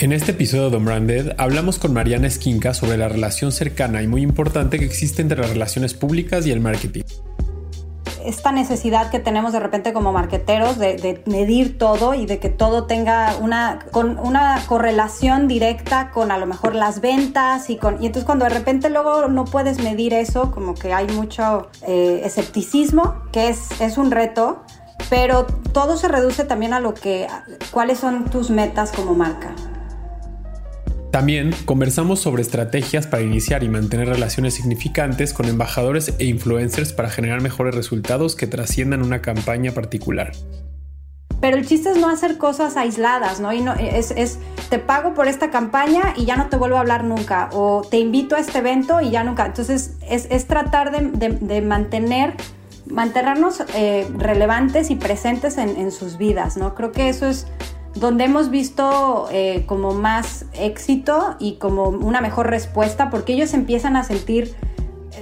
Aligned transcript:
En 0.00 0.12
este 0.12 0.30
episodio 0.30 0.70
de 0.70 0.76
Unbranded 0.76 1.32
hablamos 1.38 1.80
con 1.80 1.92
Mariana 1.92 2.28
Esquinca 2.28 2.72
sobre 2.72 2.96
la 2.96 3.08
relación 3.08 3.50
cercana 3.50 4.00
y 4.00 4.06
muy 4.06 4.22
importante 4.22 4.78
que 4.78 4.84
existe 4.84 5.22
entre 5.22 5.40
las 5.40 5.50
relaciones 5.50 5.92
públicas 5.92 6.46
y 6.46 6.52
el 6.52 6.60
marketing. 6.60 7.02
Esta 8.24 8.52
necesidad 8.52 9.10
que 9.10 9.18
tenemos 9.18 9.52
de 9.52 9.58
repente 9.58 9.92
como 9.92 10.12
marqueteros 10.12 10.78
de, 10.78 11.20
medir 11.26 11.78
todo 11.78 12.14
y 12.14 12.26
de 12.26 12.38
que 12.38 12.48
todo 12.48 12.84
tenga 12.84 13.34
una, 13.40 13.80
con 13.90 14.20
una 14.20 14.62
correlación 14.66 15.48
directa 15.48 16.12
con 16.12 16.30
a 16.30 16.38
lo 16.38 16.46
mejor 16.46 16.76
las 16.76 17.00
ventas 17.00 17.68
y 17.68 17.76
con 17.76 18.00
y 18.00 18.06
entonces 18.06 18.24
cuando 18.24 18.44
de 18.44 18.50
repente 18.50 18.90
luego 18.90 19.26
no 19.26 19.46
puedes 19.46 19.82
medir 19.82 20.14
eso 20.14 20.52
como 20.52 20.74
que 20.74 20.92
hay 20.92 21.08
mucho 21.08 21.70
eh, 21.88 22.20
escepticismo 22.22 23.16
que 23.32 23.48
es, 23.48 23.80
es 23.80 23.98
un 23.98 24.12
reto 24.12 24.62
pero 25.10 25.44
todo 25.72 25.96
se 25.96 26.06
reduce 26.06 26.44
también 26.44 26.72
a 26.72 26.78
lo 26.78 26.94
que 26.94 27.26
cuáles 27.72 27.98
son 27.98 28.26
tus 28.26 28.50
metas 28.50 28.92
como 28.92 29.14
marca. 29.14 29.54
También 31.10 31.54
conversamos 31.64 32.20
sobre 32.20 32.42
estrategias 32.42 33.06
para 33.06 33.22
iniciar 33.22 33.62
y 33.62 33.68
mantener 33.70 34.08
relaciones 34.08 34.54
significantes 34.54 35.32
con 35.32 35.46
embajadores 35.46 36.14
e 36.18 36.26
influencers 36.26 36.92
para 36.92 37.08
generar 37.08 37.40
mejores 37.40 37.74
resultados 37.74 38.36
que 38.36 38.46
trasciendan 38.46 39.02
una 39.02 39.22
campaña 39.22 39.72
particular. 39.72 40.32
Pero 41.40 41.56
el 41.56 41.66
chiste 41.66 41.90
es 41.90 41.96
no 41.96 42.10
hacer 42.10 42.36
cosas 42.36 42.76
aisladas, 42.76 43.40
¿no? 43.40 43.52
Y 43.52 43.60
no, 43.60 43.72
es, 43.74 44.10
es, 44.10 44.38
te 44.68 44.78
pago 44.78 45.14
por 45.14 45.28
esta 45.28 45.50
campaña 45.50 46.12
y 46.16 46.26
ya 46.26 46.36
no 46.36 46.48
te 46.48 46.56
vuelvo 46.56 46.76
a 46.76 46.80
hablar 46.80 47.04
nunca, 47.04 47.48
o 47.52 47.86
te 47.88 47.98
invito 47.98 48.34
a 48.34 48.40
este 48.40 48.58
evento 48.58 49.00
y 49.00 49.10
ya 49.10 49.24
nunca. 49.24 49.46
Entonces, 49.46 49.94
es, 50.08 50.26
es 50.30 50.46
tratar 50.46 50.90
de, 50.90 51.30
de, 51.30 51.62
mantener, 51.62 52.34
mantenernos 52.90 53.62
eh, 53.74 54.06
relevantes 54.16 54.90
y 54.90 54.96
presentes 54.96 55.58
en, 55.58 55.70
en 55.76 55.92
sus 55.92 56.18
vidas, 56.18 56.56
¿no? 56.56 56.74
Creo 56.74 56.90
que 56.90 57.08
eso 57.08 57.26
es 57.28 57.46
donde 57.98 58.24
hemos 58.24 58.50
visto 58.50 59.28
eh, 59.30 59.64
como 59.66 59.92
más 59.92 60.44
éxito 60.54 61.36
y 61.38 61.54
como 61.54 61.88
una 61.88 62.20
mejor 62.20 62.48
respuesta, 62.48 63.10
porque 63.10 63.32
ellos 63.32 63.54
empiezan 63.54 63.96
a 63.96 64.04
sentir, 64.04 64.54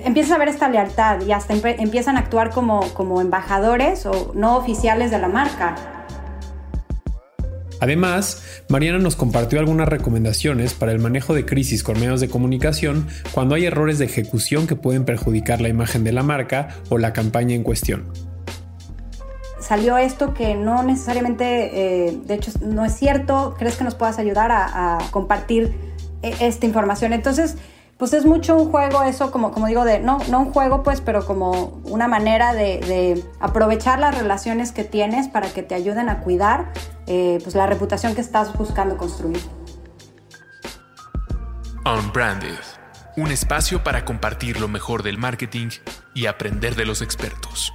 empiezan 0.04 0.34
a 0.34 0.38
ver 0.38 0.48
esta 0.48 0.68
lealtad 0.68 1.20
y 1.26 1.32
hasta 1.32 1.54
empiezan 1.54 2.16
a 2.16 2.20
actuar 2.20 2.50
como, 2.50 2.80
como 2.94 3.20
embajadores 3.20 4.06
o 4.06 4.32
no 4.34 4.56
oficiales 4.56 5.10
de 5.10 5.18
la 5.18 5.28
marca. 5.28 5.74
Además, 7.78 8.62
Mariana 8.68 8.98
nos 8.98 9.16
compartió 9.16 9.58
algunas 9.58 9.88
recomendaciones 9.88 10.72
para 10.72 10.92
el 10.92 10.98
manejo 10.98 11.34
de 11.34 11.44
crisis 11.44 11.82
con 11.82 12.00
medios 12.00 12.20
de 12.20 12.28
comunicación 12.28 13.06
cuando 13.32 13.54
hay 13.54 13.66
errores 13.66 13.98
de 13.98 14.06
ejecución 14.06 14.66
que 14.66 14.76
pueden 14.76 15.04
perjudicar 15.04 15.60
la 15.60 15.68
imagen 15.68 16.02
de 16.02 16.12
la 16.12 16.22
marca 16.22 16.68
o 16.88 16.96
la 16.96 17.12
campaña 17.12 17.54
en 17.54 17.62
cuestión 17.62 18.35
salió 19.66 19.98
esto 19.98 20.32
que 20.32 20.54
no 20.54 20.82
necesariamente, 20.84 22.06
eh, 22.06 22.20
de 22.24 22.34
hecho, 22.34 22.52
no 22.60 22.84
es 22.84 22.94
cierto, 22.94 23.56
¿crees 23.58 23.76
que 23.76 23.82
nos 23.82 23.96
puedas 23.96 24.18
ayudar 24.18 24.52
a, 24.52 24.98
compartir 25.10 25.76
eh, 26.22 26.36
esta 26.40 26.66
información? 26.66 27.12
Entonces, 27.12 27.56
pues 27.98 28.12
es 28.12 28.24
mucho 28.24 28.54
un 28.54 28.70
juego 28.70 29.02
eso, 29.02 29.32
como, 29.32 29.50
como 29.50 29.66
digo, 29.66 29.84
de, 29.84 29.98
no, 29.98 30.18
no 30.30 30.40
un 30.40 30.52
juego, 30.52 30.84
pues, 30.84 31.00
pero 31.00 31.26
como 31.26 31.80
una 31.84 32.06
manera 32.06 32.54
de, 32.54 33.24
aprovechar 33.40 33.98
las 33.98 34.16
relaciones 34.16 34.70
que 34.70 34.84
tienes 34.84 35.26
para 35.28 35.48
que 35.48 35.62
te 35.64 35.74
ayuden 35.74 36.08
a 36.10 36.20
cuidar 36.20 36.72
eh, 37.08 37.40
pues 37.42 37.56
la 37.56 37.66
reputación 37.66 38.14
que 38.14 38.20
estás 38.20 38.56
buscando 38.56 38.96
construir. 38.96 39.40
Unbranded, 41.84 42.58
un 43.16 43.32
espacio 43.32 43.82
para 43.82 44.04
compartir 44.04 44.60
lo 44.60 44.68
mejor 44.68 45.02
del 45.02 45.18
marketing 45.18 45.70
y 46.14 46.26
aprender 46.26 46.76
de 46.76 46.84
los 46.84 47.02
expertos. 47.02 47.72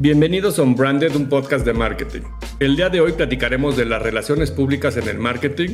Bienvenidos 0.00 0.60
a 0.60 0.62
Unbranded, 0.62 1.16
un 1.16 1.28
podcast 1.28 1.66
de 1.66 1.72
marketing. 1.72 2.20
El 2.60 2.76
día 2.76 2.88
de 2.88 3.00
hoy 3.00 3.14
platicaremos 3.14 3.76
de 3.76 3.84
las 3.84 4.00
relaciones 4.00 4.52
públicas 4.52 4.96
en 4.96 5.08
el 5.08 5.18
marketing. 5.18 5.70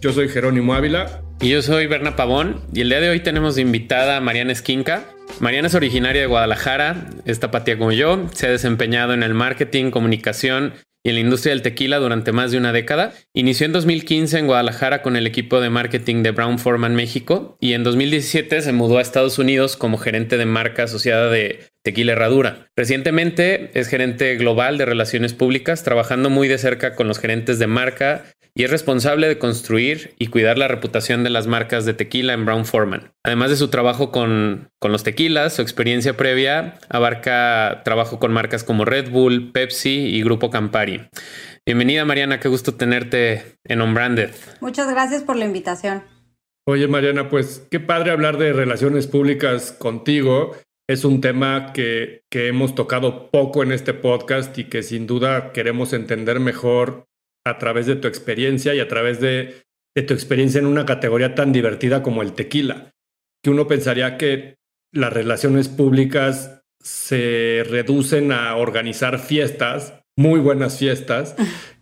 Yo 0.00 0.12
soy 0.12 0.28
Jerónimo 0.28 0.74
Ávila. 0.74 1.22
Y 1.40 1.48
yo 1.48 1.60
soy 1.60 1.88
Berna 1.88 2.14
Pavón. 2.14 2.60
Y 2.72 2.82
el 2.82 2.90
día 2.90 3.00
de 3.00 3.10
hoy 3.10 3.18
tenemos 3.18 3.56
de 3.56 3.62
invitada 3.62 4.16
a 4.16 4.20
Mariana 4.20 4.52
Esquinca. 4.52 5.02
Mariana 5.40 5.66
es 5.66 5.74
originaria 5.74 6.20
de 6.20 6.28
Guadalajara, 6.28 7.10
es 7.24 7.40
tapatía 7.40 7.76
como 7.76 7.90
yo, 7.90 8.28
se 8.32 8.46
ha 8.46 8.50
desempeñado 8.50 9.12
en 9.12 9.24
el 9.24 9.34
marketing, 9.34 9.90
comunicación 9.90 10.74
y 11.02 11.08
en 11.08 11.16
la 11.16 11.22
industria 11.22 11.52
del 11.52 11.62
tequila 11.62 11.98
durante 11.98 12.30
más 12.30 12.52
de 12.52 12.58
una 12.58 12.72
década. 12.72 13.12
Inició 13.32 13.66
en 13.66 13.72
2015 13.72 14.38
en 14.38 14.46
Guadalajara 14.46 15.02
con 15.02 15.16
el 15.16 15.26
equipo 15.26 15.60
de 15.60 15.70
marketing 15.70 16.22
de 16.22 16.30
Brown 16.30 16.60
Forman 16.60 16.94
México 16.94 17.56
y 17.60 17.72
en 17.72 17.82
2017 17.82 18.62
se 18.62 18.72
mudó 18.72 18.98
a 18.98 19.02
Estados 19.02 19.40
Unidos 19.40 19.76
como 19.76 19.98
gerente 19.98 20.36
de 20.36 20.46
marca 20.46 20.84
asociada 20.84 21.28
de 21.28 21.73
Tequila 21.84 22.12
Herradura. 22.12 22.66
Recientemente 22.74 23.70
es 23.78 23.88
gerente 23.88 24.34
global 24.36 24.78
de 24.78 24.86
relaciones 24.86 25.34
públicas, 25.34 25.82
trabajando 25.82 26.30
muy 26.30 26.48
de 26.48 26.56
cerca 26.56 26.94
con 26.94 27.08
los 27.08 27.18
gerentes 27.18 27.58
de 27.58 27.66
marca 27.66 28.24
y 28.54 28.64
es 28.64 28.70
responsable 28.70 29.28
de 29.28 29.38
construir 29.38 30.14
y 30.18 30.28
cuidar 30.28 30.56
la 30.56 30.66
reputación 30.66 31.24
de 31.24 31.30
las 31.30 31.46
marcas 31.46 31.84
de 31.84 31.92
tequila 31.92 32.32
en 32.32 32.46
Brown 32.46 32.64
Forman. 32.64 33.12
Además 33.22 33.50
de 33.50 33.56
su 33.56 33.68
trabajo 33.68 34.10
con, 34.10 34.70
con 34.78 34.92
los 34.92 35.02
tequilas, 35.02 35.54
su 35.54 35.62
experiencia 35.62 36.16
previa 36.16 36.78
abarca 36.88 37.82
trabajo 37.84 38.18
con 38.18 38.32
marcas 38.32 38.64
como 38.64 38.86
Red 38.86 39.10
Bull, 39.10 39.52
Pepsi 39.52 40.06
y 40.06 40.22
Grupo 40.22 40.50
Campari. 40.50 41.02
Bienvenida 41.66 42.06
Mariana, 42.06 42.40
qué 42.40 42.48
gusto 42.48 42.74
tenerte 42.74 43.56
en 43.64 43.82
Unbranded. 43.82 44.30
Muchas 44.60 44.90
gracias 44.90 45.22
por 45.22 45.36
la 45.36 45.44
invitación. 45.44 46.02
Oye 46.66 46.88
Mariana, 46.88 47.28
pues 47.28 47.66
qué 47.70 47.78
padre 47.78 48.10
hablar 48.10 48.38
de 48.38 48.54
relaciones 48.54 49.06
públicas 49.06 49.72
contigo 49.72 50.56
es 50.88 51.04
un 51.04 51.20
tema 51.20 51.72
que, 51.72 52.22
hemos 52.30 52.74
tocado 52.74 53.30
poco 53.30 53.62
en 53.62 53.72
este 53.72 53.94
podcast 53.94 54.58
y 54.58 54.64
que 54.64 54.82
sin 54.82 55.06
duda 55.06 55.52
queremos 55.52 55.92
entender 55.92 56.40
mejor 56.40 57.06
a 57.46 57.58
través 57.58 57.86
de 57.86 57.96
tu 57.96 58.08
experiencia 58.08 58.74
y 58.74 58.80
a 58.80 58.88
través 58.88 59.20
de, 59.20 59.62
tu 59.94 60.12
experiencia 60.12 60.58
en 60.58 60.66
una 60.66 60.84
categoría 60.84 61.34
tan 61.34 61.52
divertida 61.52 62.02
como 62.02 62.22
el 62.22 62.32
tequila, 62.32 62.92
que 63.42 63.50
uno 63.50 63.68
pensaría 63.68 64.18
que 64.18 64.56
las 64.92 65.12
relaciones 65.12 65.68
públicas 65.68 66.62
se 66.82 67.64
reducen 67.68 68.32
a 68.32 68.56
organizar 68.56 69.18
fiestas, 69.20 69.94
muy 70.16 70.40
buenas 70.40 70.78
fiestas, 70.78 71.36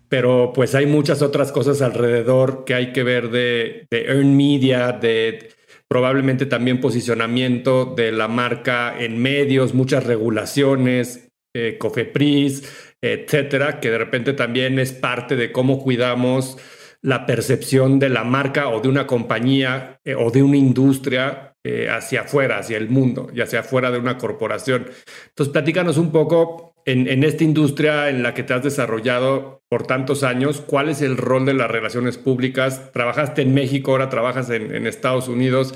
pero 0.09 0.53
pues 0.55 0.75
hay 0.75 0.87
muchas 0.87 1.23
otras 1.23 1.51
cosas 1.51 1.81
alrededor 1.81 2.65
que 2.65 2.75
hay 2.75 2.93
que 2.93 3.03
ver 3.03 3.31
de, 3.31 3.87
de 3.91 4.05
earn 4.05 4.37
media, 4.37 4.93
de 4.93 5.51
probablemente 5.93 6.47
también 6.47 6.81
posicionamiento 6.81 7.85
de 7.85 8.13
la 8.13 8.27
marca 8.27 8.99
en 8.99 9.21
medios, 9.21 9.75
muchas 9.75 10.05
regulaciones, 10.05 11.29
eh, 11.55 11.77
COFEPRIS, 11.79 12.97
etcétera, 13.03 13.79
que 13.79 13.91
de 13.91 13.99
repente 13.99 14.33
también 14.33 14.79
es 14.79 14.95
parte 14.95 15.37
de 15.37 15.53
cómo 15.53 15.83
cuidamos 15.83 16.57
la 17.03 17.27
percepción 17.27 17.99
de 17.99 18.09
la 18.09 18.25
marca 18.25 18.71
o 18.71 18.81
de 18.81 18.89
una 18.89 19.07
compañía 19.07 20.01
eh, 20.03 20.15
o 20.15 20.31
de 20.31 20.43
una 20.43 20.57
industria 20.57 21.57
eh, 21.63 21.91
hacia 21.91 22.23
afuera, 22.23 22.57
hacia 22.57 22.79
el 22.79 22.89
mundo 22.89 23.29
y 23.35 23.43
hacia 23.43 23.61
afuera 23.61 23.91
de 23.91 23.99
una 23.99 24.17
corporación. 24.17 24.87
Entonces, 25.29 25.53
platícanos 25.53 25.99
un 25.99 26.11
poco 26.11 26.72
en, 26.85 27.25
esta 27.25 27.45
industria 27.45 28.09
en 28.09 28.23
la 28.23 28.35
que 28.35 28.43
te 28.43 28.55
has 28.55 28.63
desarrollado 28.63 29.63
por 29.69 29.87
tantos 29.87 30.23
años, 30.23 30.61
¿cuál 30.61 30.89
es 30.89 31.01
el 31.01 31.17
rol 31.17 31.47
de 31.47 31.55
las 31.55 31.71
relaciones 31.71 32.19
públicas? 32.19 32.93
Trabajaste 32.93 33.43
en 33.43 33.55
México, 33.55 33.93
ahora 33.93 34.09
trabajas 34.09 34.51
en, 34.51 34.87
Estados 34.87 35.29
Unidos. 35.29 35.75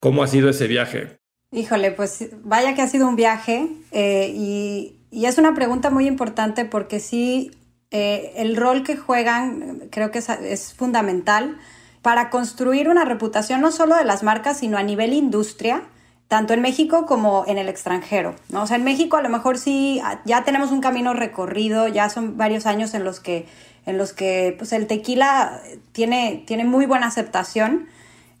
¿Cómo 0.00 0.22
ha 0.22 0.26
sido 0.26 0.50
ese 0.50 0.66
viaje? 0.66 1.18
Híjole, 1.52 1.92
pues 1.92 2.30
vaya 2.42 2.74
que 2.74 2.82
ha 2.82 2.88
sido 2.88 3.08
un 3.08 3.16
viaje 3.16 3.68
eh, 3.92 4.32
y, 4.34 4.94
es 5.10 5.38
una 5.38 5.54
pregunta 5.54 5.88
muy 5.88 6.06
importante 6.06 6.66
porque 6.66 7.00
sí, 7.00 7.50
eh, 7.90 8.32
el 8.36 8.56
rol 8.56 8.82
que 8.82 8.96
juegan 8.96 9.88
creo 9.90 10.10
que 10.10 10.18
es 10.18 10.74
fundamental 10.74 11.56
para 12.02 12.28
construir 12.28 12.88
una 12.90 13.06
reputación 13.06 13.62
no 13.62 13.72
solo 13.72 13.96
de 13.96 14.04
las 14.04 14.22
marcas, 14.22 14.58
sino 14.58 14.76
a 14.76 14.82
nivel 14.82 15.14
industria 15.14 15.84
tanto 16.28 16.52
en 16.52 16.60
México 16.60 17.06
como 17.06 17.44
en 17.46 17.56
el 17.56 17.70
extranjero, 17.70 18.36
¿no? 18.50 18.62
O 18.62 18.66
sea, 18.66 18.76
en 18.76 18.84
México 18.84 19.16
a 19.16 19.22
lo 19.22 19.30
mejor 19.30 19.56
sí, 19.56 20.00
ah, 20.04 20.20
ya 20.26 20.44
tenemos 20.44 20.70
un 20.70 20.82
camino 20.82 21.14
recorrido, 21.14 21.88
ya 21.88 22.10
son 22.10 22.36
varios 22.36 22.66
años 22.66 22.92
en 22.92 23.02
los 23.02 23.18
que, 23.18 23.46
en 23.86 23.96
los 23.96 24.12
que 24.12 24.54
pues, 24.58 24.74
el 24.74 24.86
tequila 24.86 25.62
tiene, 25.92 26.44
tiene 26.46 26.64
muy 26.64 26.84
buena 26.84 27.06
aceptación. 27.06 27.88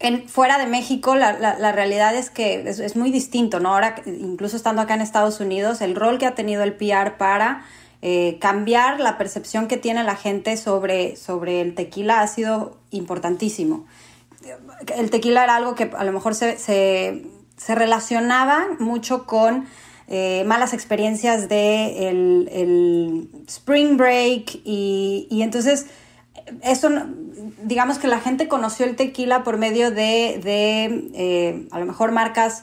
En, 0.00 0.28
fuera 0.28 0.58
de 0.58 0.66
México 0.66 1.16
la, 1.16 1.32
la, 1.38 1.72
realidad 1.72 2.14
es 2.14 2.30
que 2.30 2.68
es, 2.68 2.94
muy 2.94 3.10
distinto, 3.10 3.58
¿no? 3.58 3.72
Ahora, 3.72 3.96
incluso 4.04 4.56
estando 4.56 4.82
acá 4.82 4.94
en 4.94 5.00
Estados 5.00 5.40
Unidos, 5.40 5.80
el 5.80 5.96
rol 5.96 6.18
que 6.18 6.26
ha 6.26 6.34
tenido 6.34 6.62
el 6.62 6.74
PR 6.74 7.16
para 7.16 7.64
eh, 8.02 8.36
cambiar 8.38 9.00
la 9.00 9.16
percepción 9.16 9.66
que 9.66 9.78
tiene 9.78 10.04
la 10.04 10.14
gente 10.14 10.58
sobre, 10.58 11.16
sobre 11.16 11.62
el 11.62 11.74
tequila 11.74 12.20
ha 12.20 12.26
sido 12.28 12.76
importantísimo. 12.90 13.86
El 14.94 15.10
tequila 15.10 15.42
era 15.42 15.56
algo 15.56 15.74
que 15.74 15.90
a 15.96 16.04
lo 16.04 16.12
mejor 16.12 16.34
se 16.34 16.58
se 16.58 17.26
relacionaban 17.74 18.76
mucho 18.78 19.26
con 19.26 19.66
eh, 20.10 20.42
malas 20.46 20.72
experiencias 20.72 21.50
de 21.50 22.08
el, 22.08 23.28
spring 23.46 23.98
break 23.98 24.60
y, 24.64 25.28
entonces 25.42 25.86
eso 26.62 26.88
digamos 27.62 27.98
que 27.98 28.08
la 28.08 28.18
gente 28.18 28.48
conoció 28.48 28.86
el 28.86 28.96
tequila 28.96 29.44
por 29.44 29.58
medio 29.58 29.90
de, 29.90 30.40
de 30.42 31.10
eh, 31.12 31.68
a 31.70 31.78
lo 31.78 31.84
mejor 31.84 32.12
marcas 32.12 32.62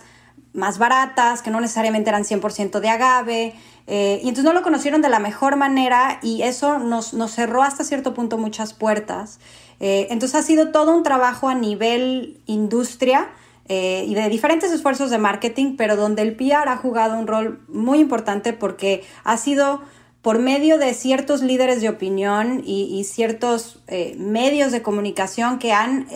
más 0.53 0.79
baratas, 0.79 1.43
que 1.43 1.51
no 1.51 1.61
necesariamente 1.61 2.09
eran 2.09 2.23
100% 2.23 2.79
de 2.79 2.89
agave, 2.89 3.53
eh, 3.85 4.19
y 4.23 4.29
entonces 4.29 4.45
no 4.45 4.53
lo 4.53 4.63
conocieron 4.63 5.03
de 5.03 5.09
la 5.09 5.19
mejor 5.19 5.55
manera 5.55 6.17
y 6.23 6.41
eso 6.41 6.79
nos, 6.79 7.13
nos 7.13 7.31
cerró 7.31 7.61
hasta 7.61 7.83
cierto 7.83 8.15
punto 8.15 8.39
muchas 8.39 8.73
puertas. 8.73 9.39
Entonces 9.77 10.35
ha 10.35 10.41
sido 10.41 10.71
todo 10.71 10.95
un 10.95 11.03
trabajo 11.03 11.49
a 11.49 11.53
nivel 11.53 12.39
industria 12.45 13.29
eh, 13.67 14.05
y 14.07 14.13
de 14.15 14.29
diferentes 14.29 14.71
esfuerzos 14.71 15.09
de 15.09 15.17
marketing, 15.17 15.75
pero 15.77 15.95
donde 15.95 16.21
el 16.21 16.35
PR 16.35 16.69
ha 16.69 16.77
jugado 16.77 17.17
un 17.17 17.27
rol 17.27 17.61
muy 17.67 17.99
importante 17.99 18.53
porque 18.53 19.03
ha 19.23 19.37
sido 19.37 19.81
por 20.21 20.39
medio 20.39 20.77
de 20.77 20.93
ciertos 20.93 21.41
líderes 21.41 21.81
de 21.81 21.89
opinión 21.89 22.63
y, 22.65 23.03
ciertos 23.03 23.83
medios 24.17 24.71
de 24.71 24.81
comunicación 24.81 25.59
que 25.59 25.71
han 25.71 26.07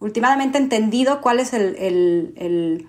últimamente 0.00 0.58
entendido 0.58 1.20
cuál 1.20 1.38
es 1.38 1.52
el 1.54 2.88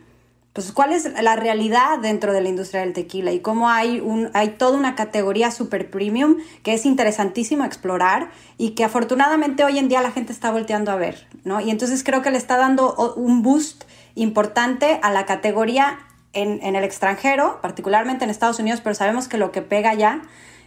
pues 0.54 0.72
cuál 0.72 0.92
es 0.94 1.12
la 1.22 1.36
realidad 1.36 2.00
dentro 2.00 2.34
de 2.34 2.42
la 2.42 2.50
industria 2.50 2.82
del 2.82 2.94
tequila 2.94 3.32
y 3.32 3.40
cómo 3.40 3.70
hay, 3.70 4.00
un, 4.00 4.30
hay 4.34 4.50
toda 4.50 4.78
una 4.78 4.96
categoría 4.96 5.52
super 5.52 5.90
premium 5.92 6.38
que 6.64 6.74
es 6.74 6.86
interesantísimo 6.86 7.66
explorar 7.66 8.32
y 8.58 8.72
que 8.72 8.84
afortunadamente 8.84 9.64
hoy 9.64 9.78
en 9.78 9.90
día 9.90 10.02
la 10.02 10.12
gente 10.12 10.34
está 10.34 10.52
volteando 10.52 10.92
a 10.92 10.96
ver, 10.96 11.28
¿no? 11.44 11.62
Y 11.62 11.70
entonces 11.70 12.04
creo 12.04 12.22
que 12.22 12.32
le 12.32 12.38
está 12.38 12.58
dando 12.58 12.96
un 13.16 13.44
boost 13.44 13.84
importante 14.16 15.00
a 15.04 15.12
la 15.12 15.26
categoría 15.26 16.00
en, 16.34 16.60
en 16.64 16.76
el 16.76 16.84
extranjero, 16.84 17.60
particularmente 17.62 18.24
en 18.24 18.32
Estados 18.32 18.60
Unidos, 18.60 18.82
pero 18.84 18.96
sabemos 18.96 19.28
que 19.28 19.38
lo 19.38 19.52
que 19.52 19.62
pega 19.62 19.94
ya 19.94 20.24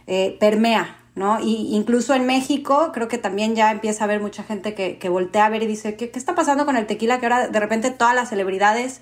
eh, 0.07 0.37
permea, 0.39 0.97
¿no? 1.15 1.39
Y 1.39 1.75
incluso 1.75 2.13
en 2.13 2.25
México 2.25 2.91
creo 2.93 3.07
que 3.07 3.17
también 3.17 3.55
ya 3.55 3.71
empieza 3.71 4.03
a 4.03 4.05
haber 4.05 4.21
mucha 4.21 4.43
gente 4.43 4.73
que, 4.73 4.97
que 4.97 5.09
voltea 5.09 5.45
a 5.45 5.49
ver 5.49 5.63
y 5.63 5.67
dice, 5.67 5.95
¿qué, 5.95 6.09
¿qué 6.09 6.19
está 6.19 6.35
pasando 6.35 6.65
con 6.65 6.77
el 6.77 6.87
tequila? 6.87 7.19
Que 7.19 7.27
ahora 7.27 7.47
de 7.47 7.59
repente 7.59 7.91
todas 7.91 8.15
las 8.15 8.29
celebridades 8.29 9.01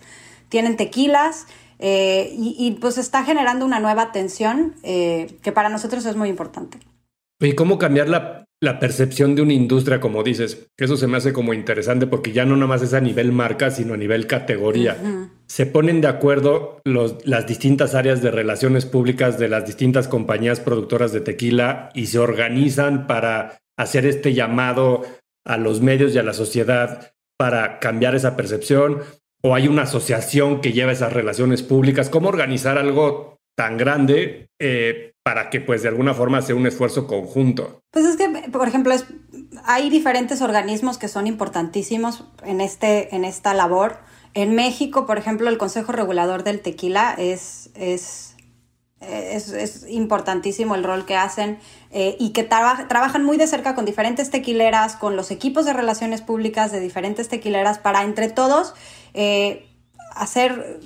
tienen 0.51 0.77
tequilas 0.77 1.47
eh, 1.79 2.31
y, 2.37 2.77
pues 2.79 2.99
está 2.99 3.23
generando 3.23 3.65
una 3.65 3.79
nueva 3.79 4.11
tensión 4.11 4.75
eh, 4.83 5.37
que 5.41 5.51
para 5.51 5.69
nosotros 5.69 6.05
es 6.05 6.15
muy 6.15 6.29
importante. 6.29 6.77
¿Y 7.39 7.53
cómo 7.53 7.79
cambiar 7.79 8.07
la, 8.07 8.45
percepción 8.79 9.33
de 9.33 9.41
una 9.41 9.53
industria, 9.53 9.99
como 9.99 10.21
dices? 10.21 10.67
Que 10.77 10.85
eso 10.85 10.95
se 10.95 11.07
me 11.07 11.17
hace 11.17 11.33
como 11.33 11.55
interesante 11.55 12.05
porque 12.05 12.33
ya 12.33 12.45
no 12.45 12.55
nada 12.55 12.67
más 12.67 12.83
es 12.83 12.93
a 12.93 12.99
nivel 12.99 13.31
marca, 13.31 13.71
sino 13.71 13.95
a 13.95 13.97
nivel 13.97 14.27
categoría. 14.27 14.95
Se 15.47 15.65
ponen 15.65 16.01
de 16.01 16.07
acuerdo 16.07 16.79
las 16.83 17.47
distintas 17.47 17.95
áreas 17.95 18.21
de 18.21 18.29
relaciones 18.29 18.85
públicas 18.85 19.39
de 19.39 19.49
las 19.49 19.65
distintas 19.65 20.07
compañías 20.07 20.59
productoras 20.59 21.11
de 21.11 21.21
tequila 21.21 21.89
y 21.95 22.05
se 22.07 22.19
organizan 22.19 23.07
para 23.07 23.57
hacer 23.75 24.05
este 24.05 24.35
llamado 24.35 25.01
a 25.47 25.57
los 25.57 25.81
medios 25.81 26.13
y 26.13 26.19
a 26.19 26.23
la 26.23 26.33
sociedad 26.33 27.13
para 27.39 27.79
cambiar 27.79 28.13
esa 28.13 28.37
percepción 28.37 28.99
o 29.41 29.55
hay 29.55 29.67
una 29.67 29.83
asociación 29.83 30.61
que 30.61 30.73
lleva 30.73 30.91
esas 30.91 31.13
relaciones 31.13 31.63
públicas? 31.63 32.09
¿Cómo 32.09 32.29
organizar 32.29 32.77
algo 32.77 33.39
tan 33.55 33.77
grande 33.77 34.49
eh, 34.59 35.13
para 35.23 35.49
que 35.49 35.61
pues 35.61 35.83
de 35.83 35.89
alguna 35.89 36.13
forma 36.13 36.41
sea 36.41 36.55
un 36.55 36.67
esfuerzo 36.67 37.07
conjunto? 37.07 37.81
Pues 37.91 38.05
es 38.05 38.17
que, 38.17 38.49
por 38.51 38.67
ejemplo, 38.67 38.93
hay 39.65 39.89
diferentes 39.89 40.41
organismos 40.41 40.97
que 40.97 41.07
son 41.07 41.27
importantísimos 41.27 42.25
en, 42.43 42.61
este, 42.61 43.15
en 43.15 43.25
esta 43.25 43.53
labor. 43.53 43.97
En 44.33 44.55
México, 44.55 45.05
por 45.05 45.17
ejemplo, 45.17 45.49
el 45.49 45.57
Consejo 45.57 45.91
Regulador 45.91 46.43
del 46.43 46.61
Tequila 46.61 47.13
es, 47.17 47.69
es 47.75 48.30
es, 49.01 49.85
importantísimo 49.89 50.75
el 50.75 50.83
rol 50.83 51.05
que 51.05 51.15
hacen 51.15 51.59
eh, 51.91 52.15
y 52.19 52.29
que 52.29 52.43
trabajan 52.43 53.23
muy 53.23 53.37
de 53.37 53.47
cerca 53.47 53.75
con 53.75 53.85
diferentes 53.85 54.29
tequileras, 54.29 54.95
con 54.95 55.15
los 55.15 55.31
equipos 55.31 55.65
de 55.65 55.73
relaciones 55.73 56.21
públicas 56.21 56.71
de 56.71 56.79
diferentes 56.79 57.27
tequileras 57.27 57.79
para 57.79 58.03
entre 58.03 58.29
todos 58.29 58.73
eh, 59.13 59.67
hacer, 60.15 60.79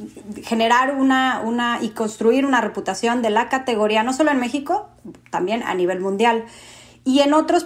generar 0.43 0.95
una, 0.95 1.41
una 1.43 1.79
y 1.81 1.89
construir 1.89 2.45
una 2.45 2.61
reputación 2.61 3.21
de 3.21 3.29
la 3.29 3.49
categoría, 3.49 4.03
no 4.03 4.13
solo 4.13 4.31
en 4.31 4.39
México, 4.39 4.87
también 5.29 5.63
a 5.63 5.73
nivel 5.73 5.99
mundial. 5.99 6.45
Y 7.03 7.19
en 7.19 7.33
otros 7.33 7.65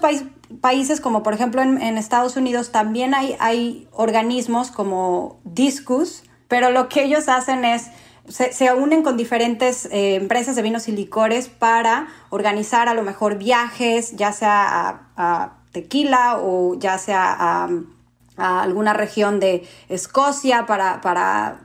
países, 0.62 1.00
como 1.00 1.24
por 1.24 1.34
ejemplo 1.34 1.62
en, 1.62 1.82
en 1.82 1.98
Estados 1.98 2.36
Unidos, 2.36 2.72
también 2.72 3.14
hay, 3.14 3.38
hay 3.40 3.88
organismos 3.92 4.72
como 4.72 5.40
Discus, 5.44 6.24
pero 6.48 6.72
lo 6.72 6.90
que 6.90 7.04
ellos 7.04 7.30
hacen 7.30 7.64
es 7.64 7.88
se, 8.30 8.74
unen 8.74 9.04
con 9.04 9.18
diferentes 9.18 9.86
eh, 9.86 10.16
empresas 10.16 10.56
de 10.56 10.62
vinos 10.62 10.88
y 10.88 10.92
licores 10.92 11.48
para 11.48 12.08
organizar 12.30 12.88
a 12.88 12.94
lo 12.94 13.04
mejor 13.04 13.38
viajes, 13.38 14.16
ya 14.16 14.32
sea 14.32 15.02
a, 15.18 15.54
tequila 15.72 16.40
o 16.40 16.76
ya 16.76 16.98
sea 16.98 17.36
a, 18.38 18.62
alguna 18.62 18.94
región 18.94 19.40
de 19.40 19.68
Escocia 19.90 20.66
para, 20.66 21.60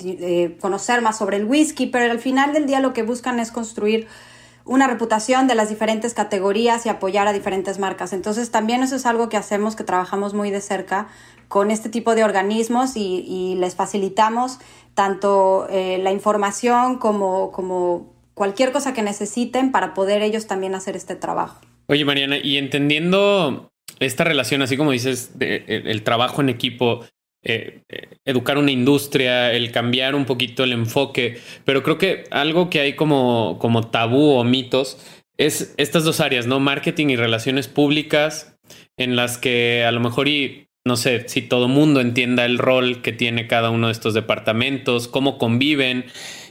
eh, 0.00 0.58
conocer 0.60 1.00
más 1.02 1.18
sobre 1.18 1.36
el 1.36 1.44
whisky, 1.44 1.86
pero 1.86 2.10
al 2.10 2.18
final 2.18 2.52
del 2.52 2.66
día 2.66 2.80
lo 2.80 2.92
que 2.92 3.02
buscan 3.02 3.38
es 3.38 3.52
construir 3.52 4.08
una 4.64 4.88
reputación 4.88 5.46
de 5.46 5.54
las 5.54 5.68
diferentes 5.68 6.12
categorías 6.12 6.84
y 6.84 6.88
apoyar 6.88 7.28
a 7.28 7.32
diferentes 7.32 7.78
marcas. 7.78 8.12
Entonces 8.12 8.50
también 8.50 8.82
eso 8.82 8.96
es 8.96 9.06
algo 9.06 9.28
que 9.28 9.36
hacemos, 9.36 9.76
que 9.76 9.84
trabajamos 9.84 10.34
muy 10.34 10.50
de 10.50 10.60
cerca 10.60 11.06
con 11.48 11.70
este 11.70 11.88
tipo 11.88 12.14
de 12.14 12.24
organismos 12.24 12.96
y, 12.96 13.54
les 13.58 13.76
facilitamos 13.76 14.58
tanto 14.96 15.68
eh, 15.70 15.98
la 15.98 16.10
información 16.10 16.98
como, 16.98 17.52
como 17.52 18.14
cualquier 18.34 18.72
cosa 18.72 18.94
que 18.94 19.02
necesiten 19.02 19.70
para 19.70 19.94
poder 19.94 20.22
ellos 20.22 20.46
también 20.46 20.74
hacer 20.74 20.96
este 20.96 21.14
trabajo. 21.14 21.60
Oye, 21.86 22.04
Mariana, 22.04 22.38
y 22.38 22.56
entendiendo 22.56 23.70
esta 24.00 24.24
relación, 24.24 24.62
así 24.62 24.76
como 24.76 24.90
dices, 24.90 25.38
de, 25.38 25.64
el, 25.66 26.02
trabajo 26.02 26.40
en 26.40 26.48
equipo, 26.48 27.04
eh, 27.44 27.82
eh, 27.90 28.08
educar 28.24 28.56
una 28.56 28.72
industria, 28.72 29.52
el 29.52 29.70
cambiar 29.70 30.14
un 30.14 30.24
poquito 30.24 30.64
el 30.64 30.72
enfoque, 30.72 31.38
pero 31.66 31.82
creo 31.82 31.98
que 31.98 32.24
algo 32.30 32.70
que 32.70 32.80
hay 32.80 32.94
como, 32.94 33.58
como 33.60 33.88
tabú 33.88 34.30
o 34.30 34.44
mitos 34.44 34.98
es 35.36 35.74
estas 35.76 36.04
dos 36.04 36.20
áreas, 36.20 36.46
¿no? 36.46 36.58
Marketing 36.58 37.08
y 37.08 37.16
relaciones 37.16 37.68
públicas, 37.68 38.56
en 38.96 39.14
las 39.14 39.36
que 39.36 39.84
a 39.84 39.92
lo 39.92 40.00
mejor 40.00 40.26
y 40.26 40.65
no 40.86 40.96
sé 40.96 41.28
si 41.28 41.42
todo 41.42 41.66
mundo 41.66 42.00
entienda 42.00 42.44
el 42.44 42.58
rol 42.58 43.02
que 43.02 43.12
tiene 43.12 43.48
cada 43.48 43.70
uno 43.70 43.88
de 43.88 43.92
estos 43.92 44.14
departamentos, 44.14 45.08
cómo 45.08 45.36
conviven. 45.36 46.04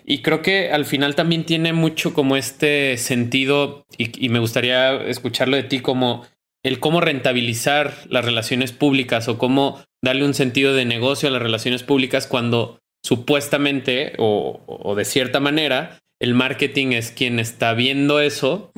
Y 0.06 0.22
creo 0.24 0.42
que 0.42 0.72
al 0.72 0.84
final 0.84 1.16
también 1.16 1.46
tiene 1.46 1.72
mucho 1.72 2.14
como 2.14 2.36
este 2.36 2.98
sentido, 2.98 3.86
y, 3.98 4.28
me 4.28 4.40
gustaría 4.40 4.94
escucharlo 5.04 5.56
de 5.56 5.64
ti, 5.64 5.80
como 5.80 6.26
el 6.64 6.82
cómo 6.82 7.00
rentabilizar 7.00 7.94
las 8.10 8.26
relaciones 8.26 8.74
públicas 8.74 9.30
o 9.30 9.38
cómo 9.38 9.82
darle 10.04 10.26
un 10.26 10.34
sentido 10.34 10.74
de 10.74 10.84
negocio 10.84 11.30
a 11.30 11.32
las 11.32 11.42
relaciones 11.42 11.84
públicas 11.84 12.28
cuando 12.28 12.82
supuestamente 13.06 14.14
o, 14.18 14.94
de 14.98 15.06
cierta 15.06 15.40
manera 15.40 16.00
el 16.20 16.34
marketing 16.34 16.88
es 16.88 17.12
quien 17.12 17.40
está 17.40 17.74
viendo 17.74 18.20
eso, 18.20 18.72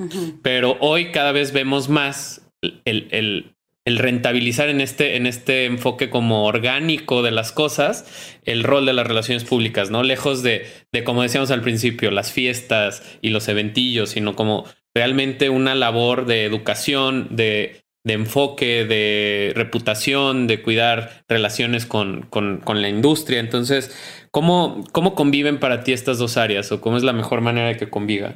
pero 0.44 0.78
hoy 0.82 1.12
cada 1.12 1.32
vez 1.32 1.52
vemos 1.52 1.90
más 1.90 2.48
el, 2.86 3.08
el 3.12 3.57
rentabilizar 3.96 4.68
en 4.68 4.82
este, 4.82 5.16
en 5.16 5.26
este 5.26 5.66
enfoque 5.66 6.10
como 6.10 6.46
orgánico 6.46 7.24
de 7.24 7.32
las 7.32 7.54
cosas, 7.54 8.06
el 8.44 8.64
rol 8.64 8.86
de 8.86 8.92
las 8.92 9.08
relaciones 9.08 9.46
públicas, 9.46 9.90
¿no? 9.90 10.04
Lejos 10.04 10.44
de, 10.44 10.66
de, 10.92 11.06
como 11.06 11.22
decíamos 11.22 11.52
al 11.52 11.62
principio, 11.62 12.12
las 12.12 12.34
fiestas 12.34 13.02
y 13.22 13.30
los 13.30 13.48
eventillos, 13.48 14.10
sino 14.10 14.36
como 14.36 14.66
realmente 14.94 15.50
una 15.50 15.74
labor 15.74 16.26
de 16.26 16.44
educación, 16.44 17.30
de, 17.32 17.84
de 18.04 18.14
enfoque, 18.14 18.86
de 18.86 19.54
reputación, 19.56 20.48
de 20.48 20.62
cuidar 20.62 21.24
relaciones 21.28 21.86
con, 21.86 22.24
con, 22.30 22.58
con, 22.58 22.82
la 22.82 22.90
industria. 22.90 23.40
Entonces, 23.40 23.96
¿cómo, 24.32 24.84
¿cómo 24.92 25.14
conviven 25.14 25.60
para 25.60 25.84
ti 25.84 25.94
estas 25.94 26.18
dos 26.18 26.38
áreas 26.38 26.72
o 26.72 26.82
cómo 26.82 26.98
es 26.98 27.04
la 27.04 27.14
mejor 27.14 27.42
manera 27.42 27.68
de 27.68 27.78
que 27.78 27.90
conviva? 27.90 28.36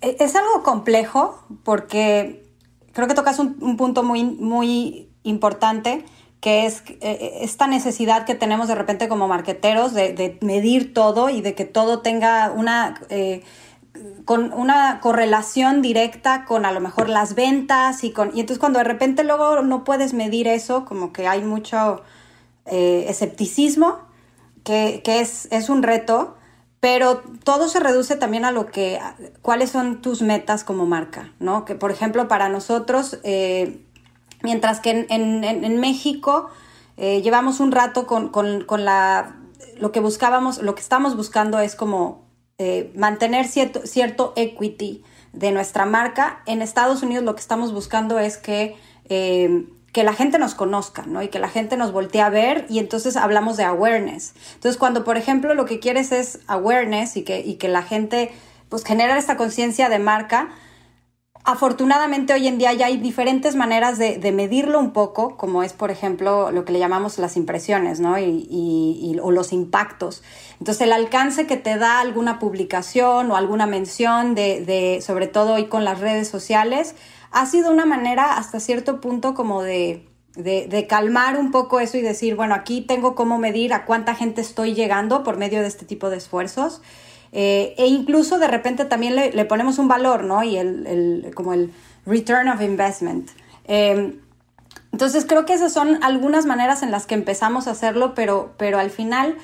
Es 0.00 0.34
algo 0.34 0.62
complejo 0.62 1.46
porque 1.64 2.41
creo 2.92 3.08
que 3.08 3.14
tocas 3.14 3.38
un, 3.38 3.76
punto 3.76 4.02
muy, 4.02 4.24
muy 4.24 5.08
importante 5.22 6.04
que 6.40 6.66
es 6.66 6.82
eh, 7.00 7.38
esta 7.42 7.68
necesidad 7.68 8.24
que 8.26 8.34
tenemos 8.34 8.66
de 8.66 8.74
repente 8.74 9.08
como 9.08 9.28
marqueteros 9.28 9.94
de, 9.94 10.38
medir 10.40 10.92
todo 10.92 11.28
y 11.28 11.40
de 11.40 11.54
que 11.54 11.64
todo 11.64 12.00
tenga 12.00 12.50
una, 12.50 13.00
eh, 13.10 13.44
con 14.24 14.52
una 14.52 14.98
correlación 15.00 15.82
directa 15.82 16.44
con 16.44 16.64
a 16.64 16.72
lo 16.72 16.80
mejor 16.80 17.08
las 17.08 17.34
ventas 17.34 18.02
y 18.02 18.10
con 18.10 18.30
y 18.34 18.40
entonces 18.40 18.58
cuando 18.58 18.80
de 18.80 18.84
repente 18.84 19.22
luego 19.22 19.62
no 19.62 19.84
puedes 19.84 20.14
medir 20.14 20.48
eso, 20.48 20.84
como 20.84 21.12
que 21.12 21.28
hay 21.28 21.42
mucho 21.42 22.02
eh, 22.66 23.06
escepticismo, 23.08 24.00
que, 24.64 25.00
que 25.04 25.20
es, 25.20 25.46
es 25.52 25.68
un 25.68 25.82
reto, 25.82 26.36
pero 26.82 27.22
todo 27.44 27.68
se 27.68 27.78
reduce 27.78 28.16
también 28.16 28.44
a 28.44 28.50
lo 28.50 28.66
que, 28.66 28.98
cuáles 29.40 29.70
son 29.70 30.02
tus 30.02 30.20
metas 30.20 30.64
como 30.64 30.84
marca, 30.84 31.32
¿no? 31.38 31.64
Que 31.64 31.76
por 31.76 31.92
ejemplo 31.92 32.26
para 32.26 32.48
nosotros, 32.48 33.20
eh, 33.22 33.86
mientras 34.42 34.80
que 34.80 35.06
en, 35.08 35.78
México 35.78 36.50
eh, 36.96 37.22
llevamos 37.22 37.60
un 37.60 37.70
rato 37.70 38.04
con, 38.08 38.32
la, 38.84 39.36
lo 39.78 39.92
que 39.92 40.00
buscábamos, 40.00 40.60
lo 40.60 40.74
que 40.74 40.80
estamos 40.80 41.16
buscando 41.16 41.60
es 41.60 41.76
como 41.76 42.26
eh, 42.58 42.92
mantener 42.96 43.46
cierto, 43.46 43.86
cierto 43.86 44.32
equity 44.34 45.04
de 45.32 45.52
nuestra 45.52 45.86
marca. 45.86 46.42
En 46.46 46.62
Estados 46.62 47.04
Unidos 47.04 47.24
lo 47.24 47.36
que 47.36 47.42
estamos 47.42 47.72
buscando 47.72 48.18
es 48.18 48.38
que 48.38 48.76
que 49.92 50.04
la 50.04 50.14
gente 50.14 50.38
nos 50.38 50.54
conozca, 50.54 51.04
¿no? 51.06 51.22
Y 51.22 51.28
que 51.28 51.38
la 51.38 51.48
gente 51.48 51.76
nos 51.76 51.92
voltee 51.92 52.22
a 52.22 52.30
ver 52.30 52.66
y 52.68 52.78
entonces 52.78 53.16
hablamos 53.16 53.56
de 53.56 53.64
awareness. 53.64 54.34
Entonces, 54.54 54.78
cuando, 54.78 55.04
por 55.04 55.16
ejemplo, 55.16 55.54
lo 55.54 55.66
que 55.66 55.80
quieres 55.80 56.12
es 56.12 56.40
awareness 56.46 57.16
y 57.16 57.22
que, 57.22 57.40
y 57.40 57.56
que 57.56 57.68
la 57.68 57.82
gente, 57.82 58.32
pues, 58.68 58.84
genera 58.84 59.18
esta 59.18 59.36
conciencia 59.36 59.88
de 59.88 59.98
marca, 59.98 60.48
Afortunadamente 61.44 62.32
hoy 62.32 62.46
en 62.46 62.56
día 62.56 62.72
ya 62.72 62.86
hay 62.86 62.98
diferentes 62.98 63.56
maneras 63.56 63.98
de, 63.98 64.32
medirlo 64.32 64.78
un 64.78 64.92
poco, 64.92 65.36
como 65.36 65.64
es 65.64 65.72
por 65.72 65.90
ejemplo 65.90 66.52
lo 66.52 66.64
que 66.64 66.72
le 66.72 66.78
llamamos 66.78 67.18
las 67.18 67.36
impresiones, 67.36 67.98
¿no? 67.98 68.16
Y, 68.16 69.18
o 69.20 69.32
los 69.32 69.52
impactos. 69.52 70.22
Entonces 70.60 70.82
el 70.82 70.92
alcance 70.92 71.48
que 71.48 71.56
te 71.56 71.78
da 71.78 71.98
alguna 71.98 72.38
publicación 72.38 73.32
o 73.32 73.36
alguna 73.36 73.66
mención 73.66 74.36
de, 74.36 75.02
sobre 75.04 75.26
todo 75.26 75.54
hoy 75.54 75.66
con 75.66 75.84
las 75.84 75.98
redes 75.98 76.28
sociales, 76.28 76.94
ha 77.32 77.46
sido 77.46 77.70
una 77.70 77.86
manera 77.86 78.36
hasta 78.36 78.60
cierto 78.60 79.00
punto 79.00 79.34
como 79.34 79.62
de, 79.62 80.06
de, 80.36 80.86
calmar 80.86 81.38
un 81.38 81.50
poco 81.50 81.80
eso 81.80 81.96
y 81.98 82.02
decir, 82.02 82.36
bueno, 82.36 82.54
aquí 82.54 82.80
tengo 82.80 83.14
cómo 83.14 83.38
medir 83.38 83.72
a 83.74 83.84
cuánta 83.84 84.14
gente 84.14 84.40
estoy 84.40 84.74
llegando 84.74 85.22
por 85.22 85.36
medio 85.36 85.60
de 85.60 85.68
este 85.68 85.84
tipo 85.84 86.10
de 86.10 86.16
esfuerzos. 86.16 86.82
Eh, 87.32 87.74
e 87.78 87.86
incluso 87.86 88.38
de 88.38 88.46
repente 88.46 88.84
también 88.84 89.16
le, 89.16 89.44
ponemos 89.46 89.78
un 89.78 89.88
valor, 89.88 90.24
¿no? 90.24 90.42
Y 90.42 90.56
el, 90.56 91.30
como 91.34 91.54
el 91.54 91.72
return 92.04 92.48
of 92.48 92.60
investment. 92.60 93.30
Em, 93.64 94.18
entonces 94.92 95.24
creo 95.26 95.46
que 95.46 95.54
esas 95.54 95.72
son 95.72 96.02
algunas 96.02 96.44
maneras 96.44 96.82
en 96.82 96.90
las 96.90 97.06
que 97.06 97.14
empezamos 97.14 97.66
a 97.66 97.70
hacerlo, 97.70 98.14
pero, 98.14 98.52
pero 98.58 98.78
al 98.78 98.90
final 98.90 99.36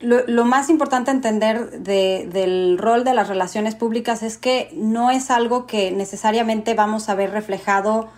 lo, 0.00 0.44
más 0.44 0.70
importante 0.70 1.10
entender 1.10 1.82
del 1.82 2.78
rol 2.78 3.04
de 3.04 3.14
las 3.14 3.28
relaciones 3.28 3.74
públicas 3.74 4.22
es 4.22 4.38
que 4.38 4.70
no 4.74 5.10
es 5.10 5.30
algo 5.30 5.66
que 5.66 5.90
necesariamente 5.90 6.74
vamos 6.74 7.08
a 7.08 7.14
ver 7.14 7.30
reflejado 7.30 8.08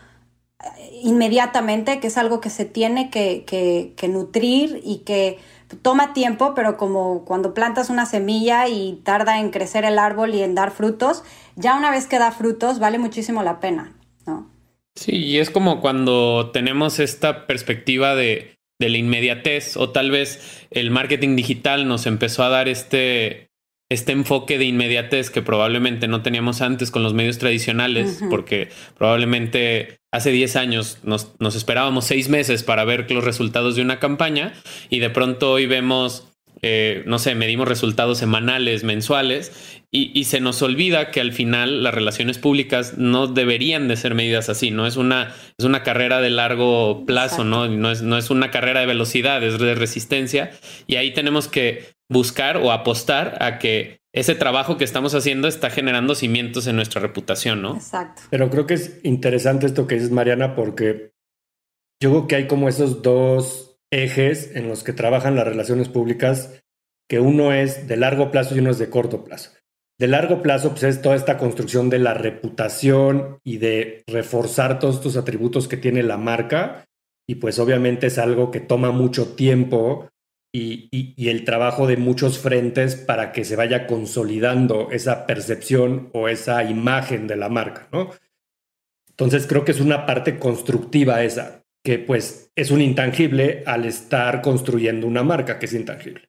eh, 0.63 1.01
inmediatamente, 1.03 2.01
que 2.01 2.09
es 2.09 2.19
algo 2.19 2.41
que 2.41 2.51
se 2.51 2.65
tiene 2.65 3.11
que, 3.11 3.45
que 3.97 4.09
nutrir 4.09 4.81
y 4.85 4.99
que 4.99 5.39
toma 5.83 6.13
tiempo, 6.13 6.55
pero 6.55 6.77
como 6.77 7.25
cuando 7.25 7.55
plantas 7.55 7.91
una 7.91 8.07
semilla 8.07 8.69
y 8.69 9.01
tarda 9.05 9.41
en 9.41 9.51
crecer 9.51 9.85
el 9.85 9.99
árbol 9.99 10.35
y 10.35 10.43
en 10.43 10.55
dar 10.55 10.73
frutos, 10.73 11.23
ya 11.57 11.77
una 11.77 11.91
vez 11.91 12.07
que 12.07 12.19
da 12.19 12.33
frutos 12.33 12.79
vale 12.79 12.99
muchísimo 12.99 13.43
la 13.43 13.61
pena, 13.61 13.95
¿no? 14.27 14.51
Sí, 14.95 15.13
y 15.13 15.39
es 15.39 15.51
como 15.51 15.81
cuando 15.81 16.51
tenemos 16.53 16.99
esta 16.99 17.47
perspectiva 17.47 18.15
de, 18.15 18.57
de 18.81 18.89
la 18.89 18.99
inmediatez 18.99 19.77
o 19.77 19.91
tal 19.91 20.11
vez 20.11 20.67
el 20.73 20.91
marketing 20.91 21.37
digital 21.37 21.87
nos 21.87 22.07
empezó 22.07 22.43
a 22.43 22.49
dar 22.49 22.67
este, 22.69 23.51
este 23.91 24.13
enfoque 24.13 24.59
de 24.59 24.65
inmediatez 24.65 25.31
que 25.31 25.43
probablemente 25.43 26.09
no 26.09 26.23
teníamos 26.23 26.63
antes 26.63 26.91
con 26.91 27.03
los 27.03 27.13
medios 27.13 27.39
tradicionales, 27.39 28.21
porque 28.31 28.71
probablemente 28.97 29.99
hace 30.11 30.31
10 30.31 30.57
años 30.57 30.99
nos, 31.03 31.35
nos, 31.39 31.55
esperábamos 31.55 32.07
seis 32.07 32.29
meses 32.29 32.63
para 32.63 32.85
ver 32.85 33.09
los 33.11 33.23
resultados 33.23 33.77
de 33.77 33.83
una 33.83 34.01
campaña 34.01 34.55
y 34.89 34.99
de 34.99 35.11
pronto 35.11 35.53
hoy 35.53 35.67
vemos, 35.67 36.30
eh, 36.63 37.03
no 37.07 37.19
sé, 37.19 37.35
medimos 37.35 37.69
resultados 37.69 38.19
semanales, 38.19 38.85
mensuales 38.85 39.81
y, 39.91 40.25
se 40.25 40.41
nos 40.41 40.63
olvida 40.63 41.11
que 41.11 41.21
al 41.21 41.33
final 41.33 41.83
las 41.83 41.95
relaciones 41.95 42.39
públicas 42.39 42.99
no 42.99 43.27
deberían 43.27 43.89
de 43.89 43.97
ser 43.97 44.15
medidas 44.15 44.49
así, 44.49 44.71
no 44.71 44.87
es 44.87 44.97
una, 44.97 45.35
es 45.59 45.65
una 45.65 45.83
carrera 45.83 46.21
de 46.21 46.31
largo 46.31 47.05
plazo, 47.07 47.45
¿no? 47.45 47.67
No 47.67 47.91
es, 47.91 48.03
no 48.03 48.17
es 48.17 48.31
una 48.31 48.51
carrera 48.51 48.81
de 48.81 48.87
velocidad, 48.87 49.43
es 49.43 49.59
de 49.59 49.75
resistencia 49.75 50.51
y 50.87 50.97
ahí 50.97 51.13
tenemos 51.13 51.49
que 51.49 51.89
buscar 52.09 52.59
o 52.59 52.73
apostar 52.73 53.39
a 53.41 53.59
que 53.59 54.01
ese 54.13 54.35
trabajo 54.35 54.77
que 54.77 54.85
estamos 54.85 55.15
haciendo 55.15 55.49
está 55.49 55.71
generando 55.71 56.15
cimientos 56.15 56.67
en 56.67 56.77
nuestra 56.77 57.01
reputación, 57.01 57.63
¿no? 57.63 57.77
Exacto. 57.77 58.23
Pero 58.31 58.51
creo 58.51 58.67
que 58.67 58.75
es 58.75 59.01
interesante 59.05 59.67
esto 59.67 59.87
que 59.87 59.95
dices, 59.95 60.11
Mariana, 60.11 60.55
porque 60.55 61.13
yo 62.03 62.11
creo 62.11 62.27
que 62.27 62.37
hay 62.37 62.47
como 62.47 62.69
esos 62.69 63.03
dos 63.03 63.70
ejes 63.91 64.55
en 64.55 64.69
los 64.69 64.85
que 64.85 64.93
trabajan 64.93 65.37
las 65.37 65.47
relaciones 65.47 65.89
públicas, 65.89 66.63
que 67.09 67.21
uno 67.21 67.53
es 67.53 67.89
de 67.89 67.97
largo 67.97 68.31
plazo 68.31 68.55
y 68.55 68.61
uno 68.61 68.71
es 68.71 68.79
de 68.79 68.91
corto 68.91 69.25
plazo. 69.25 69.51
De 69.99 70.09
largo 70.09 70.43
plazo, 70.43 70.71
pues 70.71 70.85
es 70.85 71.03
toda 71.03 71.17
esta 71.17 71.37
construcción 71.37 71.91
de 71.91 71.99
la 71.99 72.15
reputación 72.15 73.39
y 73.45 73.59
de 73.59 74.03
reforzar 74.07 74.79
todos 74.79 74.97
estos 74.97 75.17
atributos 75.17 75.69
que 75.69 75.77
tiene 75.77 76.03
la 76.03 76.17
marca. 76.17 76.87
Y 77.29 77.35
pues 77.35 77.59
obviamente 77.59 78.07
es 78.07 78.19
algo 78.19 78.51
que 78.51 78.61
toma 78.61 78.93
mucho 78.93 79.35
tiempo 79.35 80.09
y, 80.53 80.89
y, 80.91 81.29
el 81.29 81.45
trabajo 81.45 81.87
de 81.87 81.97
muchos 81.97 82.39
frentes 82.39 82.97
para 82.97 83.31
que 83.31 83.45
se 83.45 83.55
vaya 83.57 83.87
consolidando 83.87 84.91
esa 84.91 85.27
percepción 85.27 86.11
o 86.13 86.29
esa 86.29 86.65
imagen 86.65 87.29
de 87.29 87.37
la 87.37 87.49
marca, 87.49 87.89
¿no? 87.93 88.11
Entonces 89.11 89.47
creo 89.47 89.65
que 89.65 89.71
es 89.73 89.81
una 89.81 90.07
parte 90.07 90.39
constructiva 90.39 91.23
esa, 91.23 91.60
que 91.85 91.99
pues 91.99 92.51
es 92.57 92.71
un 92.71 92.81
intangible 92.81 93.63
al 93.67 93.85
estar 93.85 94.43
construyendo 94.43 95.07
una 95.07 95.23
marca 95.23 95.59
que 95.59 95.67
es 95.67 95.73
intangible. 95.73 96.29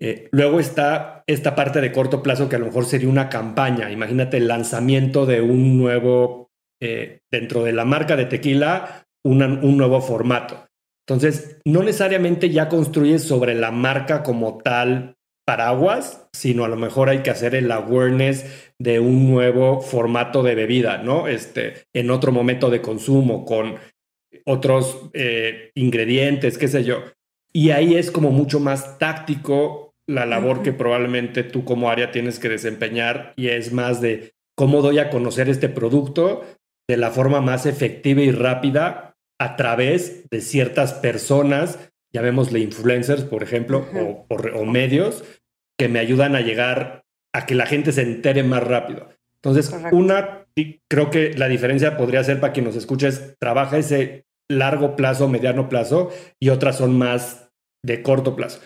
Eh, 0.00 0.28
luego 0.32 0.58
está 0.58 1.22
esta 1.28 1.54
parte 1.54 1.80
de 1.80 1.92
corto 1.92 2.22
plazo 2.22 2.48
que 2.48 2.56
a 2.56 2.58
lo 2.58 2.66
mejor 2.66 2.86
sería 2.86 3.08
una 3.08 3.28
campaña. 3.28 3.90
Imagínate 3.90 4.38
el 4.38 4.48
lanzamiento 4.48 5.26
de 5.26 5.40
un 5.40 5.78
nuevo, 5.78 6.50
eh, 6.80 7.20
dentro 7.30 7.62
de 7.62 7.72
la 7.72 7.84
marca 7.84 8.16
de 8.16 8.24
tequila, 8.24 9.06
un 9.24 9.76
nuevo 9.76 10.00
formato. 10.00 10.66
Entonces, 11.06 11.60
no 11.64 11.82
necesariamente 11.82 12.50
ya 12.50 12.68
construyes 12.68 13.22
sobre 13.22 13.54
la 13.54 13.70
marca 13.70 14.22
como 14.22 14.58
tal 14.58 15.14
paraguas, 15.44 16.28
sino 16.32 16.64
a 16.64 16.68
lo 16.68 16.76
mejor 16.76 17.08
hay 17.08 17.22
que 17.22 17.30
hacer 17.30 17.54
el 17.54 17.70
awareness 17.70 18.72
de 18.78 19.00
un 19.00 19.30
nuevo 19.30 19.80
formato 19.80 20.42
de 20.42 20.54
bebida, 20.54 20.98
¿no? 20.98 21.28
Este, 21.28 21.84
en 21.94 22.10
otro 22.10 22.32
momento 22.32 22.70
de 22.70 22.80
consumo, 22.80 23.44
con 23.44 23.76
otros 24.44 25.10
eh, 25.14 25.70
ingredientes, 25.74 26.58
qué 26.58 26.68
sé 26.68 26.84
yo. 26.84 27.02
Y 27.52 27.70
ahí 27.70 27.96
es 27.96 28.10
como 28.10 28.30
mucho 28.30 28.60
más 28.60 28.98
táctico 28.98 29.94
la 30.06 30.26
labor 30.26 30.62
que 30.62 30.72
probablemente 30.72 31.44
tú 31.44 31.64
como 31.64 31.90
área 31.90 32.10
tienes 32.10 32.38
que 32.38 32.48
desempeñar 32.48 33.34
y 33.36 33.48
es 33.48 33.72
más 33.72 34.00
de 34.00 34.34
cómo 34.54 34.82
doy 34.82 34.98
a 34.98 35.10
conocer 35.10 35.48
este 35.48 35.68
producto 35.68 36.44
de 36.88 36.96
la 36.96 37.10
forma 37.10 37.40
más 37.40 37.66
efectiva 37.66 38.22
y 38.22 38.30
rápida 38.30 39.16
a 39.38 39.56
través 39.56 40.28
de 40.30 40.40
ciertas 40.40 40.92
personas, 40.94 41.78
llamémosle 42.12 42.60
influencers, 42.60 43.24
por 43.24 43.42
ejemplo, 43.42 43.86
o, 44.28 44.64
medios, 44.64 45.24
que 45.78 45.88
me 45.88 45.98
ayudan 45.98 46.36
a 46.36 46.40
llegar 46.40 47.04
a 47.32 47.46
que 47.46 47.54
la 47.54 47.66
gente 47.66 47.92
se 47.92 48.02
entere 48.02 48.42
más 48.42 48.62
rápido. 48.62 49.08
Entonces, 49.36 49.74
una, 49.90 50.41
creo 50.88 51.10
que 51.10 51.34
la 51.34 51.48
diferencia 51.48 51.96
podría 51.96 52.24
ser 52.24 52.40
para 52.40 52.52
quien 52.52 52.66
nos 52.66 52.76
escuche 52.76 53.08
es, 53.08 53.36
trabaja 53.38 53.78
ese 53.78 54.24
largo 54.48 54.96
plazo, 54.96 55.28
mediano 55.28 55.68
plazo, 55.68 56.10
y 56.40 56.50
otras 56.50 56.76
son 56.76 56.96
más 56.96 57.50
de 57.82 58.02
corto 58.02 58.36
plazo. 58.36 58.60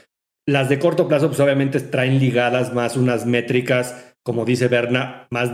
Las 0.49 0.69
de 0.69 0.79
corto 0.79 1.09
plazo, 1.09 1.29
pues 1.29 1.41
obviamente 1.41 1.81
traen 1.81 2.19
ligadas 2.19 2.73
más 2.73 2.97
unas 2.97 3.27
métricas, 3.27 4.15
como 4.23 4.45
dice 4.45 4.69
Berna, 4.69 5.27
más 5.31 5.51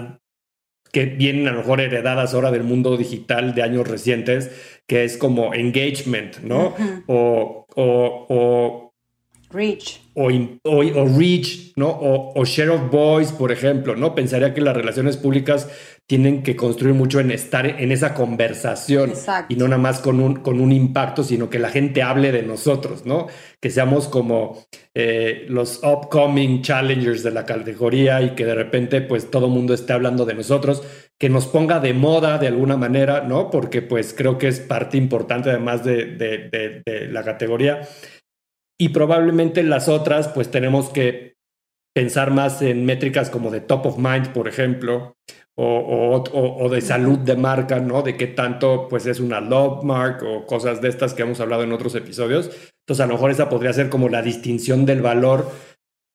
que 0.93 1.07
vienen 1.07 1.49
a 1.49 1.53
lo 1.53 1.59
mejor 1.59 1.81
heredadas 1.81 2.35
ahora 2.35 2.51
del 2.51 2.65
mundo 2.65 2.99
digital 2.99 3.55
de 3.55 3.63
años 3.63 3.89
recientes, 3.89 4.51
que 4.87 5.05
es 5.05 5.17
como 5.17 5.55
engagement, 5.55 6.39
¿no? 6.41 6.75
o, 7.07 7.67
o, 7.75 8.27
o, 8.29 8.93
Reach. 9.53 10.01
O, 10.15 10.29
o, 10.29 11.19
reach, 11.19 11.73
¿no? 11.77 11.89
O, 11.91 12.45
share 12.45 12.71
of 12.71 12.91
voice, 12.91 13.35
por 13.35 13.53
ejemplo, 13.53 13.95
¿no? 13.97 14.15
Pensaría 14.15 14.55
que 14.55 14.63
las 14.63 14.75
relaciones 14.75 15.19
públicas 15.19 15.69
tienen 16.13 16.43
que 16.43 16.57
construir 16.57 16.95
mucho 16.95 17.21
en 17.21 17.31
estar 17.31 17.65
en 17.65 17.91
esa 17.91 18.13
conversación 18.13 19.15
y 19.49 19.57
no 19.57 19.67
nada 19.67 19.81
más 19.81 19.99
con 19.99 20.21
un, 20.21 20.35
con 20.35 20.61
un 20.61 20.71
impacto, 20.71 21.25
sino 21.25 21.49
que 21.49 21.59
la 21.59 21.71
gente 21.71 22.03
hable 22.03 22.33
de 22.33 22.43
nosotros, 22.43 23.07
¿no? 23.07 23.29
Que 23.63 23.71
seamos 23.71 24.09
como 24.09 24.63
eh, 24.95 25.47
los 25.49 25.81
upcoming 25.83 26.61
challengers 26.61 27.23
de 27.23 27.31
la 27.31 27.47
categoría 27.47 28.21
y 28.21 28.35
que 28.35 28.45
de 28.45 28.55
repente 28.55 29.01
pues 29.01 29.31
todo 29.31 29.47
el 29.47 29.53
mundo 29.53 29.73
esté 29.73 29.95
hablando 29.95 30.27
de 30.27 30.35
nosotros, 30.35 30.83
que 31.19 31.31
nos 31.31 31.47
ponga 31.47 31.81
de 31.81 31.95
moda 31.95 32.37
de 32.37 32.49
alguna 32.49 32.77
manera, 32.77 33.23
¿no? 33.23 33.51
Porque 33.51 33.81
pues 33.81 34.13
creo 34.13 34.37
que 34.37 34.49
es 34.49 34.61
parte 34.61 34.99
importante 34.99 35.49
además 35.49 35.83
de, 35.83 36.05
de, 36.05 36.83
de 36.85 37.09
la 37.09 37.25
categoría. 37.25 37.89
Y 38.79 38.91
probablemente 38.91 39.63
las 39.63 39.89
otras 39.89 40.29
pues 40.29 40.51
tenemos 40.51 40.91
que 40.91 41.37
pensar 41.95 42.31
más 42.31 42.61
en 42.61 42.85
métricas 42.85 43.31
como 43.31 43.51
de 43.51 43.61
top 43.61 43.87
of 43.87 43.99
mind, 43.99 44.29
por 44.33 44.49
ejemplo, 44.49 45.17
o, 45.55 46.25
o, 46.33 46.69
de 46.71 46.81
salud 46.81 47.19
de 47.19 47.37
marca, 47.37 47.79
¿no? 47.81 48.03
De 48.03 48.17
qué 48.17 48.27
tanto 48.27 48.89
pues 48.89 49.07
es 49.07 49.21
una 49.21 49.41
love 49.41 49.85
mark 49.85 50.23
o 50.25 50.47
cosas 50.47 50.81
de 50.81 50.89
estas 50.89 51.15
que 51.15 51.23
hemos 51.23 51.41
hablado 51.41 51.63
en 51.63 51.73
otros 51.73 51.95
episodios. 51.95 52.51
Entonces 52.81 53.05
a 53.05 53.07
lo 53.07 53.15
mejor 53.15 53.31
esa 53.31 53.49
podría 53.49 53.73
ser 53.73 53.91
como 53.91 54.09
la 54.09 54.23
distinción 54.23 54.87
del 54.87 55.03
valor 55.03 55.51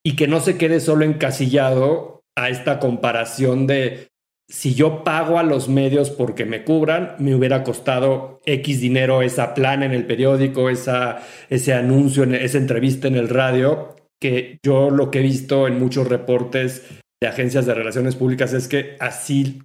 y 0.03 0.15
que 0.15 0.27
no 0.27 0.39
se 0.39 0.58
quede 0.58 0.79
solo 0.79 1.06
encasillado 1.06 2.24
a 2.36 2.50
esta 2.50 2.79
comparación 2.79 3.67
de 3.67 4.08
si 4.50 4.74
yo 4.74 5.03
pago 5.03 5.39
a 5.39 5.44
los 5.44 5.67
medios 5.67 6.10
porque 6.10 6.46
me 6.46 6.63
cubran, 6.63 7.15
me 7.20 7.36
hubiera 7.36 7.63
costado 7.63 8.39
X 8.46 8.79
dinero 8.79 9.22
esa 9.22 9.53
plana 9.53 9.86
en 9.86 9.91
el 9.91 10.06
periódico, 10.06 10.70
esa, 10.70 11.22
ese 11.50 11.74
anuncio, 11.74 12.24
esa 12.24 12.58
entrevista 12.58 13.08
en 13.08 13.15
el 13.15 13.27
radio, 13.27 13.96
que 14.22 14.60
yo 14.63 14.89
lo 14.89 15.12
que 15.12 15.20
he 15.20 15.24
visto 15.24 15.67
en 15.67 15.79
muchos 15.79 16.08
reportes 16.08 16.84
de 17.22 17.28
agencias 17.28 17.66
de 17.66 17.74
relaciones 17.74 18.16
públicas 18.16 18.54
es 18.54 18.68
que 18.68 18.96
así 19.00 19.62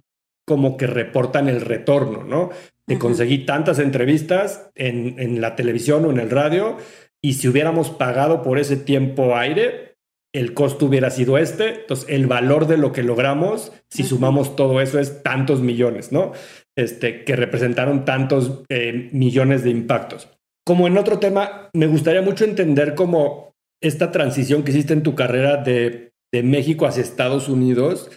como 0.47 0.75
que 0.77 0.87
reportan 0.87 1.47
el 1.47 1.61
retorno, 1.61 2.23
¿no? 2.23 2.49
De 2.87 2.99
conseguí 2.99 3.45
tantas 3.45 3.79
entrevistas 3.79 4.69
en, 4.75 5.17
en 5.19 5.39
la 5.39 5.55
televisión 5.55 6.05
o 6.05 6.11
en 6.11 6.19
el 6.19 6.29
radio 6.29 6.77
y 7.21 7.35
si 7.35 7.47
hubiéramos 7.47 7.89
pagado 7.89 8.43
por 8.43 8.59
ese 8.59 8.75
tiempo 8.75 9.37
aire, 9.37 9.95
el 10.33 10.53
costo 10.53 10.87
hubiera 10.87 11.09
sido 11.09 11.37
este. 11.37 11.81
Entonces, 11.81 12.09
el 12.09 12.27
valor 12.27 12.67
de 12.67 12.77
lo 12.77 12.91
que 12.91 13.03
logramos, 13.03 13.71
si 13.89 14.03
sumamos 14.03 14.55
todo 14.55 14.81
eso, 14.81 14.99
es 14.99 15.23
tantos 15.23 15.61
millones, 15.61 16.11
¿no? 16.11 16.33
Este, 16.75 17.23
que 17.23 17.35
representaron 17.35 18.03
tantos 18.03 18.63
eh, 18.69 19.09
millones 19.13 19.63
de 19.63 19.69
impactos. 19.69 20.27
Como 20.65 20.87
en 20.87 20.97
otro 20.97 21.19
tema, 21.19 21.69
me 21.73 21.87
gustaría 21.87 22.21
mucho 22.21 22.45
entender 22.45 22.95
cómo 22.95 23.53
esta 23.81 24.11
transición 24.11 24.63
que 24.63 24.71
hiciste 24.71 24.93
en 24.93 25.03
tu 25.03 25.13
carrera 25.13 25.57
de, 25.57 26.12
de 26.33 26.43
México 26.43 26.87
hacia 26.87 27.03
Estados 27.03 27.47
Unidos, 27.47 28.09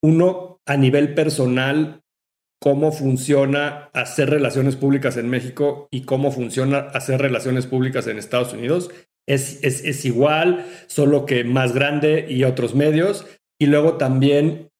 uno 0.00 0.60
a 0.64 0.76
nivel 0.76 1.12
personal, 1.12 2.02
cómo 2.62 2.92
funciona 2.92 3.90
hacer 3.92 4.30
relaciones 4.30 4.76
públicas 4.76 5.16
en 5.16 5.28
México 5.28 5.88
y 5.90 6.02
cómo 6.02 6.30
funciona 6.30 6.78
hacer 6.78 7.20
relaciones 7.20 7.66
públicas 7.66 8.06
en 8.06 8.16
Estados 8.16 8.52
Unidos. 8.54 8.90
Es, 9.26 9.64
es, 9.64 10.04
igual, 10.04 10.64
solo 10.86 11.26
que 11.26 11.44
más 11.44 11.74
grande 11.74 12.26
y 12.28 12.44
otros 12.44 12.74
medios. 12.74 13.26
Y 13.58 13.66
luego 13.66 13.96
también 13.96 14.70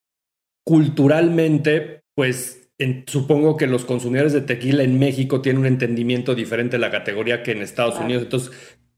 culturalmente, 0.64 2.02
pues 2.14 2.70
supongo 3.06 3.56
que 3.56 3.66
los 3.66 3.84
consumidores 3.84 4.32
de 4.32 4.42
tequila 4.42 4.82
en 4.82 4.98
México 4.98 5.40
tienen 5.40 5.60
un 5.60 5.66
entendimiento 5.66 6.34
diferente 6.34 6.76
de 6.76 6.80
la 6.80 6.90
categoría 6.90 7.42
que 7.42 7.52
en 7.52 7.62
Estados 7.62 7.98
Unidos. 7.98 8.22
Entonces, 8.22 8.52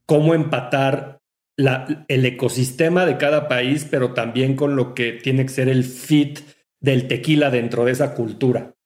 ¿cómo 0.07 0.35
empatar 0.35 1.16
el 1.57 2.25
ecosistema 2.27 3.07
de 3.07 3.17
cada 3.17 3.49
país, 3.49 3.87
pero 3.91 4.13
también 4.13 4.57
con 4.57 4.77
lo 4.77 4.95
que 4.95 5.13
tiene 5.13 5.45
que 5.45 5.53
ser 5.53 5.69
el 5.69 5.85
fit 5.85 6.41
del 6.81 7.09
tequila 7.09 7.51
dentro 7.51 7.85
de 7.85 7.93
esa 7.93 8.15
cultura? 8.15 8.77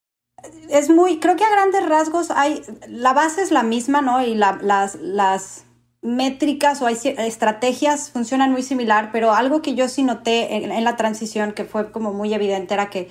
es 0.70 0.88
muy, 0.88 1.18
creo 1.18 1.36
que 1.36 1.44
a 1.44 1.50
grandes 1.50 1.86
rasgos 1.88 2.30
hay, 2.30 2.62
la 2.88 3.12
base 3.12 3.42
es 3.42 3.50
la 3.50 3.62
misma, 3.62 4.02
¿no? 4.02 4.24
Y 4.24 4.34
las, 4.34 4.94
las 4.94 5.64
métricas 6.02 6.80
o 6.80 6.86
hay 6.86 6.96
estrategias 7.02 8.10
funcionan 8.10 8.52
muy 8.52 8.62
similar, 8.62 9.10
pero 9.12 9.34
algo 9.34 9.62
que 9.62 9.74
yo 9.74 9.88
sí 9.88 10.02
noté 10.02 10.64
en, 10.64 10.84
la 10.84 10.96
transición 10.96 11.52
que 11.52 11.64
fue 11.64 11.90
como 11.92 12.12
muy 12.12 12.32
evidente 12.32 12.74
era 12.74 12.88
que 12.88 13.08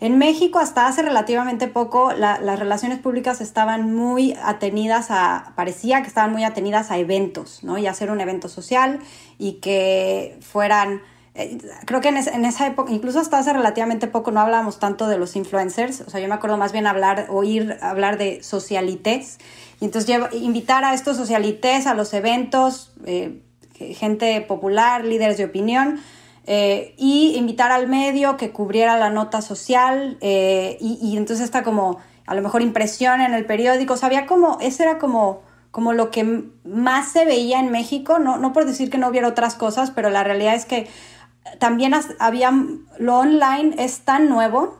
en 0.00 0.18
México 0.18 0.58
hasta 0.58 0.86
hace 0.86 1.02
relativamente 1.02 1.68
poco 1.68 2.12
las 2.12 2.58
relaciones 2.58 2.98
públicas 2.98 3.40
estaban 3.40 3.94
muy 3.94 4.34
atenidas 4.42 5.10
a, 5.10 5.52
parecía 5.56 6.02
que 6.02 6.08
estaban 6.08 6.32
muy 6.32 6.44
atenidas 6.44 6.90
a 6.90 6.98
eventos, 6.98 7.62
¿no? 7.62 7.76
Y 7.78 7.86
hacer 7.86 8.10
un 8.10 8.20
evento 8.20 8.48
social 8.48 9.00
y 9.38 9.54
que 9.54 10.38
fueran 10.40 11.02
eh, 11.34 11.58
creo 11.86 12.00
que 12.00 12.08
en, 12.08 12.16
esa 12.16 12.66
época, 12.66 12.92
incluso 12.92 13.20
hasta 13.20 13.38
hace 13.38 13.52
relativamente 13.52 14.08
poco, 14.08 14.30
no 14.30 14.40
hablábamos 14.40 14.78
tanto 14.78 15.06
de 15.06 15.16
los 15.16 15.36
influencers. 15.36 16.00
O 16.02 16.10
sea, 16.10 16.20
yo 16.20 16.28
me 16.28 16.34
acuerdo 16.34 16.56
más 16.56 16.72
bien 16.72 16.86
hablar, 16.86 17.26
oír 17.28 17.78
hablar 17.82 18.18
de 18.18 18.42
socialites. 18.42 19.38
Y 19.80 19.84
entonces 19.84 20.18
invitar 20.32 20.84
a 20.84 20.92
estos 20.92 21.16
socialites 21.16 21.86
a 21.86 21.94
los 21.94 22.12
eventos, 22.14 22.92
eh, 23.06 23.42
gente 23.74 24.40
popular, 24.42 25.04
líderes 25.04 25.38
de 25.38 25.44
opinión, 25.44 26.00
eh, 26.46 26.94
y 26.96 27.34
invitar 27.36 27.72
al 27.72 27.88
medio 27.88 28.36
que 28.36 28.50
cubriera 28.50 28.96
la 28.98 29.10
nota 29.10 29.42
social. 29.42 30.18
y, 30.20 30.98
y, 31.02 31.16
entonces 31.16 31.44
está 31.44 31.62
como, 31.62 31.98
a 32.26 32.34
lo 32.34 32.42
mejor 32.42 32.62
impresión 32.62 33.20
en 33.20 33.34
el 33.34 33.46
periódico. 33.46 33.94
O 33.94 33.96
sea, 33.96 34.06
había 34.06 34.26
como, 34.26 34.58
ese 34.60 34.84
era 34.84 34.98
como 34.98 35.48
como 35.70 35.92
lo 35.92 36.10
que 36.10 36.44
más 36.64 37.12
se 37.12 37.24
veía 37.24 37.60
en 37.60 37.70
México, 37.70 38.18
no, 38.18 38.38
no 38.38 38.52
por 38.52 38.64
decir 38.64 38.90
que 38.90 38.98
no 38.98 39.06
hubiera 39.06 39.28
otras 39.28 39.54
cosas, 39.54 39.92
pero 39.92 40.10
la 40.10 40.24
realidad 40.24 40.56
es 40.56 40.64
que 40.64 40.88
también 41.58 41.94
había, 42.18 42.52
lo 42.98 43.18
online 43.18 43.74
es 43.78 44.00
tan 44.00 44.28
nuevo 44.28 44.78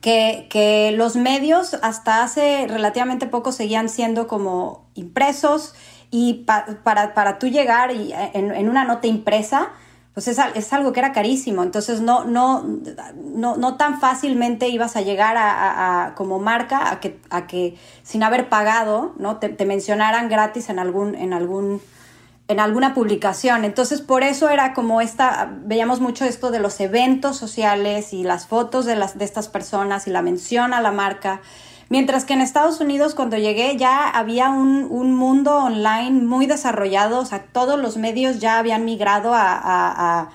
que, 0.00 0.94
los 0.96 1.16
medios 1.16 1.74
hasta 1.82 2.22
hace 2.22 2.66
relativamente 2.68 3.26
poco 3.26 3.52
seguían 3.52 3.88
siendo 3.88 4.26
como 4.26 4.90
impresos 4.94 5.74
y 6.10 6.44
para, 6.84 7.14
para 7.14 7.38
tú 7.38 7.46
llegar 7.48 7.92
y 7.92 8.12
en, 8.12 8.68
una 8.68 8.84
nota 8.84 9.06
impresa, 9.06 9.70
pues 10.14 10.28
es, 10.28 10.72
algo 10.72 10.92
que 10.92 11.00
era 11.00 11.12
carísimo. 11.12 11.62
Entonces 11.62 12.00
no, 12.00 12.24
no, 12.24 12.64
no, 13.16 13.56
no 13.56 13.76
tan 13.76 13.98
fácilmente 13.98 14.68
ibas 14.68 14.96
a 14.96 15.00
llegar 15.00 15.36
a, 15.38 16.12
como 16.16 16.38
marca 16.38 16.90
a 16.90 17.00
que, 17.00 17.18
a 17.30 17.46
que 17.46 17.76
sin 18.02 18.22
haber 18.22 18.48
pagado, 18.48 19.14
¿no? 19.18 19.38
Te, 19.38 19.48
te 19.48 19.64
mencionaran 19.64 20.28
gratis 20.28 20.68
en 20.68 20.78
algún, 20.78 21.14
en 21.14 21.32
algún 21.32 21.80
en 22.48 22.60
alguna 22.60 22.92
publicación. 22.92 23.64
Entonces, 23.64 24.00
por 24.00 24.22
eso 24.22 24.50
era 24.50 24.74
como 24.74 25.00
esta, 25.00 25.52
veíamos 25.64 26.00
mucho 26.00 26.24
esto 26.24 26.50
de 26.50 26.58
los 26.58 26.78
eventos 26.80 27.36
sociales 27.36 28.12
y 28.12 28.24
las 28.24 28.46
fotos 28.46 28.84
de, 28.84 28.96
las, 28.96 29.16
de 29.16 29.24
estas 29.24 29.48
personas 29.48 30.06
y 30.06 30.10
la 30.10 30.22
mención 30.22 30.74
a 30.74 30.80
la 30.80 30.92
marca. 30.92 31.40
Mientras 31.92 32.24
que 32.24 32.32
en 32.32 32.40
Estados 32.40 32.80
Unidos, 32.80 33.14
cuando 33.14 33.36
llegué, 33.36 33.76
ya 33.76 34.08
había 34.08 34.48
un, 34.48 35.14
mundo 35.14 35.54
online 35.56 36.22
muy 36.22 36.46
desarrollado, 36.46 37.18
o 37.18 37.26
sea, 37.26 37.44
todos 37.52 37.78
los 37.78 37.98
medios 37.98 38.40
ya 38.40 38.56
habían 38.56 38.86
migrado 38.86 39.32
a, 39.34 40.30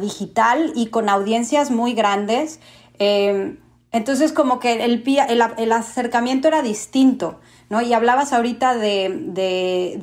digital 0.00 0.70
y 0.76 0.90
con 0.90 1.08
audiencias 1.08 1.72
muy 1.72 1.92
grandes. 1.92 2.60
Eh, 3.00 3.56
entonces, 3.90 4.32
como 4.32 4.60
que 4.60 4.84
el, 4.84 5.72
acercamiento 5.72 6.46
era 6.46 6.62
distinto. 6.62 7.40
¿no? 7.68 7.82
Y 7.82 7.92
hablabas 7.92 8.32
ahorita 8.32 8.76
de, 8.76 9.98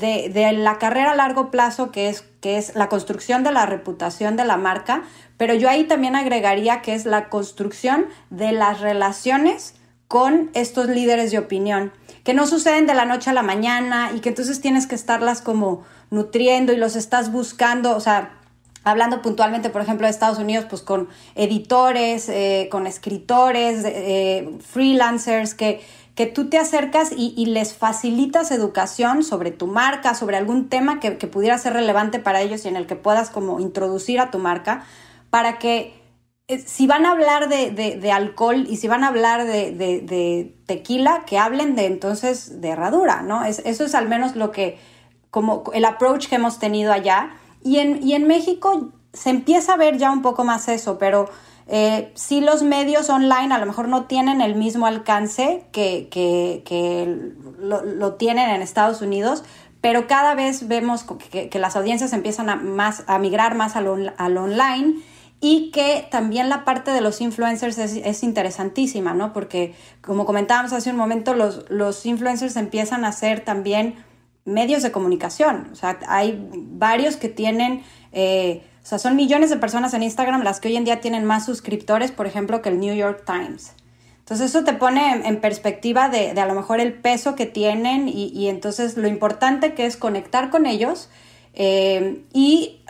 la 0.57 0.77
carrera 0.79 1.11
a 1.11 1.15
largo 1.15 1.49
plazo, 1.49 1.93
que 1.93 2.09
es, 2.09 2.25
que 2.41 2.57
es 2.57 2.75
la 2.75 2.89
construcción 2.89 3.45
de 3.45 3.53
la 3.53 3.67
reputación 3.67 4.35
de 4.35 4.43
la 4.43 4.57
marca, 4.57 5.03
pero 5.37 5.53
yo 5.53 5.69
ahí 5.69 5.85
también 5.85 6.17
agregaría 6.17 6.81
que 6.81 6.93
es 6.93 7.05
la 7.05 7.29
construcción 7.29 8.07
de 8.29 8.51
las 8.51 8.81
relaciones 8.81 9.75
con 10.11 10.49
estos 10.55 10.89
líderes 10.89 11.31
de 11.31 11.39
opinión, 11.39 11.93
que 12.25 12.33
no 12.33 12.45
suceden 12.45 12.85
de 12.85 12.93
la 12.93 13.05
noche 13.05 13.29
a 13.29 13.33
la 13.33 13.43
mañana 13.43 14.11
y 14.13 14.19
que 14.19 14.27
entonces 14.27 14.59
tienes 14.59 14.85
que 14.85 14.93
estarlas 14.93 15.41
como 15.41 15.85
nutriendo 16.09 16.73
y 16.73 16.75
los 16.75 16.97
estás 16.97 17.31
buscando, 17.31 17.95
o 17.95 17.99
sea, 18.01 18.37
hablando 18.83 19.21
puntualmente, 19.21 19.69
por 19.69 19.81
ejemplo, 19.81 20.05
de 20.07 20.11
Estados 20.11 20.37
Unidos, 20.37 20.65
pues 20.69 20.81
con 20.81 21.07
editores, 21.35 22.27
eh, 22.27 22.67
con 22.69 22.87
escritores, 22.87 23.85
eh, 23.85 24.49
freelancers 24.59 25.55
que 25.55 25.79
que 26.15 26.25
tú 26.25 26.49
te 26.49 26.57
acercas 26.57 27.13
y, 27.15 27.45
les 27.45 27.73
facilitas 27.73 28.51
educación 28.51 29.23
sobre 29.23 29.51
tu 29.51 29.65
marca, 29.65 30.13
sobre 30.13 30.35
algún 30.35 30.67
tema 30.67 30.99
que, 30.99 31.11
pudiera 31.11 31.57
ser 31.57 31.71
relevante 31.71 32.19
para 32.19 32.41
ellos 32.41 32.65
y 32.65 32.67
en 32.67 32.75
el 32.75 32.85
que 32.85 32.97
puedas 32.97 33.29
como 33.29 33.61
introducir 33.61 34.19
a 34.19 34.29
tu 34.29 34.37
marca, 34.37 34.83
para 35.29 35.57
que 35.57 36.00
si 36.59 36.87
van 36.87 37.05
a 37.05 37.11
hablar 37.11 37.49
de, 37.49 38.11
alcohol 38.11 38.65
y 38.69 38.77
si 38.77 38.87
van 38.87 39.03
a 39.03 39.07
hablar 39.07 39.45
de, 39.45 40.55
tequila, 40.65 41.23
que 41.25 41.37
hablen 41.37 41.75
de 41.75 41.85
entonces 41.85 42.61
de 42.61 42.69
herradura, 42.69 43.21
¿no? 43.21 43.43
eso 43.43 43.85
es 43.85 43.95
al 43.95 44.07
menos 44.07 44.35
lo 44.35 44.51
que, 44.51 44.79
como 45.29 45.63
el 45.73 45.85
approach 45.85 46.27
que 46.27 46.35
hemos 46.35 46.59
tenido 46.59 46.91
allá. 46.91 47.31
Y 47.63 47.77
en, 47.77 48.01
y 48.01 48.13
en 48.13 48.27
México 48.27 48.91
se 49.13 49.29
empieza 49.29 49.73
a 49.73 49.77
ver 49.77 49.97
ya 49.97 50.11
un 50.11 50.21
poco 50.21 50.43
más 50.43 50.67
eso, 50.67 50.97
pero 50.97 51.29
eh, 51.67 52.11
si 52.15 52.41
los 52.41 52.63
medios 52.63 53.09
online 53.09 53.53
a 53.53 53.57
lo 53.57 53.65
mejor 53.65 53.87
no 53.87 54.03
tienen 54.03 54.41
el 54.41 54.55
mismo 54.55 54.87
alcance 54.87 55.63
que, 55.71 56.09
lo, 57.59 58.13
tienen 58.15 58.49
en 58.49 58.61
Estados 58.61 59.01
Unidos, 59.01 59.43
pero 59.79 60.05
cada 60.07 60.35
vez 60.35 60.67
vemos 60.67 61.05
que, 61.31 61.59
las 61.59 61.75
audiencias 61.75 62.13
empiezan 62.13 62.49
a, 62.49 62.55
más, 62.55 63.03
a 63.07 63.19
migrar 63.19 63.55
más 63.55 63.75
al, 63.75 63.87
online 63.87 65.01
y 65.41 65.71
que 65.71 66.07
también 66.11 66.49
la 66.49 66.63
parte 66.63 66.91
de 66.91 67.01
los 67.01 67.19
influencers 67.19 67.79
es, 67.79 68.23
interesantísima, 68.23 69.15
¿no? 69.15 69.33
Porque 69.33 69.73
como 70.01 70.25
comentábamos 70.25 70.71
hace 70.71 70.91
un 70.91 70.97
momento, 70.97 71.33
los, 71.33 71.65
los 71.69 72.05
influencers 72.05 72.55
empiezan 72.55 73.03
a 73.05 73.11
ser 73.11 73.43
también 73.43 73.95
medios 74.45 74.83
de 74.83 74.91
comunicación. 74.91 75.69
O 75.71 75.75
sea, 75.75 75.99
hay 76.07 76.47
varios 76.53 77.17
que 77.17 77.27
tienen... 77.27 77.83
Eh, 78.11 78.63
o 78.83 78.85
sea, 78.85 78.99
son 78.99 79.15
millones 79.15 79.49
de 79.49 79.57
personas 79.57 79.93
en 79.93 80.03
Instagram 80.03 80.43
las 80.43 80.59
que 80.59 80.67
hoy 80.67 80.75
en 80.75 80.85
día 80.85 81.01
tienen 81.01 81.25
más 81.25 81.45
suscriptores, 81.45 82.11
por 82.11 82.27
ejemplo, 82.27 82.61
que 82.61 82.69
el 82.69 82.79
New 82.79 82.95
York 82.95 83.23
Times. 83.25 83.73
Entonces 84.19 84.49
eso 84.49 84.63
te 84.63 84.73
pone 84.73 85.27
en, 85.27 85.41
perspectiva 85.41 86.07
de, 86.07 86.31
a 86.39 86.45
lo 86.45 86.53
mejor 86.53 86.79
el 86.79 86.93
peso 86.93 87.35
que 87.35 87.45
tienen 87.45 88.07
y, 88.07 88.47
entonces 88.47 88.95
lo 88.95 89.07
importante 89.07 89.73
que 89.73 89.85
es 89.85 89.97
conectar 89.97 90.49
con 90.49 90.65
ellos 90.65 91.09
eh, 91.53 92.23
y 92.31 92.80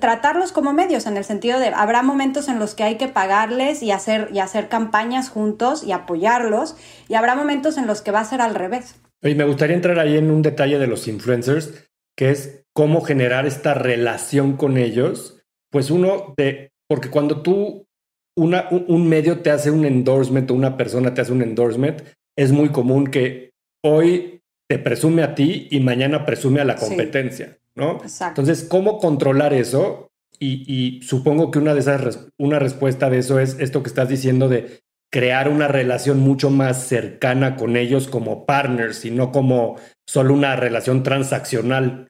tratarlos 0.00 0.52
como 0.52 0.72
medios 0.72 1.06
en 1.06 1.16
el 1.16 1.24
sentido 1.24 1.58
de 1.58 1.68
habrá 1.68 2.02
momentos 2.02 2.48
en 2.48 2.58
los 2.58 2.74
que 2.74 2.82
hay 2.82 2.96
que 2.96 3.08
pagarles 3.08 3.82
y 3.82 3.90
hacer, 3.90 4.30
y 4.32 4.38
hacer 4.38 4.68
campañas 4.68 5.28
juntos 5.28 5.84
y 5.84 5.92
apoyarlos 5.92 6.76
y 7.08 7.14
habrá 7.14 7.34
momentos 7.34 7.78
en 7.78 7.86
los 7.86 8.02
que 8.02 8.10
va 8.10 8.20
a 8.20 8.24
ser 8.24 8.40
al 8.40 8.54
revés. 8.54 8.96
Y 9.22 9.34
me 9.34 9.44
gustaría 9.44 9.76
entrar 9.76 9.98
ahí 9.98 10.16
en 10.16 10.30
un 10.30 10.42
detalle 10.42 10.78
de 10.78 10.86
los 10.86 11.08
influencers, 11.08 11.88
que 12.16 12.30
es 12.30 12.64
cómo 12.74 13.00
generar 13.00 13.46
esta 13.46 13.74
relación 13.74 14.56
con 14.56 14.76
ellos 14.76 15.36
pues 15.70 15.90
uno 15.90 16.32
de, 16.38 16.70
porque 16.88 17.10
cuando 17.10 17.42
tú, 17.42 17.86
una, 18.34 18.68
un 18.70 19.08
medio 19.08 19.40
te 19.40 19.50
hace 19.50 19.70
un 19.70 19.84
endorsement 19.84 20.50
o 20.50 20.54
una 20.54 20.76
persona 20.76 21.12
te 21.12 21.20
hace 21.20 21.32
un 21.32 21.42
endorsement, 21.42 22.00
es 22.34 22.52
muy 22.52 22.70
común 22.70 23.08
que 23.08 23.50
hoy 23.84 24.35
te 24.68 24.78
presume 24.78 25.22
a 25.22 25.34
ti 25.34 25.68
y 25.70 25.80
mañana 25.80 26.24
presume 26.24 26.60
a 26.60 26.64
la 26.64 26.76
competencia, 26.76 27.58
¿no? 27.74 28.00
Exacto. 28.02 28.40
Entonces, 28.40 28.66
¿cómo 28.68 28.98
controlar 28.98 29.52
eso? 29.52 30.10
Y, 30.38 31.00
supongo 31.02 31.50
que 31.50 31.58
una 31.58 31.72
de 31.72 31.80
esas, 31.80 32.28
una 32.36 32.58
respuesta 32.58 33.08
de 33.08 33.18
eso 33.18 33.40
es 33.40 33.56
esto 33.58 33.82
que 33.82 33.88
estás 33.88 34.08
diciendo 34.08 34.48
de 34.48 34.82
crear 35.10 35.48
una 35.48 35.68
relación 35.68 36.20
mucho 36.20 36.50
más 36.50 36.84
cercana 36.84 37.56
con 37.56 37.76
ellos 37.76 38.06
como 38.06 38.44
partners 38.44 39.04
y 39.06 39.10
no 39.10 39.32
como 39.32 39.76
solo 40.06 40.34
una 40.34 40.56
relación 40.56 41.02
transaccional. 41.02 42.08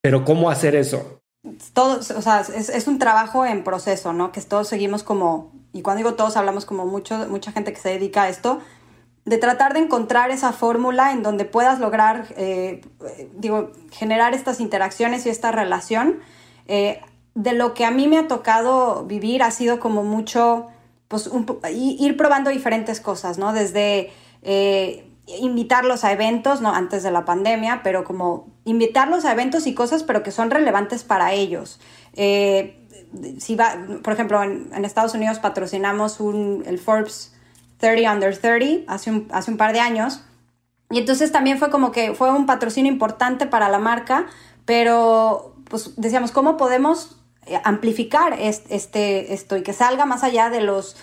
Pero 0.00 0.24
¿cómo 0.24 0.48
hacer 0.48 0.74
eso? 0.74 1.20
Todo, 1.74 1.98
o 1.98 2.22
sea, 2.22 2.40
es, 2.40 2.88
un 2.88 2.98
trabajo 2.98 3.44
en 3.44 3.62
proceso, 3.62 4.12
¿no? 4.12 4.32
Que 4.32 4.40
todos 4.40 4.68
seguimos 4.68 5.02
como, 5.02 5.52
y 5.72 5.82
cuando 5.82 5.98
digo 5.98 6.14
todos 6.14 6.36
hablamos 6.36 6.64
como 6.64 6.86
mucho, 6.86 7.26
mucha 7.28 7.52
gente 7.52 7.72
que 7.72 7.80
se 7.80 7.90
dedica 7.90 8.22
a 8.22 8.28
esto, 8.28 8.60
de 9.26 9.38
tratar 9.38 9.74
de 9.74 9.80
encontrar 9.80 10.30
esa 10.30 10.52
fórmula 10.52 11.12
en 11.12 11.22
donde 11.22 11.44
puedas 11.44 11.80
lograr, 11.80 12.26
eh, 12.36 12.80
digo, 13.34 13.72
generar 13.90 14.32
estas 14.32 14.60
interacciones 14.60 15.26
y 15.26 15.28
esta 15.28 15.52
relación. 15.52 16.20
Eh, 16.66 17.00
de 17.34 17.52
lo 17.52 17.74
que 17.74 17.84
a 17.84 17.90
mí 17.90 18.08
me 18.08 18.18
ha 18.18 18.28
tocado 18.28 19.04
vivir 19.04 19.42
ha 19.42 19.50
sido 19.50 19.78
como 19.78 20.04
mucho 20.04 20.68
pues 21.08 21.30
ir 21.70 22.16
probando 22.16 22.50
diferentes 22.50 23.00
cosas, 23.00 23.36
¿no? 23.36 23.52
Desde 23.52 24.10
eh, 24.42 25.06
invitarlos 25.26 26.02
a 26.04 26.12
eventos, 26.12 26.60
¿no? 26.62 26.74
Antes 26.74 27.02
de 27.02 27.10
la 27.10 27.24
pandemia, 27.24 27.82
pero 27.84 28.04
como 28.04 28.48
invitarlos 28.64 29.24
a 29.24 29.32
eventos 29.32 29.66
y 29.66 29.74
cosas, 29.74 30.02
pero 30.02 30.22
que 30.22 30.30
son 30.30 30.50
relevantes 30.50 31.04
para 31.04 31.32
ellos. 31.32 31.78
Eh, 32.14 32.82
si 33.38 33.54
va, 33.54 33.76
por 34.02 34.14
ejemplo, 34.14 34.42
en, 34.42 34.84
Estados 34.84 35.14
Unidos 35.14 35.38
patrocinamos 35.38 36.20
un, 36.20 36.64
el 36.66 36.78
Forbes 36.78 37.35
30 37.78 38.12
Under 38.12 38.36
30 38.36 38.92
hace 38.92 39.10
un, 39.10 39.28
hace 39.30 39.50
un 39.50 39.56
par 39.56 39.72
de 39.72 39.80
años. 39.80 40.22
Y 40.90 40.98
entonces 40.98 41.32
también 41.32 41.58
fue 41.58 41.70
como 41.70 41.92
que 41.92 42.14
fue 42.14 42.30
un 42.30 42.46
patrocinio 42.46 42.90
importante 42.90 43.46
para 43.46 43.68
la 43.68 43.78
marca, 43.78 44.26
pero 44.64 45.56
pues 45.68 45.94
decíamos, 45.96 46.30
¿cómo 46.30 46.56
podemos 46.56 47.16
eh, 47.46 47.60
amplificar 47.62 48.36
este, 48.40 49.32
esto 49.32 49.56
y 49.56 49.62
que 49.62 49.72
salga 49.72 50.04
más 50.04 50.24
allá 50.24 50.50
de 50.50 50.60
los 50.60 50.96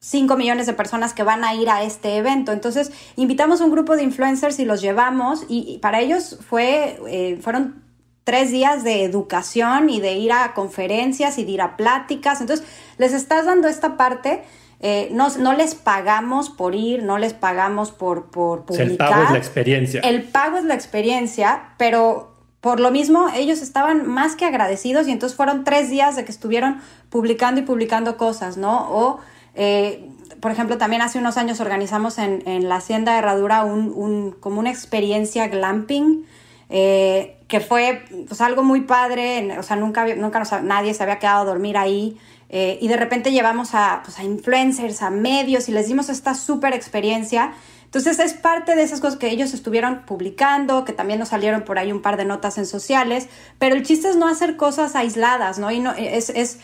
5 0.00 0.36
millones 0.36 0.66
de 0.66 0.74
personas 0.74 1.14
que 1.14 1.22
van 1.22 1.44
a 1.44 1.54
ir 1.54 1.70
a 1.70 1.82
este 1.82 2.16
evento. 2.16 2.52
Entonces, 2.52 2.92
invitamos 3.16 3.60
a 3.60 3.64
un 3.64 3.70
grupo 3.70 3.96
de 3.96 4.02
influencers 4.02 4.58
y 4.58 4.66
los 4.66 4.82
llevamos 4.82 5.46
y, 5.48 5.78
para 5.78 6.00
ellos 6.00 6.38
fue, 6.46 7.00
eh, 7.08 7.38
fueron 7.40 7.82
tres 8.22 8.50
días 8.50 8.84
de 8.84 9.04
educación 9.04 9.88
y 9.88 10.00
de 10.00 10.12
ir 10.12 10.32
a 10.32 10.52
conferencias 10.52 11.38
y 11.38 11.44
de 11.44 11.52
ir 11.52 11.62
a 11.62 11.78
pláticas. 11.78 12.42
Entonces, 12.42 12.66
les 12.98 13.14
estás 13.14 13.46
dando 13.46 13.66
esta 13.66 13.96
parte. 13.96 14.44
Eh, 14.80 15.08
no, 15.12 15.28
no, 15.38 15.54
les 15.54 15.74
pagamos 15.74 16.50
por 16.50 16.74
ir, 16.74 17.02
no 17.02 17.18
les 17.18 17.34
pagamos 17.34 17.90
por, 17.90 18.30
por 18.30 18.64
publicar. 18.64 18.88
el 18.88 18.96
pago 18.96 19.22
es 19.24 19.30
la 19.32 19.38
experiencia. 19.38 20.00
El 20.02 20.22
pago 20.22 20.56
es 20.56 20.64
la 20.64 20.74
experiencia, 20.74 21.70
pero 21.78 22.38
por 22.60 22.80
lo 22.80 22.90
mismo, 22.90 23.28
ellos 23.34 23.62
estaban 23.62 24.08
más 24.08 24.34
que 24.34 24.44
agradecidos 24.44 25.06
y 25.06 25.12
entonces 25.12 25.36
fueron 25.36 25.62
tres 25.62 25.90
días 25.90 26.16
de 26.16 26.24
que 26.24 26.32
estuvieron 26.32 26.80
publicando 27.08 27.60
y 27.60 27.64
publicando 27.64 28.16
cosas, 28.16 28.56
¿no? 28.56 28.90
O, 28.90 29.20
eh, 29.54 30.08
por 30.40 30.50
ejemplo, 30.50 30.76
también 30.76 31.02
hace 31.02 31.18
unos 31.18 31.36
años 31.36 31.60
organizamos 31.60 32.18
en, 32.18 32.68
la 32.68 32.76
Hacienda 32.76 33.12
de 33.12 33.18
Herradura 33.18 33.64
un, 33.64 34.32
como 34.40 34.58
una 34.58 34.70
experiencia 34.70 35.46
glamping, 35.46 36.26
eh, 36.68 37.36
que 37.46 37.60
fue 37.60 38.04
pues, 38.26 38.40
algo 38.40 38.62
muy 38.64 38.82
padre, 38.82 39.56
o 39.58 39.62
sea, 39.62 39.76
nunca, 39.76 40.14
nunca 40.16 40.42
nadie 40.62 40.94
se 40.94 41.02
había 41.02 41.18
quedado 41.18 41.42
a 41.42 41.44
dormir 41.44 41.76
ahí. 41.76 42.18
Eh, 42.50 42.78
y 42.80 42.88
de 42.88 42.96
repente 42.96 43.30
llevamos 43.30 43.74
a, 43.74 44.00
pues, 44.04 44.18
a 44.18 44.24
influencers, 44.24 45.02
a 45.02 45.10
medios 45.10 45.68
y 45.68 45.72
les 45.72 45.86
dimos 45.86 46.08
esta 46.08 46.34
súper 46.34 46.72
experiencia 46.72 47.52
entonces 47.88 48.18
es 48.18 48.34
parte 48.34 48.76
de 48.76 48.82
esas 48.82 49.00
cosas 49.00 49.18
que 49.18 49.30
ellos 49.30 49.54
estuvieron 49.54 50.02
publicando, 50.04 50.84
que 50.84 50.92
también 50.92 51.18
nos 51.18 51.30
salieron 51.30 51.62
por 51.62 51.78
ahí 51.78 51.90
un 51.90 52.02
par 52.02 52.18
de 52.18 52.26
notas 52.26 52.58
en 52.58 52.66
sociales, 52.66 53.28
pero 53.58 53.74
el 53.74 53.82
chiste 53.82 54.10
es 54.10 54.16
no 54.16 54.28
hacer 54.28 54.56
cosas 54.56 54.94
aisladas, 54.94 55.58
¿no? 55.58 55.70
Y 55.70 55.80
no, 55.80 55.92
es, 55.92 56.28
es 56.28 56.58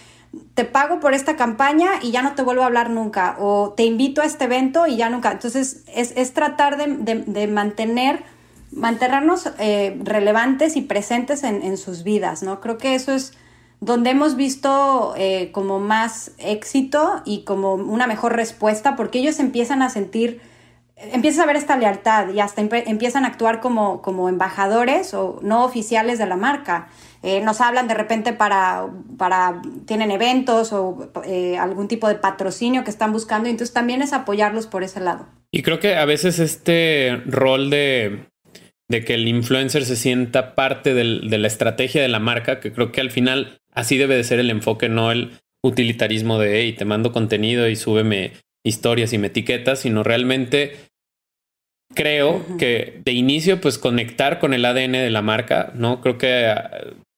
te 0.53 0.67
pago 0.67 1.01
por 1.01 1.15
esta 1.15 1.35
campaña 1.35 1.93
y 2.03 2.11
ya 2.11 2.21
no 2.21 2.35
te 2.35 2.43
vuelvo 2.43 2.63
a 2.63 2.67
hablar 2.67 2.91
nunca, 2.91 3.37
o 3.39 3.73
te 3.75 3.85
invito 3.85 4.21
a 4.21 4.27
este 4.27 4.45
evento 4.45 4.87
y 4.87 4.97
ya 4.97 5.09
nunca. 5.09 5.33
Entonces 5.33 5.85
es, 5.95 6.13
es 6.15 6.35
tratar 6.35 6.77
de, 6.77 7.25
de, 7.25 7.47
mantener, 7.47 8.23
mantenernos 8.71 9.49
eh, 9.59 9.99
relevantes 10.05 10.77
y 10.77 10.83
presentes 10.83 11.43
en, 11.43 11.63
en, 11.63 11.79
sus 11.79 12.05
vidas, 12.05 12.43
¿no? 12.43 12.61
Creo 12.61 12.77
que 12.77 12.95
eso 12.95 13.13
es 13.13 13.33
donde 13.85 14.11
hemos 14.11 14.37
visto 14.37 15.15
eh, 15.17 15.51
como 15.53 15.79
más 15.79 16.33
éxito 16.39 17.23
y 17.25 17.45
como 17.45 17.75
una 17.75 18.07
mejor 18.07 18.35
respuesta, 18.37 18.97
porque 18.97 19.19
ellos 19.19 19.39
empiezan 19.39 19.83
a 19.83 19.91
sentir 19.91 20.41
empiezas 20.97 21.43
a 21.43 21.47
ver 21.47 21.57
esta 21.57 21.77
lealtad 21.77 22.33
y 22.33 22.41
hasta 22.41 22.61
empiezan 22.61 23.25
a 23.25 23.29
actuar 23.29 23.61
como, 23.61 24.01
como 24.03 24.29
embajadores 24.29 25.15
o 25.15 25.41
no 25.43 25.65
oficiales 25.65 26.19
de 26.19 26.27
la 26.27 26.37
marca. 26.37 26.89
Eh, 27.23 27.41
nos 27.41 27.61
hablan 27.61 27.89
de 27.89 27.95
repente 27.95 28.33
para, 28.33 28.87
para 29.19 29.63
tienen 29.87 30.11
eventos 30.11 30.73
o 30.73 31.11
eh, 31.25 31.57
algún 31.57 31.89
tipo 31.89 32.09
de 32.09 32.17
patrocinio 32.17 32.85
que 32.85 32.91
están 32.91 33.13
buscando, 33.13 33.49
y 33.49 33.53
entonces 33.53 33.73
también 33.73 34.03
es 34.03 34.13
apoyarlos 34.13 34.67
por 34.67 34.83
ese 34.85 35.01
lado. 35.01 35.27
Y 35.51 35.63
creo 35.63 35.81
que 35.81 35.97
a 35.97 36.05
veces 36.05 36.39
este 36.39 37.23
rol 37.27 37.71
de, 37.71 38.27
de 38.89 39.05
que 39.05 39.15
el 39.15 39.27
influencer 39.27 39.85
se 39.85 39.97
sienta 39.97 40.55
parte 40.55 40.93
de 40.93 41.39
la 41.39 41.47
estrategia 41.47 42.03
de 42.03 42.09
la 42.09 42.19
marca, 42.19 42.61
que 42.61 42.73
creo 42.73 42.93
que 42.93 43.01
al 43.01 43.11
final 43.11 43.59
así 43.75 43.99
debe 43.99 44.17
de 44.17 44.25
ser 44.25 44.39
el 44.39 44.51
enfoque, 44.51 44.89
no 44.89 45.13
el 45.13 45.33
utilitarismo 45.63 46.39
de, 46.39 46.61
hey, 46.61 46.73
te 46.73 46.85
mando 46.85 47.13
contenido 47.13 47.69
y 47.69 47.77
súbeme 47.77 48.33
historias 48.65 49.13
y 49.13 49.19
me 49.19 49.29
etiquetas, 49.29 49.81
sino 49.81 50.03
realmente 50.03 50.77
creo 51.95 52.45
que 52.59 53.01
de 53.05 53.13
inicio, 53.13 53.61
pues 53.61 53.79
conectar 53.79 54.39
con 54.41 54.55
el 54.55 54.65
ADN 54.65 54.93
de 54.93 55.11
la 55.11 55.23
marca, 55.23 55.73
¿no? 55.75 56.01
Creo 56.01 56.19
que 56.19 56.47
ah, 56.47 56.71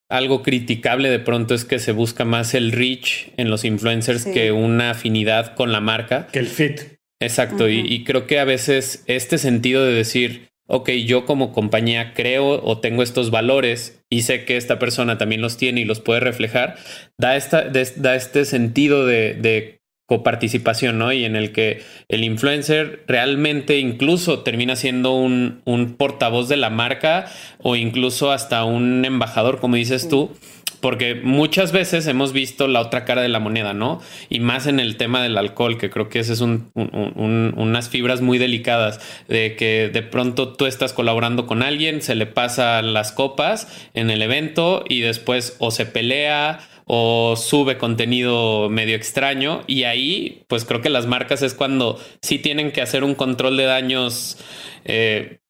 algo 0.09 0.43
criticable 0.43 1.11
de 1.11 1.19
pronto 1.19 1.55
es 1.55 1.65
que 1.65 1.79
se 1.79 1.93
busca 1.93 2.25
más 2.25 2.55
el 2.55 2.73
reach 2.73 3.29
en 3.37 3.51
los 3.51 3.65
influencers 3.65 4.25
que 4.25 4.53
una 4.53 4.91
afinidad 4.91 5.55
con 5.55 5.73
la 5.73 5.81
marca. 5.81 6.29
Que 6.29 6.39
el 6.39 6.47
fit. 6.47 6.81
Exacto. 7.21 7.69
y, 7.69 7.81
y, 7.81 8.05
creo 8.05 8.27
que 8.27 8.39
a 8.39 8.45
veces 8.45 9.03
este 9.07 9.39
sentido 9.39 9.85
de 9.85 9.95
decir, 9.95 10.49
ok, 10.67 10.91
yo 10.91 11.25
como 11.25 11.53
compañía 11.53 12.13
creo 12.15 12.63
o 12.63 12.81
tengo 12.81 13.03
estos 13.03 13.31
valores 13.31 14.05
y 14.11 14.23
sé 14.23 14.45
que 14.45 14.57
esta 14.57 14.79
persona 14.79 15.19
también 15.19 15.41
los 15.41 15.57
tiene 15.57 15.81
y 15.81 15.85
los 15.85 16.01
puede 16.01 16.21
reflejar, 16.21 16.77
da, 17.19 17.37
esta, 17.37 17.69
da 17.69 18.15
este 18.15 18.45
sentido 18.45 19.07
de, 19.07 19.35
de 19.35 19.76
coparticipación, 20.07 20.99
¿no? 20.99 21.13
Y 21.13 21.25
en 21.25 21.37
el 21.37 21.53
que 21.53 21.83
el 22.09 22.25
influencer 22.25 23.05
realmente 23.07 23.79
incluso 23.79 24.41
termina 24.41 24.77
siendo 24.77 25.13
un, 25.13 25.61
un, 25.65 25.95
portavoz 25.95 26.49
de 26.49 26.57
la 26.57 26.71
marca 26.71 27.27
o 27.59 27.77
incluso 27.77 28.31
hasta 28.31 28.65
un 28.65 29.05
embajador, 29.05 29.59
como 29.59 29.77
dices 29.77 30.09
tú, 30.09 30.31
porque 30.81 31.15
muchas 31.17 31.73
veces 31.73 32.07
hemos 32.07 32.33
visto 32.33 32.69
la 32.69 32.81
otra 32.81 33.05
cara 33.05 33.23
de 33.23 33.29
la 33.29 33.41
moneda, 33.41 33.73
¿no? 33.73 34.01
Y 34.29 34.41
más 34.41 34.67
en 34.67 34.79
el 34.79 34.97
tema 34.97 35.23
del 35.23 35.37
alcohol, 35.39 35.79
que 35.79 35.91
creo 35.91 36.09
que 36.09 36.21
ese 36.21 36.35
es 36.35 36.41
un, 36.41 36.71
unas 36.75 37.89
fibras 37.89 38.21
muy 38.21 38.39
delicadas, 38.39 39.01
de 39.27 39.57
que 39.57 39.91
de 39.93 40.03
pronto 40.03 40.53
tú 40.53 40.67
estás 40.67 40.93
colaborando 40.93 41.47
con 41.47 41.63
alguien, 41.63 42.03
se 42.03 42.15
le 42.15 42.27
pasa 42.27 42.83
las 42.83 43.11
copas 43.11 43.67
en 43.95 44.11
el 44.11 44.23
evento 44.23 44.85
y 44.89 45.01
después 45.01 45.57
o 45.59 45.71
se 45.73 45.87
pelea 45.87 46.61
o 46.89 47.35
sube 47.37 47.79
contenido 47.79 48.71
medio 48.71 48.95
extraño 48.95 49.63
y 49.67 49.83
ahí 49.83 50.45
pues 50.47 50.65
creo 50.65 50.81
que 50.81 50.89
las 50.89 51.07
marcas 51.07 51.43
es 51.43 51.53
cuando 51.53 52.01
sí 52.23 52.39
tienen 52.39 52.71
que 52.71 52.81
hacer 52.81 53.03
un 53.03 53.17
control 53.17 53.57
de 53.57 53.65
daños 53.65 54.39
eh, 54.85 55.41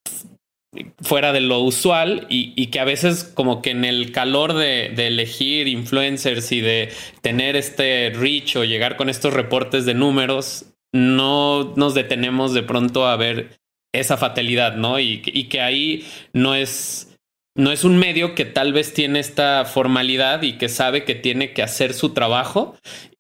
fuera 1.01 1.33
de 1.33 1.41
lo 1.41 1.61
usual 1.61 2.27
y, 2.31 2.67
que 2.69 2.81
a 2.81 2.85
veces 2.85 3.25
como 3.25 3.63
que 3.63 3.71
en 3.71 3.85
el 3.85 4.13
calor 4.13 4.55
de, 4.55 4.87
elegir 4.87 5.69
influencers 5.69 6.53
y 6.53 6.61
de 6.61 6.91
tener 7.23 7.57
este 7.57 8.11
reach 8.15 8.57
o 8.57 8.65
llegar 8.65 8.97
con 8.97 9.09
estos 9.09 9.33
reportes 9.33 9.87
de 9.87 9.95
números, 9.95 10.75
no 10.93 11.75
nos 11.77 11.95
detenemos 11.95 12.53
de 12.53 12.63
pronto 12.63 13.07
a 13.07 13.17
ver 13.17 13.59
esa 13.95 14.17
fatalidad, 14.19 14.77
¿no? 14.77 15.01
Y 15.01 15.21
que 15.21 15.61
ahí 15.61 16.07
no 16.35 16.55
es 16.55 17.16
no 17.57 17.73
es 17.73 17.85
un 17.85 17.97
medio 17.99 18.35
que 18.35 18.45
tal 18.45 18.73
vez 18.73 18.93
tiene 18.93 19.19
esta 19.19 19.65
formalidad 19.65 20.43
y 20.43 20.59
que 20.59 20.69
sabe 20.69 21.05
que 21.05 21.15
tiene 21.15 21.53
que 21.53 21.63
hacer 21.63 21.95
su 21.95 22.11
trabajo 22.11 22.77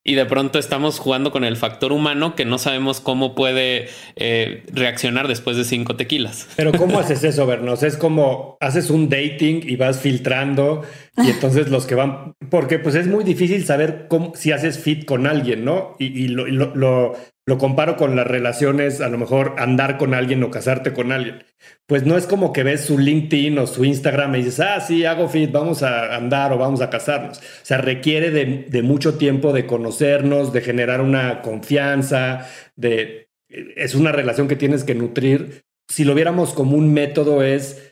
y 0.07 0.14
de 0.14 0.25
pronto 0.25 0.61
estamos 0.61 1.01
jugando 1.01 1.33
con 1.33 1.42
el 1.42 1.57
factor 1.57 1.92
humano 1.92 2.37
que 2.37 2.44
no 2.44 2.59
sabemos 2.59 3.01
cómo 3.01 3.35
puede 3.35 3.88
eh, 4.14 4.62
reaccionar 4.72 5.27
después 5.27 5.57
de 5.57 5.64
cinco 5.64 5.96
tequilas. 5.96 6.46
Pero 6.55 6.70
¿cómo 6.72 7.01
haces 7.01 7.25
eso, 7.25 7.44
Bernos? 7.44 7.83
Es 7.83 7.96
como 7.96 8.57
haces 8.61 8.88
un 8.90 9.09
dating 9.09 9.62
y 9.64 9.75
vas 9.75 9.99
filtrando 9.99 10.83
y 11.16 11.31
entonces 11.31 11.68
los 11.68 11.87
que 11.87 11.94
van, 11.94 12.35
porque 12.50 12.79
pues 12.79 12.94
es 12.94 13.07
muy 13.07 13.24
difícil 13.24 13.64
saber 13.64 14.07
cómo, 14.09 14.35
si 14.35 14.52
haces 14.52 14.79
fit 14.79 15.05
con 15.05 15.26
alguien, 15.26 15.64
¿no? 15.64 15.96
Y, 15.98 16.29
lo, 16.29 16.46
lo, 16.46 17.14
lo 17.48 17.59
comparo 17.59 17.96
con 17.96 18.16
las 18.16 18.26
relaciones, 18.26 19.00
a 19.00 19.09
lo 19.09 19.18
mejor 19.18 19.55
andar 19.59 19.98
con 19.98 20.14
alguien 20.14 20.42
o 20.42 20.50
casarte 20.50 20.92
con 20.92 21.12
alguien. 21.12 21.44
Pues 21.87 22.05
no 22.05 22.16
es 22.16 22.26
como 22.26 22.52
que 22.52 22.64
ves 22.64 22.81
su 22.81 22.98
LinkedIn 22.98 23.57
o 23.59 23.68
su 23.68 23.85
Instagram 23.85 24.35
y 24.35 24.38
dices, 24.38 24.61
ah, 24.61 24.81
sí, 24.81 25.05
hago 25.05 25.29
fit, 25.29 25.52
vamos 25.52 25.85
a 25.85 26.16
andar 26.16 26.52
o 26.52 26.59
vamos 26.59 26.81
a 26.81 26.90
casarnos. 26.90 27.38
O 27.38 27.42
sea, 27.62 27.79
requiere 27.79 28.33
de, 28.33 28.83
mucho 28.83 29.16
tiempo 29.16 29.52
de 29.52 29.64
conocernos, 29.64 30.52
de 30.52 30.61
generar 30.61 31.00
una 31.00 31.40
confianza, 31.42 32.48
de... 32.74 33.31
Es 33.48 33.94
una 33.94 34.11
relación 34.11 34.48
que 34.48 34.57
tienes 34.57 34.83
que 34.83 34.96
nutrir. 34.96 35.62
Si 35.88 36.02
lo 36.02 36.16
viéramos 36.16 36.52
como 36.52 36.76
un 36.76 36.92
método 36.92 37.44
es 37.44 37.86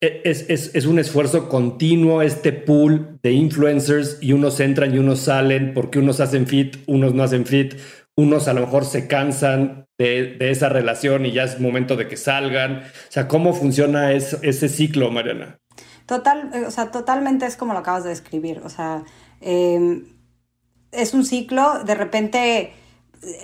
es, 0.00 0.46
es, 0.48 0.74
es, 0.74 0.86
un 0.86 0.98
esfuerzo 0.98 1.48
continuo 1.48 2.22
este 2.22 2.52
pool 2.52 3.18
de 3.22 3.32
influencers 3.32 4.16
y 4.20 4.32
unos 4.32 4.58
entran 4.60 4.94
y 4.94 4.98
unos 4.98 5.20
salen 5.20 5.74
porque 5.74 5.98
unos 5.98 6.20
hacen 6.20 6.46
fit, 6.46 6.78
unos 6.86 7.12
no 7.14 7.22
hacen 7.22 7.44
fit, 7.44 7.74
unos 8.16 8.48
a 8.48 8.54
lo 8.54 8.62
mejor 8.62 8.86
se 8.86 9.06
cansan 9.06 9.86
de, 9.98 10.38
esa 10.40 10.70
relación 10.70 11.26
y 11.26 11.32
ya 11.32 11.44
es 11.44 11.60
momento 11.60 11.96
de 11.96 12.08
que 12.08 12.16
salgan. 12.16 12.78
O 12.78 13.12
sea, 13.12 13.28
¿cómo 13.28 13.52
funciona 13.52 14.12
ese 14.12 14.68
ciclo, 14.68 15.10
Mariana? 15.10 15.58
Total, 16.06 16.50
o 16.66 16.70
sea, 16.70 16.90
totalmente 16.90 17.46
es 17.46 17.56
como 17.56 17.74
lo 17.74 17.80
acabas 17.80 18.04
de 18.04 18.10
describir. 18.10 18.62
O 18.64 18.70
sea, 18.70 19.04
em, 19.40 20.06
es 20.92 21.12
un 21.12 21.24
ciclo, 21.24 21.84
de 21.84 21.94
repente 21.94 22.72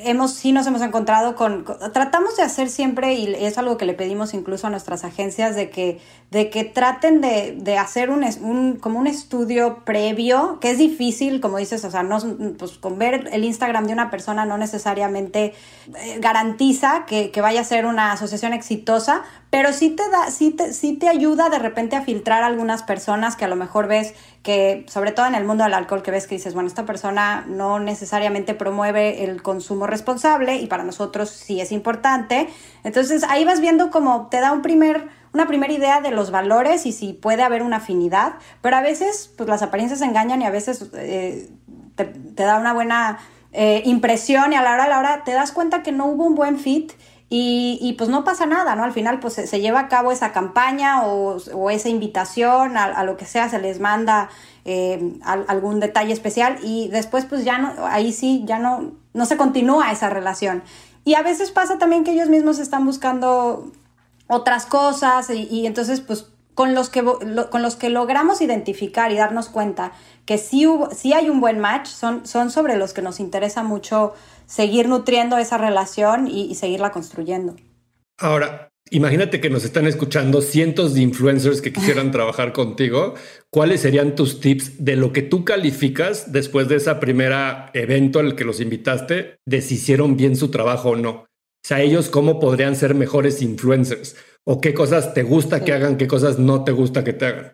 hemos, 0.04 0.32
sí 0.32 0.52
nos 0.52 0.66
hemos 0.66 0.82
encontrado 0.82 1.36
con, 1.36 1.64
tratamos 1.92 2.36
de 2.36 2.42
hacer 2.42 2.68
siempre, 2.68 3.14
y 3.14 3.34
es 3.34 3.58
algo 3.58 3.76
que 3.76 3.84
le 3.84 3.94
pedimos 3.94 4.34
incluso 4.34 4.66
a 4.66 4.70
nuestras 4.70 5.04
agencias, 5.04 5.54
de 5.54 5.70
que, 5.70 6.00
de 6.30 6.50
que 6.50 6.64
traten 6.64 7.20
de, 7.20 7.56
de 7.56 7.78
hacer 7.78 8.10
un, 8.10 8.24
un, 8.42 8.76
como 8.76 8.98
un 8.98 9.06
estudio 9.06 9.84
previo, 9.84 10.58
que 10.60 10.70
es 10.70 10.78
difícil, 10.78 11.40
como 11.40 11.58
dices, 11.58 11.84
o 11.84 11.90
sea, 11.90 12.02
no, 12.02 12.18
pues 12.58 12.78
con 12.78 12.98
ver 12.98 13.28
el 13.32 13.44
Instagram 13.44 13.86
de 13.86 13.92
una 13.92 14.10
persona 14.10 14.44
no 14.44 14.58
necesariamente 14.58 15.54
eh, 15.96 16.18
garantiza 16.18 17.04
que, 17.06 17.30
que, 17.30 17.40
vaya 17.40 17.60
a 17.60 17.64
ser 17.64 17.86
una 17.86 18.12
asociación 18.12 18.52
exitosa, 18.52 19.22
pero 19.50 19.72
sí 19.72 19.90
te 19.90 20.08
da, 20.10 20.30
sí 20.32 20.50
te, 20.50 20.72
sí 20.72 20.94
te 20.94 21.08
ayuda 21.08 21.48
de 21.48 21.60
repente 21.60 21.94
a 21.94 22.02
filtrar 22.02 22.42
a 22.42 22.46
algunas 22.46 22.82
personas 22.82 23.36
que 23.36 23.44
a 23.44 23.48
lo 23.48 23.56
mejor 23.56 23.86
ves 23.86 24.14
que, 24.42 24.84
sobre 24.88 25.12
todo 25.12 25.26
en 25.26 25.34
el 25.34 25.44
mundo 25.44 25.64
del 25.64 25.74
alcohol, 25.74 26.02
que 26.02 26.10
ves 26.10 26.26
que 26.26 26.34
dices, 26.34 26.54
bueno, 26.54 26.68
esta 26.68 26.84
persona 26.86 27.44
no 27.48 27.78
necesariamente 27.78 28.54
promueve 28.54 29.24
el 29.24 29.42
consumo 29.42 29.86
responsable 29.86 30.56
y 30.56 30.66
para 30.66 30.84
nosotros 30.84 31.30
sí 31.30 31.60
es 31.60 31.72
importante. 31.72 32.48
Entonces 32.84 33.24
ahí 33.24 33.44
vas 33.44 33.60
viendo 33.60 33.90
como 33.90 34.28
te 34.28 34.40
da 34.40 34.52
un 34.52 34.62
primer, 34.62 35.08
una 35.36 35.46
primera 35.46 35.70
idea 35.70 36.00
de 36.00 36.10
los 36.10 36.30
valores 36.30 36.86
y 36.86 36.92
si 36.92 37.12
puede 37.12 37.42
haber 37.42 37.62
una 37.62 37.76
afinidad, 37.76 38.36
pero 38.62 38.76
a 38.76 38.80
veces 38.80 39.30
pues 39.36 39.46
las 39.50 39.60
apariencias 39.60 40.00
engañan 40.00 40.40
y 40.40 40.46
a 40.46 40.50
veces 40.50 40.90
eh, 40.94 41.50
te, 41.94 42.06
da 42.34 42.58
una 42.58 42.72
buena 42.72 43.18
eh, 43.52 43.82
impresión 43.84 44.54
y 44.54 44.56
a 44.56 44.62
la 44.62 44.72
hora 44.72 44.84
a 44.84 44.88
la 44.88 44.98
hora 44.98 45.24
te 45.24 45.32
das 45.32 45.52
cuenta 45.52 45.82
que 45.82 45.92
no 45.92 46.06
hubo 46.06 46.24
un 46.24 46.34
buen 46.34 46.58
fit 46.58 46.92
y, 47.28 47.78
y, 47.82 47.94
pues 47.94 48.08
no 48.08 48.24
pasa 48.24 48.46
nada, 48.46 48.76
¿no? 48.76 48.84
Al 48.84 48.92
final 48.92 49.18
pues 49.18 49.34
se, 49.34 49.60
lleva 49.60 49.80
a 49.80 49.88
cabo 49.88 50.10
esa 50.10 50.32
campaña 50.32 51.04
o, 51.04 51.36
o 51.52 51.70
esa 51.70 51.90
invitación 51.90 52.78
a, 52.78 53.04
lo 53.04 53.18
que 53.18 53.26
sea, 53.26 53.50
se 53.50 53.58
les 53.58 53.78
manda 53.78 54.30
eh, 54.64 55.18
algún 55.24 55.80
detalle 55.80 56.14
especial 56.14 56.56
y 56.62 56.88
después 56.88 57.26
pues 57.26 57.44
ya 57.44 57.58
no, 57.58 57.86
ahí 57.86 58.12
sí, 58.12 58.44
ya 58.46 58.58
no, 58.58 58.92
no 59.12 59.26
se 59.26 59.36
continúa 59.36 59.92
esa 59.92 60.08
relación. 60.08 60.62
Y 61.04 61.14
a 61.14 61.22
veces 61.22 61.50
pasa 61.50 61.76
también 61.78 62.04
que 62.04 62.12
ellos 62.12 62.30
mismos 62.30 62.58
están 62.58 62.86
buscando 62.86 63.70
otras 64.26 64.66
cosas 64.66 65.30
y, 65.30 65.48
y 65.50 65.66
entonces 65.66 66.00
pues 66.00 66.26
con 66.56 66.74
los, 66.74 66.88
que, 66.88 67.04
con 67.04 67.62
los 67.62 67.76
que 67.76 67.90
logramos 67.90 68.40
identificar 68.40 69.12
y 69.12 69.16
darnos 69.16 69.50
cuenta 69.50 69.92
que 70.24 70.38
sí, 70.38 70.66
hubo, 70.66 70.90
sí 70.90 71.12
hay 71.12 71.28
un 71.28 71.38
buen 71.38 71.58
match, 71.58 71.86
son, 71.86 72.26
son 72.26 72.50
sobre 72.50 72.78
los 72.78 72.94
que 72.94 73.02
nos 73.02 73.20
interesa 73.20 73.62
mucho 73.62 74.14
seguir 74.46 74.88
nutriendo 74.88 75.36
esa 75.36 75.58
relación 75.58 76.26
y, 76.28 76.54
seguirla 76.54 76.92
construyendo. 76.92 77.56
Ahora, 78.18 78.70
imagínate 78.90 79.38
que 79.38 79.50
nos 79.50 79.66
están 79.66 79.86
escuchando 79.86 80.40
cientos 80.40 80.94
de 80.94 81.02
influencers 81.02 81.60
que 81.60 81.74
quisieran 81.74 82.10
trabajar 82.10 82.54
contigo. 82.54 83.12
¿Cuáles 83.50 83.82
serían 83.82 84.14
tus 84.14 84.40
tips 84.40 84.82
de 84.82 84.96
lo 84.96 85.12
que 85.12 85.20
tú 85.20 85.44
calificas 85.44 86.32
después 86.32 86.68
de 86.68 86.76
esa 86.76 87.00
primera 87.00 87.70
evento 87.74 88.18
al 88.18 88.34
que 88.34 88.46
los 88.46 88.60
invitaste, 88.60 89.36
de 89.44 89.60
si 89.60 89.74
hicieron 89.74 90.16
bien 90.16 90.36
su 90.36 90.50
trabajo 90.50 90.90
o 90.90 90.96
no? 90.96 91.26
O 91.64 91.68
sea, 91.68 91.80
ellos 91.80 92.08
cómo 92.08 92.38
podrían 92.38 92.76
ser 92.76 92.94
mejores 92.94 93.42
influencers 93.42 94.16
o 94.44 94.60
qué 94.60 94.72
cosas 94.74 95.14
te 95.14 95.22
gusta 95.22 95.64
que 95.64 95.72
hagan, 95.72 95.96
qué 95.96 96.06
cosas 96.06 96.38
no 96.38 96.64
te 96.64 96.72
gusta 96.72 97.02
que 97.02 97.12
te 97.12 97.26
hagan. 97.26 97.52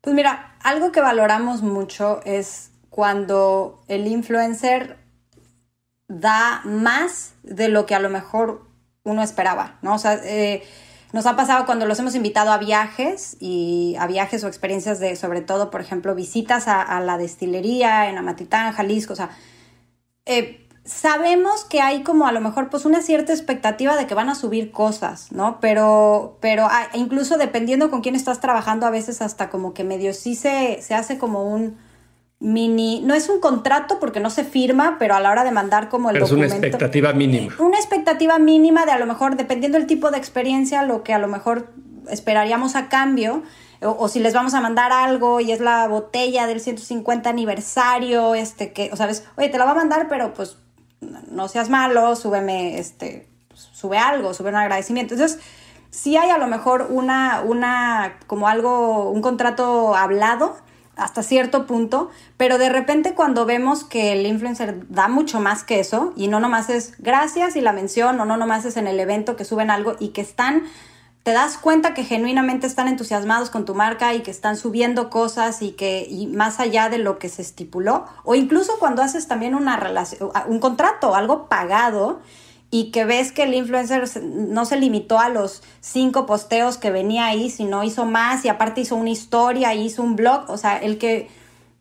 Pues 0.00 0.16
mira, 0.16 0.56
algo 0.60 0.90
que 0.90 1.00
valoramos 1.00 1.62
mucho 1.62 2.20
es 2.24 2.70
cuando 2.88 3.84
el 3.88 4.06
influencer 4.06 4.98
da 6.08 6.62
más 6.64 7.34
de 7.42 7.68
lo 7.68 7.86
que 7.86 7.94
a 7.94 8.00
lo 8.00 8.10
mejor 8.10 8.66
uno 9.04 9.22
esperaba, 9.22 9.78
¿no? 9.82 9.94
O 9.94 9.98
sea, 9.98 10.20
eh, 10.24 10.62
nos 11.12 11.26
ha 11.26 11.36
pasado 11.36 11.66
cuando 11.66 11.86
los 11.86 11.98
hemos 11.98 12.14
invitado 12.14 12.52
a 12.52 12.58
viajes 12.58 13.36
y 13.38 13.96
a 13.98 14.06
viajes 14.06 14.44
o 14.44 14.48
experiencias 14.48 14.98
de, 14.98 15.14
sobre 15.16 15.42
todo, 15.42 15.70
por 15.70 15.80
ejemplo, 15.80 16.14
visitas 16.14 16.68
a, 16.68 17.00
la 17.00 17.18
destilería 17.18 18.08
en 18.08 18.16
Amatitán, 18.16 18.72
Jalisco, 18.72 19.12
o 19.12 19.16
sea, 19.16 19.30
eh, 20.24 20.61
sabemos 20.84 21.64
que 21.64 21.80
hay 21.80 22.02
como 22.02 22.26
a 22.26 22.32
lo 22.32 22.40
mejor 22.40 22.68
pues 22.68 22.84
una 22.84 23.02
cierta 23.02 23.32
expectativa 23.32 23.96
de 23.96 24.06
que 24.06 24.14
van 24.14 24.28
a 24.28 24.34
subir 24.34 24.72
cosas, 24.72 25.30
¿no? 25.30 25.58
Pero, 25.60 26.38
pero 26.40 26.66
ah, 26.70 26.88
incluso 26.94 27.38
dependiendo 27.38 27.90
con 27.90 28.00
quién 28.00 28.16
estás 28.16 28.40
trabajando, 28.40 28.86
a 28.86 28.90
veces 28.90 29.22
hasta 29.22 29.48
como 29.48 29.74
que 29.74 29.84
medio 29.84 30.12
sí 30.12 30.34
se, 30.34 30.82
se 30.82 30.94
hace 30.94 31.18
como 31.18 31.44
un 31.44 31.76
mini, 32.40 33.00
no 33.04 33.14
es 33.14 33.28
un 33.28 33.40
contrato 33.40 34.00
porque 34.00 34.18
no 34.18 34.28
se 34.28 34.42
firma, 34.42 34.96
pero 34.98 35.14
a 35.14 35.20
la 35.20 35.30
hora 35.30 35.44
de 35.44 35.52
mandar 35.52 35.88
como 35.88 36.10
el 36.10 36.14
pero 36.14 36.26
Es 36.26 36.32
una 36.32 36.46
expectativa 36.46 37.12
mínima. 37.12 37.54
Una 37.60 37.78
expectativa 37.78 38.38
mínima 38.38 38.84
de 38.84 38.92
a 38.92 38.98
lo 38.98 39.06
mejor, 39.06 39.36
dependiendo 39.36 39.78
del 39.78 39.86
tipo 39.86 40.10
de 40.10 40.18
experiencia, 40.18 40.82
lo 40.82 41.04
que 41.04 41.14
a 41.14 41.18
lo 41.18 41.28
mejor 41.28 41.68
esperaríamos 42.10 42.74
a 42.74 42.88
cambio. 42.88 43.44
O, 43.80 44.08
si 44.08 44.20
les 44.20 44.32
vamos 44.32 44.54
a 44.54 44.60
mandar 44.60 44.92
algo 44.92 45.40
y 45.40 45.50
es 45.50 45.58
la 45.58 45.88
botella 45.88 46.46
del 46.46 46.60
150 46.60 47.28
aniversario, 47.28 48.36
este 48.36 48.72
que, 48.72 48.90
o 48.92 48.96
sabes, 48.96 49.24
oye, 49.36 49.48
te 49.48 49.58
la 49.58 49.64
va 49.64 49.72
a 49.72 49.74
mandar, 49.74 50.06
pero 50.08 50.34
pues 50.34 50.56
no 51.30 51.48
seas 51.48 51.68
malo, 51.68 52.16
súbeme, 52.16 52.78
este, 52.78 53.28
sube 53.54 53.98
algo, 53.98 54.34
sube 54.34 54.50
un 54.50 54.56
agradecimiento. 54.56 55.14
Entonces, 55.14 55.40
si 55.90 56.16
hay 56.16 56.30
a 56.30 56.38
lo 56.38 56.46
mejor 56.46 56.88
una, 56.90 57.42
una, 57.42 58.18
como 58.26 58.48
algo, 58.48 59.10
un 59.10 59.20
contrato 59.20 59.94
hablado, 59.94 60.56
hasta 60.96 61.22
cierto 61.22 61.66
punto, 61.66 62.10
pero 62.36 62.58
de 62.58 62.68
repente 62.68 63.14
cuando 63.14 63.46
vemos 63.46 63.84
que 63.84 64.12
el 64.12 64.26
influencer 64.26 64.86
da 64.88 65.08
mucho 65.08 65.40
más 65.40 65.64
que 65.64 65.80
eso 65.80 66.12
y 66.16 66.28
no 66.28 66.38
nomás 66.38 66.68
es 66.68 66.94
gracias 66.98 67.56
y 67.56 67.60
la 67.60 67.72
mención 67.72 68.20
o 68.20 68.24
no 68.24 68.36
nomás 68.36 68.64
es 68.64 68.76
en 68.76 68.86
el 68.86 69.00
evento 69.00 69.34
que 69.34 69.44
suben 69.44 69.70
algo 69.70 69.96
y 69.98 70.08
que 70.08 70.20
están, 70.20 70.64
te 71.22 71.32
das 71.32 71.56
cuenta 71.56 71.94
que 71.94 72.04
genuinamente 72.04 72.66
están 72.66 72.88
entusiasmados 72.88 73.48
con 73.50 73.64
tu 73.64 73.74
marca 73.74 74.12
y 74.14 74.20
que 74.20 74.30
están 74.30 74.56
subiendo 74.56 75.08
cosas 75.08 75.62
y 75.62 75.72
que 75.72 76.06
y 76.08 76.26
más 76.26 76.58
allá 76.58 76.88
de 76.88 76.98
lo 76.98 77.18
que 77.18 77.28
se 77.28 77.42
estipuló 77.42 78.06
o 78.24 78.34
incluso 78.34 78.78
cuando 78.80 79.02
haces 79.02 79.28
también 79.28 79.54
una 79.54 79.76
relación, 79.76 80.30
un 80.48 80.58
contrato, 80.58 81.14
algo 81.14 81.48
pagado 81.48 82.20
y 82.70 82.90
que 82.90 83.04
ves 83.04 83.32
que 83.32 83.44
el 83.44 83.54
influencer 83.54 84.08
no 84.24 84.64
se 84.64 84.78
limitó 84.78 85.18
a 85.20 85.28
los 85.28 85.62
cinco 85.80 86.26
posteos 86.26 86.78
que 86.78 86.90
venía 86.90 87.26
ahí, 87.26 87.50
sino 87.50 87.84
hizo 87.84 88.06
más 88.06 88.44
y 88.44 88.48
aparte 88.48 88.80
hizo 88.80 88.96
una 88.96 89.10
historia, 89.10 89.74
hizo 89.74 90.02
un 90.02 90.16
blog, 90.16 90.48
o 90.48 90.56
sea, 90.56 90.78
el 90.78 90.96
que 90.96 91.28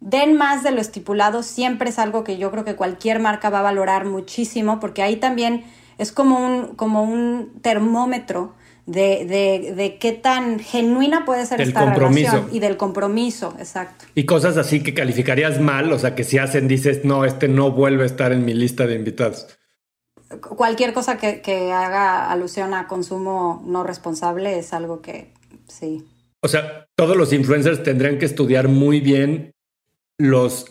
den 0.01 0.35
más 0.35 0.63
de 0.63 0.71
lo 0.71 0.81
estipulado 0.81 1.43
siempre 1.43 1.89
es 1.89 1.97
algo 1.97 2.25
que 2.25 2.37
yo 2.37 2.51
creo 2.51 2.65
que 2.65 2.75
cualquier 2.75 3.19
marca 3.19 3.49
va 3.49 3.59
a 3.59 3.63
valorar 3.63 4.03
muchísimo, 4.03 4.81
porque 4.81 5.01
ahí 5.01 5.15
también 5.15 5.63
es 5.97 6.11
como 6.11 6.45
un, 6.45 6.75
como 6.75 7.03
un 7.03 7.53
termómetro 7.61 8.53
de, 8.91 9.25
de, 9.25 9.73
de 9.73 9.97
qué 9.97 10.11
tan 10.11 10.59
genuina 10.59 11.25
puede 11.25 11.45
ser 11.45 11.61
esta 11.61 11.93
relación 11.93 12.49
y 12.51 12.59
del 12.59 12.77
compromiso, 12.77 13.55
exacto. 13.59 14.05
Y 14.15 14.25
cosas 14.25 14.57
así 14.57 14.83
que 14.83 14.93
calificarías 14.93 15.59
mal, 15.59 15.91
o 15.91 15.99
sea, 15.99 16.15
que 16.15 16.23
si 16.23 16.37
hacen 16.37 16.67
dices, 16.67 17.05
no, 17.05 17.25
este 17.25 17.47
no 17.47 17.71
vuelve 17.71 18.03
a 18.03 18.05
estar 18.05 18.31
en 18.31 18.45
mi 18.45 18.53
lista 18.53 18.87
de 18.87 18.95
invitados 18.95 19.47
cualquier 20.39 20.93
cosa 20.93 21.17
que, 21.17 21.71
haga 21.71 22.31
alusión 22.31 22.73
a 22.73 22.87
consumo 22.87 23.63
no 23.65 23.83
responsable 23.83 24.57
es 24.57 24.73
algo 24.73 25.01
que 25.01 25.33
sí. 25.67 26.05
O 26.41 26.47
sea, 26.47 26.87
todos 26.95 27.17
los 27.17 27.33
influencers 27.33 27.83
tendrían 27.83 28.17
que 28.17 28.25
estudiar 28.25 28.67
muy 28.67 28.99
bien 28.99 29.53
los 30.17 30.65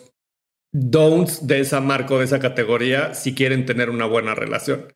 don'ts 0.71 1.47
de 1.47 1.59
esa 1.59 1.81
marca 1.81 2.15
o 2.15 2.19
de 2.19 2.25
esa 2.25 2.39
categoría 2.39 3.13
si 3.13 3.35
quieren 3.35 3.65
tener 3.65 3.89
una 3.89 4.05
buena 4.05 4.35
relación. 4.35 4.93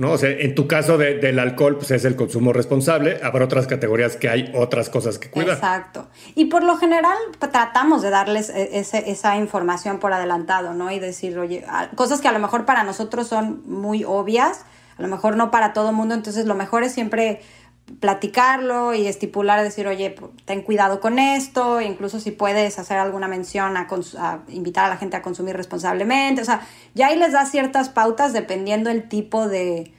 ¿No? 0.00 0.12
O 0.12 0.18
sea, 0.18 0.30
en 0.30 0.54
tu 0.54 0.66
caso 0.66 0.96
del 0.96 1.38
alcohol, 1.38 1.76
pues 1.76 1.90
es 1.90 2.06
el 2.06 2.16
consumo 2.16 2.54
responsable. 2.54 3.20
Habrá 3.22 3.44
otras 3.44 3.66
categorías 3.66 4.16
que 4.16 4.30
hay 4.30 4.50
otras 4.54 4.88
cosas 4.88 5.18
que 5.18 5.28
cuidar. 5.28 5.56
Exacto. 5.56 6.08
Y 6.34 6.46
por 6.46 6.64
lo 6.64 6.78
general 6.78 7.18
pues, 7.38 7.52
tratamos 7.52 8.00
de 8.00 8.08
darles 8.08 8.48
e, 8.48 8.78
esa 8.78 9.36
información 9.36 9.98
por 9.98 10.14
adelantado, 10.14 10.72
¿no? 10.72 10.90
Y 10.90 11.00
decir, 11.00 11.38
oye, 11.38 11.66
cosas 11.96 12.22
que 12.22 12.28
a 12.28 12.32
lo 12.32 12.38
mejor 12.38 12.64
para 12.64 12.82
nosotros 12.82 13.28
son 13.28 13.62
muy 13.66 14.02
obvias, 14.02 14.64
a 14.96 15.02
lo 15.02 15.08
mejor 15.08 15.36
no 15.36 15.50
para 15.50 15.74
todo 15.74 15.92
mundo, 15.92 16.14
entonces 16.14 16.46
lo 16.46 16.54
mejor 16.54 16.82
es 16.82 16.92
siempre 16.92 17.42
platicarlo 17.98 18.94
y 18.94 19.06
estipular, 19.06 19.62
decir, 19.62 19.86
oye, 19.86 20.14
ten 20.44 20.62
cuidado 20.62 21.00
con 21.00 21.18
esto, 21.18 21.80
incluso 21.80 22.20
si 22.20 22.30
puedes 22.30 22.78
hacer 22.78 22.98
alguna 22.98 23.28
mención 23.28 23.76
a, 23.76 23.88
invitar 24.48 24.84
a 24.84 24.88
la 24.88 24.96
gente 24.96 25.16
a 25.16 25.22
consumir 25.22 25.56
responsablemente, 25.56 26.42
o 26.42 26.44
sea, 26.44 26.66
ya 26.94 27.08
ahí 27.08 27.18
les 27.18 27.32
da 27.32 27.44
ciertas 27.46 27.88
pautas 27.88 28.32
dependiendo 28.32 28.90
el 28.90 29.08
tipo 29.08 29.48
de, 29.48 29.92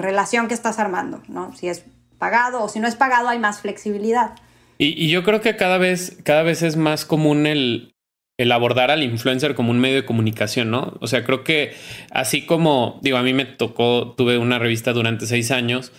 relación 0.00 0.48
que 0.48 0.54
estás 0.54 0.78
armando, 0.78 1.22
¿no? 1.28 1.54
Si 1.54 1.68
es 1.68 1.84
pagado 2.18 2.62
o 2.62 2.68
si 2.68 2.80
no 2.80 2.88
es 2.88 2.96
pagado 2.96 3.28
hay 3.28 3.38
más 3.38 3.60
flexibilidad. 3.60 4.34
Y, 4.76 5.08
yo 5.08 5.24
creo 5.24 5.40
que 5.40 5.56
cada 5.56 5.78
vez, 5.78 6.18
cada 6.24 6.42
vez 6.42 6.62
es 6.62 6.76
más 6.76 7.04
común 7.04 7.46
el, 7.46 7.94
el 8.38 8.52
abordar 8.52 8.90
al 8.90 9.02
influencer 9.02 9.54
como 9.54 9.70
un 9.70 9.80
medio 9.80 9.96
de 9.96 10.04
comunicación, 10.04 10.70
¿no? 10.70 10.96
O 11.00 11.06
sea, 11.06 11.24
creo 11.24 11.42
que 11.42 11.72
así 12.10 12.44
como, 12.46 12.98
digo, 13.02 13.16
a 13.16 13.22
mí 13.22 13.32
me 13.32 13.44
tocó, 13.44 14.14
tuve 14.16 14.38
una 14.38 14.58
revista 14.58 14.92
durante 14.92 15.26
seis 15.26 15.50
años 15.50 15.92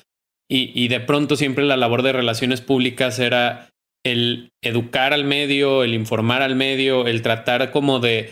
y, 0.52 0.88
de 0.88 1.00
pronto 1.00 1.36
siempre 1.36 1.64
la 1.64 1.78
labor 1.78 2.02
de 2.02 2.12
relaciones 2.12 2.62
públicas 2.62 3.20
era 3.20 3.70
el 4.04 4.52
educar 4.64 5.14
al 5.14 5.24
medio, 5.24 5.84
el 5.84 5.94
informar 5.94 6.42
al 6.42 6.56
medio, 6.56 7.06
el 7.06 7.22
tratar 7.22 7.72
como 7.72 8.00
de 8.00 8.32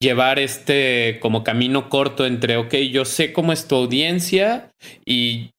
llevar 0.00 0.38
este 0.38 1.18
como 1.20 1.44
camino 1.44 1.90
corto 1.90 2.24
entre, 2.24 2.56
ok, 2.56 2.74
yo 2.90 3.04
sé 3.04 3.32
cómo 3.32 3.52
es 3.52 3.68
tu 3.68 3.74
audiencia 3.74 4.70
y 5.04 5.50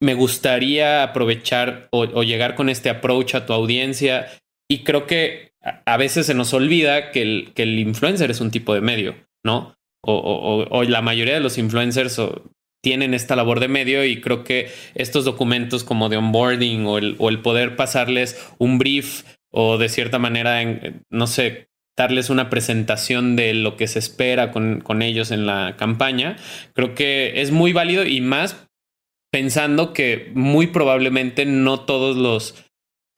me 0.00 0.14
gustaría 0.14 1.02
aprovechar 1.02 1.88
o, 1.90 2.22
llegar 2.22 2.54
con 2.54 2.70
este 2.70 2.88
approach 2.88 3.34
a 3.34 3.44
tu 3.44 3.52
audiencia. 3.52 4.28
Y 4.70 4.84
creo 4.84 5.06
que 5.06 5.52
a 5.60 5.96
veces 5.96 6.26
se 6.26 6.34
nos 6.34 6.54
olvida 6.54 7.10
que 7.10 7.22
el, 7.22 7.52
que 7.54 7.64
el 7.64 7.78
influencer 7.78 8.30
es 8.30 8.40
un 8.40 8.50
tipo 8.50 8.74
de 8.74 8.80
medio, 8.80 9.16
¿no? 9.44 9.74
O, 10.02 10.64
o 10.70 10.82
la 10.84 11.02
mayoría 11.02 11.34
de 11.34 11.40
los 11.40 11.58
influencers 11.58 12.18
tienen 12.88 13.12
esta 13.12 13.36
labor 13.36 13.60
de 13.60 13.68
medio 13.68 14.02
y 14.06 14.22
creo 14.22 14.44
que 14.44 14.70
estos 14.94 15.26
documentos 15.26 15.84
como 15.84 16.08
de 16.08 16.16
onboarding 16.16 16.86
o 16.86 16.96
el, 16.96 17.42
poder 17.42 17.76
pasarles 17.76 18.42
un 18.56 18.78
brief 18.78 19.24
o 19.50 19.76
de 19.76 19.90
cierta 19.90 20.18
manera, 20.18 20.62
en, 20.62 21.04
no 21.10 21.26
sé, 21.26 21.68
darles 21.98 22.30
una 22.30 22.48
presentación 22.48 23.36
de 23.36 23.52
lo 23.52 23.76
que 23.76 23.88
se 23.88 23.98
espera 23.98 24.52
con, 24.52 24.80
con, 24.80 25.02
ellos 25.02 25.32
en 25.32 25.44
la 25.44 25.76
campaña, 25.76 26.36
creo 26.72 26.94
que 26.94 27.42
es 27.42 27.50
muy 27.50 27.74
válido 27.74 28.06
y 28.06 28.22
más 28.22 28.66
pensando 29.30 29.92
que 29.92 30.32
muy 30.34 30.68
probablemente 30.68 31.44
no 31.44 31.80
todos 31.80 32.16
los, 32.16 32.54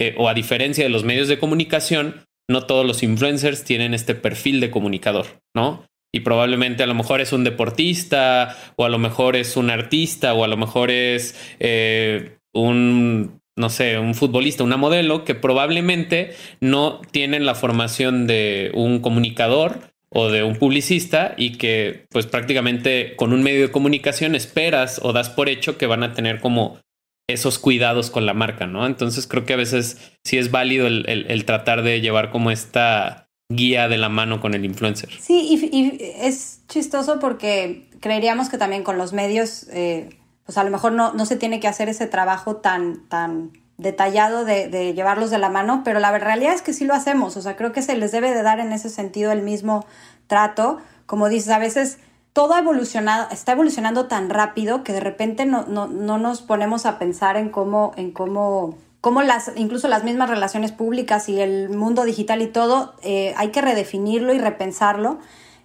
eh, 0.00 0.16
o 0.18 0.28
a 0.28 0.34
diferencia 0.34 0.82
de 0.82 0.90
los 0.90 1.04
medios 1.04 1.28
de 1.28 1.38
comunicación, 1.38 2.24
no 2.50 2.66
todos 2.66 2.84
los 2.84 3.04
influencers 3.04 3.62
tienen 3.62 3.94
este 3.94 4.16
perfil 4.16 4.58
de 4.58 4.72
comunicador, 4.72 5.26
¿no? 5.54 5.86
Y 6.12 6.20
probablemente 6.20 6.82
a 6.82 6.86
lo 6.86 6.94
mejor 6.94 7.20
es 7.20 7.32
un 7.32 7.44
deportista, 7.44 8.56
o 8.76 8.84
a 8.84 8.88
lo 8.88 8.98
mejor 8.98 9.36
es 9.36 9.56
un 9.56 9.70
artista, 9.70 10.34
o 10.34 10.44
a 10.44 10.48
lo 10.48 10.56
mejor 10.56 10.90
es 10.90 11.38
eh, 11.60 12.38
un, 12.52 13.40
no 13.56 13.70
sé, 13.70 13.98
un 13.98 14.14
futbolista, 14.14 14.64
una 14.64 14.76
modelo, 14.76 15.24
que 15.24 15.34
probablemente 15.34 16.32
no 16.60 17.00
tienen 17.12 17.46
la 17.46 17.54
formación 17.54 18.26
de 18.26 18.72
un 18.74 19.00
comunicador 19.00 19.90
o 20.12 20.28
de 20.28 20.42
un 20.42 20.56
publicista 20.56 21.34
y 21.36 21.52
que 21.52 22.06
pues 22.10 22.26
prácticamente 22.26 23.14
con 23.16 23.32
un 23.32 23.42
medio 23.42 23.62
de 23.62 23.70
comunicación 23.70 24.34
esperas 24.34 25.00
o 25.02 25.12
das 25.12 25.30
por 25.30 25.48
hecho 25.48 25.78
que 25.78 25.86
van 25.86 26.02
a 26.02 26.14
tener 26.14 26.40
como 26.40 26.80
esos 27.28 27.58
cuidados 27.58 28.10
con 28.10 28.26
la 28.26 28.34
marca, 28.34 28.66
¿no? 28.66 28.86
Entonces 28.86 29.26
creo 29.26 29.44
que 29.44 29.52
a 29.52 29.56
veces 29.56 30.18
sí 30.24 30.36
es 30.36 30.50
válido 30.50 30.86
el, 30.88 31.44
tratar 31.44 31.82
de 31.82 32.00
llevar 32.00 32.30
como 32.30 32.50
esta 32.50 33.29
guía 33.50 33.88
de 33.88 33.98
la 33.98 34.08
mano 34.08 34.40
con 34.40 34.54
el 34.54 34.64
influencer. 34.64 35.10
Sí, 35.20 35.70
y, 35.72 35.98
es 36.24 36.62
chistoso 36.68 37.18
porque 37.18 37.90
creeríamos 38.00 38.48
que 38.48 38.56
también 38.56 38.82
con 38.82 38.96
los 38.96 39.12
medios, 39.12 39.66
eh, 39.70 40.16
pues 40.46 40.56
a 40.56 40.64
lo 40.64 40.70
mejor 40.70 40.92
no, 40.92 41.12
no 41.12 41.26
se 41.26 41.36
tiene 41.36 41.60
que 41.60 41.68
hacer 41.68 41.88
ese 41.88 42.06
trabajo 42.06 42.56
tan, 42.56 43.06
tan 43.08 43.50
detallado 43.76 44.44
de, 44.44 44.92
llevarlos 44.94 45.30
de 45.30 45.38
la 45.38 45.48
mano, 45.48 45.82
pero 45.84 46.00
la 46.00 46.16
realidad 46.16 46.54
es 46.54 46.62
que 46.62 46.72
sí 46.72 46.84
lo 46.84 46.94
hacemos, 46.94 47.36
o 47.36 47.42
sea, 47.42 47.56
creo 47.56 47.72
que 47.72 47.82
se 47.82 47.96
les 47.96 48.12
debe 48.12 48.32
de 48.32 48.42
dar 48.42 48.60
en 48.60 48.72
ese 48.72 48.88
sentido 48.88 49.32
el 49.32 49.42
mismo 49.42 49.86
trato. 50.26 50.78
Como 51.06 51.28
dices, 51.28 51.50
a 51.50 51.58
veces 51.58 51.98
todo 52.32 52.54
ha 52.54 52.60
evolucionado, 52.60 53.28
está 53.32 53.52
evolucionando 53.52 54.06
tan 54.06 54.30
rápido 54.30 54.84
que 54.84 54.92
de 54.92 55.00
repente 55.00 55.44
no, 55.44 55.64
no, 55.66 55.88
no 55.88 56.18
nos 56.18 56.42
ponemos 56.42 56.86
a 56.86 56.98
pensar 56.98 57.36
en 57.36 57.48
cómo, 57.48 57.92
en 57.96 58.12
cómo, 58.12 58.78
cómo 59.00 59.22
las, 59.22 59.52
incluso 59.56 59.88
las 59.88 60.04
mismas 60.04 60.28
relaciones 60.28 60.72
públicas 60.72 61.28
y 61.28 61.40
el 61.40 61.70
mundo 61.70 62.04
digital 62.04 62.42
y 62.42 62.48
todo, 62.48 62.94
eh, 63.02 63.34
hay 63.36 63.48
que 63.48 63.60
redefinirlo 63.60 64.34
y 64.34 64.38
repensarlo. 64.38 65.18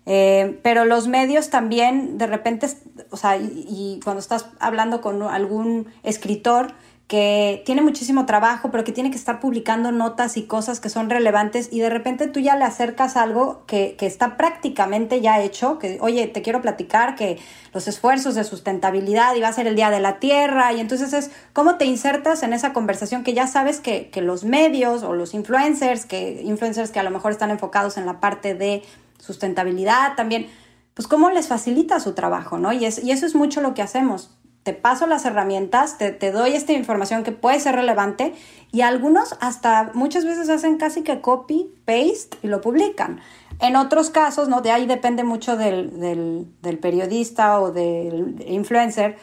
Eh, 0.07 0.59
pero 0.61 0.85
los 0.85 1.07
medios 1.07 1.49
también, 1.49 2.17
de 2.17 2.27
repente, 2.27 2.67
o 3.09 3.17
sea, 3.17 3.37
y 3.37 3.99
cuando 4.03 4.19
estás 4.19 4.47
hablando 4.59 5.01
con 5.01 5.23
algún 5.23 5.87
escritor, 6.03 6.73
que 7.07 7.61
tiene 7.67 7.83
muchísimo 7.83 8.25
trabajo, 8.25 8.71
pero 8.71 8.83
que 8.83 8.91
tiene 8.91 9.11
que 9.11 9.17
estar 9.17 9.39
publicando 9.39 9.91
notas 9.91 10.37
y 10.37 10.43
cosas 10.43 10.79
que 10.79 10.89
son 10.89 11.11
relevantes 11.11 11.69
y 11.71 11.79
de 11.79 11.91
repente 11.91 12.27
tú 12.27 12.39
ya 12.39 12.55
le 12.55 12.63
acercas 12.63 13.15
algo 13.15 13.63
que, 13.67 13.95
está 13.99 14.37
prácticamente 14.37 15.21
ya 15.21 15.39
hecho, 15.41 15.77
que 15.77 15.99
oye, 16.01 16.25
te 16.27 16.41
quiero 16.41 16.61
platicar 16.61 17.15
que 17.15 17.37
los 17.73 17.87
esfuerzos 17.87 18.33
de 18.33 18.43
sustentabilidad 18.43 19.35
y 19.35 19.41
va 19.41 19.49
a 19.49 19.53
ser 19.53 19.67
el 19.67 19.75
Día 19.75 19.91
de 19.91 19.99
la 19.99 20.19
Tierra 20.19 20.73
y 20.73 20.79
entonces 20.79 21.13
es 21.13 21.29
cómo 21.53 21.75
te 21.75 21.85
insertas 21.85 22.41
en 22.41 22.53
esa 22.53 22.73
conversación 22.73 23.23
que 23.23 23.33
ya 23.33 23.45
sabes 23.45 23.79
que, 23.79 24.09
los 24.15 24.43
medios 24.43 25.03
o 25.03 25.13
los 25.13 25.35
influencers, 25.35 26.05
que 26.05 26.41
influencers 26.43 26.89
que 26.89 26.99
a 26.99 27.03
lo 27.03 27.11
mejor 27.11 27.31
están 27.31 27.51
enfocados 27.51 27.97
en 27.97 28.07
la 28.07 28.19
parte 28.19 28.55
de 28.55 28.81
sustentabilidad 29.19 30.15
también, 30.15 30.47
pues 30.95 31.07
cómo 31.07 31.29
les 31.29 31.47
facilita 31.47 31.99
su 31.99 32.13
trabajo, 32.13 32.57
¿no? 32.57 32.73
Y, 32.73 32.85
es, 32.85 33.03
y 33.03 33.11
eso 33.11 33.27
es 33.27 33.35
mucho 33.35 33.61
lo 33.61 33.75
que 33.75 33.83
hacemos 33.83 34.31
te 34.65 34.73
paso 34.73 35.05
las 35.05 35.25
herramientas, 35.25 35.99
te, 35.99 36.31
doy 36.31 36.53
esta 36.53 36.73
información 36.73 37.21
que 37.21 37.31
puede 37.31 37.59
ser 37.59 37.75
relevante 37.75 38.33
y 38.71 38.81
algunos 38.81 39.37
hasta 39.39 39.91
muchas 39.93 40.25
veces 40.25 40.49
hacen 40.49 40.79
casi 40.79 41.03
que 41.03 41.21
copy, 41.21 41.71
paste 41.85 42.39
y 42.41 42.47
lo 42.47 42.61
publican. 42.61 43.19
En 43.59 43.75
otros 43.75 44.09
casos, 44.09 44.49
¿no? 44.49 44.61
De 44.61 44.71
ahí 44.71 44.87
depende 44.87 45.23
mucho 45.23 45.55
del, 45.55 46.47
periodista 46.81 47.61
o 47.61 47.71
del 47.71 48.43
influencer. 48.47 49.17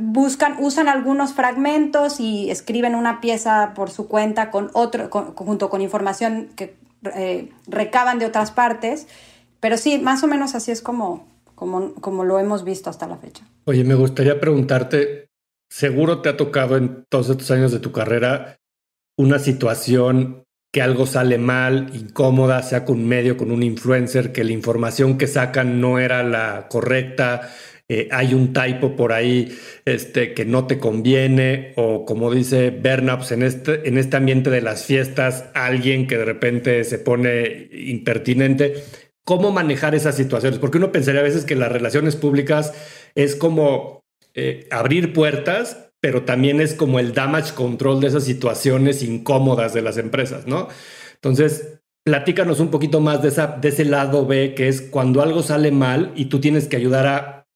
Buscan, 0.00 0.56
usan 0.58 0.88
algunos 0.88 1.34
fragmentos 1.34 2.18
y 2.18 2.50
escriben 2.50 2.94
una 2.94 3.20
pieza 3.20 3.72
por 3.74 3.90
su 3.90 4.08
cuenta 4.08 4.50
con 4.50 4.70
otro, 4.72 5.10
junto 5.10 5.68
con 5.68 5.82
información 5.82 6.48
que 6.56 6.78
eh, 7.14 7.52
recaban 7.66 8.18
de 8.18 8.24
otras 8.24 8.52
partes. 8.52 9.06
Pero 9.60 9.76
sí, 9.76 9.98
más 9.98 10.24
o 10.24 10.28
menos 10.28 10.54
así 10.54 10.70
es 10.70 10.80
como, 10.80 11.26
como, 11.54 12.24
lo 12.24 12.38
hemos 12.38 12.64
visto 12.64 12.88
hasta 12.88 13.06
la 13.06 13.18
fecha. 13.18 13.44
Oye, 13.66 13.82
me 13.82 13.94
gustaría 13.94 14.40
preguntarte, 14.40 15.30
seguro 15.70 16.20
te 16.20 16.28
ha 16.28 16.36
tocado 16.36 16.76
en 16.76 17.06
todos 17.08 17.30
estos 17.30 17.50
años 17.50 17.72
de 17.72 17.78
tu 17.78 17.92
carrera 17.92 18.58
una 19.16 19.38
situación 19.38 20.44
que 20.70 20.82
algo 20.82 21.06
sale 21.06 21.38
mal, 21.38 21.90
incómoda, 21.94 22.62
sea 22.62 22.84
con 22.84 22.98
un 22.98 23.08
medio, 23.08 23.38
con 23.38 23.50
un 23.50 23.62
influencer, 23.62 24.32
que 24.32 24.44
la 24.44 24.52
información 24.52 25.16
que 25.16 25.28
sacan 25.28 25.80
no 25.80 25.98
era 25.98 26.22
la 26.22 26.66
correcta, 26.68 27.54
eh, 27.88 28.08
hay 28.10 28.34
un 28.34 28.52
typo 28.52 28.96
por 28.96 29.12
ahí 29.12 29.56
este, 29.86 30.34
que 30.34 30.44
no 30.44 30.66
te 30.66 30.78
conviene, 30.78 31.72
o 31.76 32.04
como 32.04 32.30
dice 32.30 32.70
Bernaps, 32.70 33.32
en 33.32 33.42
este, 33.42 33.88
en 33.88 33.96
este 33.96 34.18
ambiente 34.18 34.50
de 34.50 34.60
las 34.60 34.84
fiestas, 34.84 35.46
alguien 35.54 36.06
que 36.06 36.18
de 36.18 36.24
repente 36.26 36.84
se 36.84 36.98
pone 36.98 37.68
impertinente 37.72 38.82
cómo 39.24 39.50
manejar 39.50 39.94
esas 39.94 40.16
situaciones, 40.16 40.58
porque 40.58 40.78
uno 40.78 40.92
pensaría 40.92 41.20
a 41.20 41.24
veces 41.24 41.44
que 41.44 41.56
las 41.56 41.72
relaciones 41.72 42.16
públicas 42.16 42.72
es 43.14 43.36
como 43.36 44.04
eh, 44.34 44.66
abrir 44.70 45.12
puertas, 45.12 45.90
pero 46.00 46.24
también 46.24 46.60
es 46.60 46.74
como 46.74 46.98
el 46.98 47.14
damage 47.14 47.54
control 47.54 48.00
de 48.00 48.08
esas 48.08 48.24
situaciones 48.24 49.02
incómodas 49.02 49.72
de 49.72 49.82
las 49.82 49.96
empresas, 49.96 50.46
¿no? 50.46 50.68
Entonces, 51.14 51.80
platícanos 52.04 52.60
un 52.60 52.70
poquito 52.70 53.00
más 53.00 53.22
de, 53.22 53.28
esa, 53.28 53.46
de 53.46 53.68
ese 53.68 53.86
lado 53.86 54.26
B, 54.26 54.54
que 54.54 54.68
es 54.68 54.82
cuando 54.82 55.22
algo 55.22 55.42
sale 55.42 55.70
mal 55.70 56.12
y 56.14 56.26
tú 56.26 56.40
tienes 56.40 56.68
que 56.68 56.76
ayudar 56.76 57.06
a, 57.06 57.46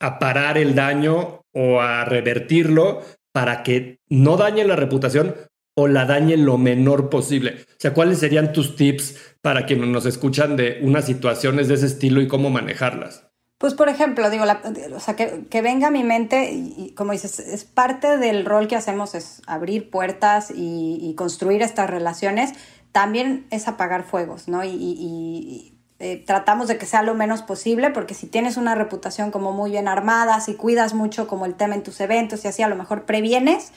a 0.00 0.18
parar 0.18 0.56
el 0.56 0.74
daño 0.74 1.42
o 1.52 1.80
a 1.80 2.06
revertirlo 2.06 3.02
para 3.32 3.62
que 3.62 3.98
no 4.08 4.38
dañe 4.38 4.64
la 4.64 4.76
reputación 4.76 5.34
o 5.76 5.86
la 5.86 6.04
dañe 6.04 6.36
lo 6.36 6.58
menor 6.58 7.10
posible. 7.10 7.58
O 7.68 7.76
sea, 7.78 7.92
¿cuáles 7.92 8.18
serían 8.18 8.52
tus 8.52 8.76
tips 8.76 9.29
para 9.42 9.66
quienes 9.66 9.88
nos 9.88 10.06
escuchan 10.06 10.56
de 10.56 10.80
unas 10.82 11.06
situaciones 11.06 11.68
de 11.68 11.74
ese 11.74 11.86
estilo 11.86 12.20
y 12.20 12.28
cómo 12.28 12.50
manejarlas? 12.50 13.30
Pues 13.60 13.74
por 13.74 13.90
ejemplo, 13.90 14.30
digo, 14.30 14.44
o 14.94 15.00
sea, 15.00 15.16
que, 15.16 15.60
venga 15.60 15.88
a 15.88 15.90
mi 15.90 16.02
mente, 16.02 16.50
y, 16.50 16.94
como 16.96 17.12
dices, 17.12 17.38
es 17.38 17.64
parte 17.64 18.16
del 18.16 18.46
rol 18.46 18.68
que 18.68 18.76
hacemos, 18.76 19.14
es 19.14 19.42
abrir 19.46 19.90
puertas 19.90 20.50
y, 20.54 21.14
construir 21.14 21.60
estas 21.60 21.90
relaciones, 21.90 22.54
también 22.92 23.46
es 23.50 23.68
apagar 23.68 24.04
fuegos, 24.04 24.48
¿no? 24.48 24.64
Y, 24.64 25.74
eh, 25.98 26.24
tratamos 26.26 26.68
de 26.68 26.78
que 26.78 26.86
sea 26.86 27.02
lo 27.02 27.14
menos 27.14 27.42
posible, 27.42 27.90
porque 27.90 28.14
si 28.14 28.26
tienes 28.26 28.56
una 28.56 28.74
reputación 28.74 29.30
como 29.30 29.52
muy 29.52 29.72
bien 29.72 29.88
armada, 29.88 30.40
si 30.40 30.54
cuidas 30.54 30.94
mucho 30.94 31.26
como 31.26 31.44
el 31.44 31.54
tema 31.54 31.74
en 31.74 31.82
tus 31.82 32.00
eventos 32.00 32.42
y 32.46 32.48
así, 32.48 32.62
a 32.62 32.68
lo 32.68 32.76
mejor 32.76 33.04
previenes, 33.04 33.72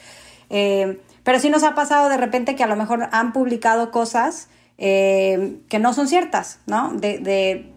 eh, 0.50 1.02
pero 1.26 1.40
sí 1.40 1.50
nos 1.50 1.64
ha 1.64 1.76
pasado 1.76 2.08
de 2.08 2.16
repente 2.16 2.56
que 2.56 2.64
a 2.64 2.68
lo 2.68 2.78
mejor 2.78 3.10
han 3.12 3.34
publicado 3.34 3.92
cosas 3.92 4.48
eh, 4.78 5.60
que 5.70 5.80
no 5.80 5.94
son 5.94 6.08
ciertas, 6.08 6.60
¿no? 6.66 6.94
De, 6.94 7.20
de, 7.20 7.74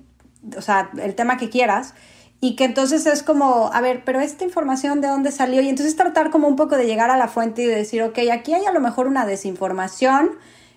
o 0.57 0.63
sea, 0.63 0.91
el 1.03 1.15
tema 1.15 1.37
que 1.37 1.51
quieras. 1.51 1.95
Y 2.39 2.55
que 2.55 2.65
entonces 2.65 3.07
es 3.07 3.23
como, 3.23 3.71
a 3.73 3.81
ver, 3.81 4.03
pero 4.05 4.21
esta 4.21 4.45
información 4.45 5.01
de 5.01 5.09
dónde 5.09 5.33
salió. 5.33 5.63
Y 5.63 5.69
entonces 5.69 5.97
tratar 5.97 6.31
como 6.31 6.49
un 6.49 6.57
poco 6.57 6.77
de 6.77 6.87
llegar 6.87 7.11
a 7.11 7.17
la 7.17 7.29
fuente 7.29 7.63
y 7.63 7.67
de 7.67 7.75
decir, 7.77 8.03
ok, 8.03 8.19
aquí 8.31 8.53
hay 8.53 8.67
a 8.67 8.73
lo 8.73 8.81
mejor 8.81 9.07
una 9.07 9.25
desinformación. 9.25 10.33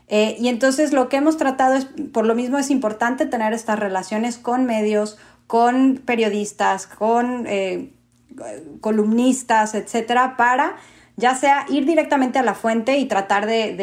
Eh, 0.07 0.37
y 0.39 0.47
entonces 0.47 0.93
lo 0.93 1.09
que 1.09 1.17
hemos 1.17 1.37
tratado 1.37 1.75
es, 1.75 1.85
por 2.13 2.25
lo 2.25 2.33
mismo 2.33 2.57
es 2.57 2.71
importante 2.71 3.25
tener 3.25 3.53
estas 3.53 3.77
relaciones 3.77 4.37
con 4.37 4.65
medios, 4.65 5.17
con 5.47 6.01
periodistas, 6.03 6.87
con 6.87 7.45
eh, 7.45 7.91
columnistas, 8.81 9.75
etcétera, 9.75 10.37
para 10.37 10.77
ya 11.19 11.35
sea 11.35 11.65
ir 11.67 11.85
directamente 11.85 12.39
a 12.39 12.43
la 12.43 12.53
fuente 12.53 12.97
y 12.97 13.05
tratar 13.05 13.45
de, 13.45 13.75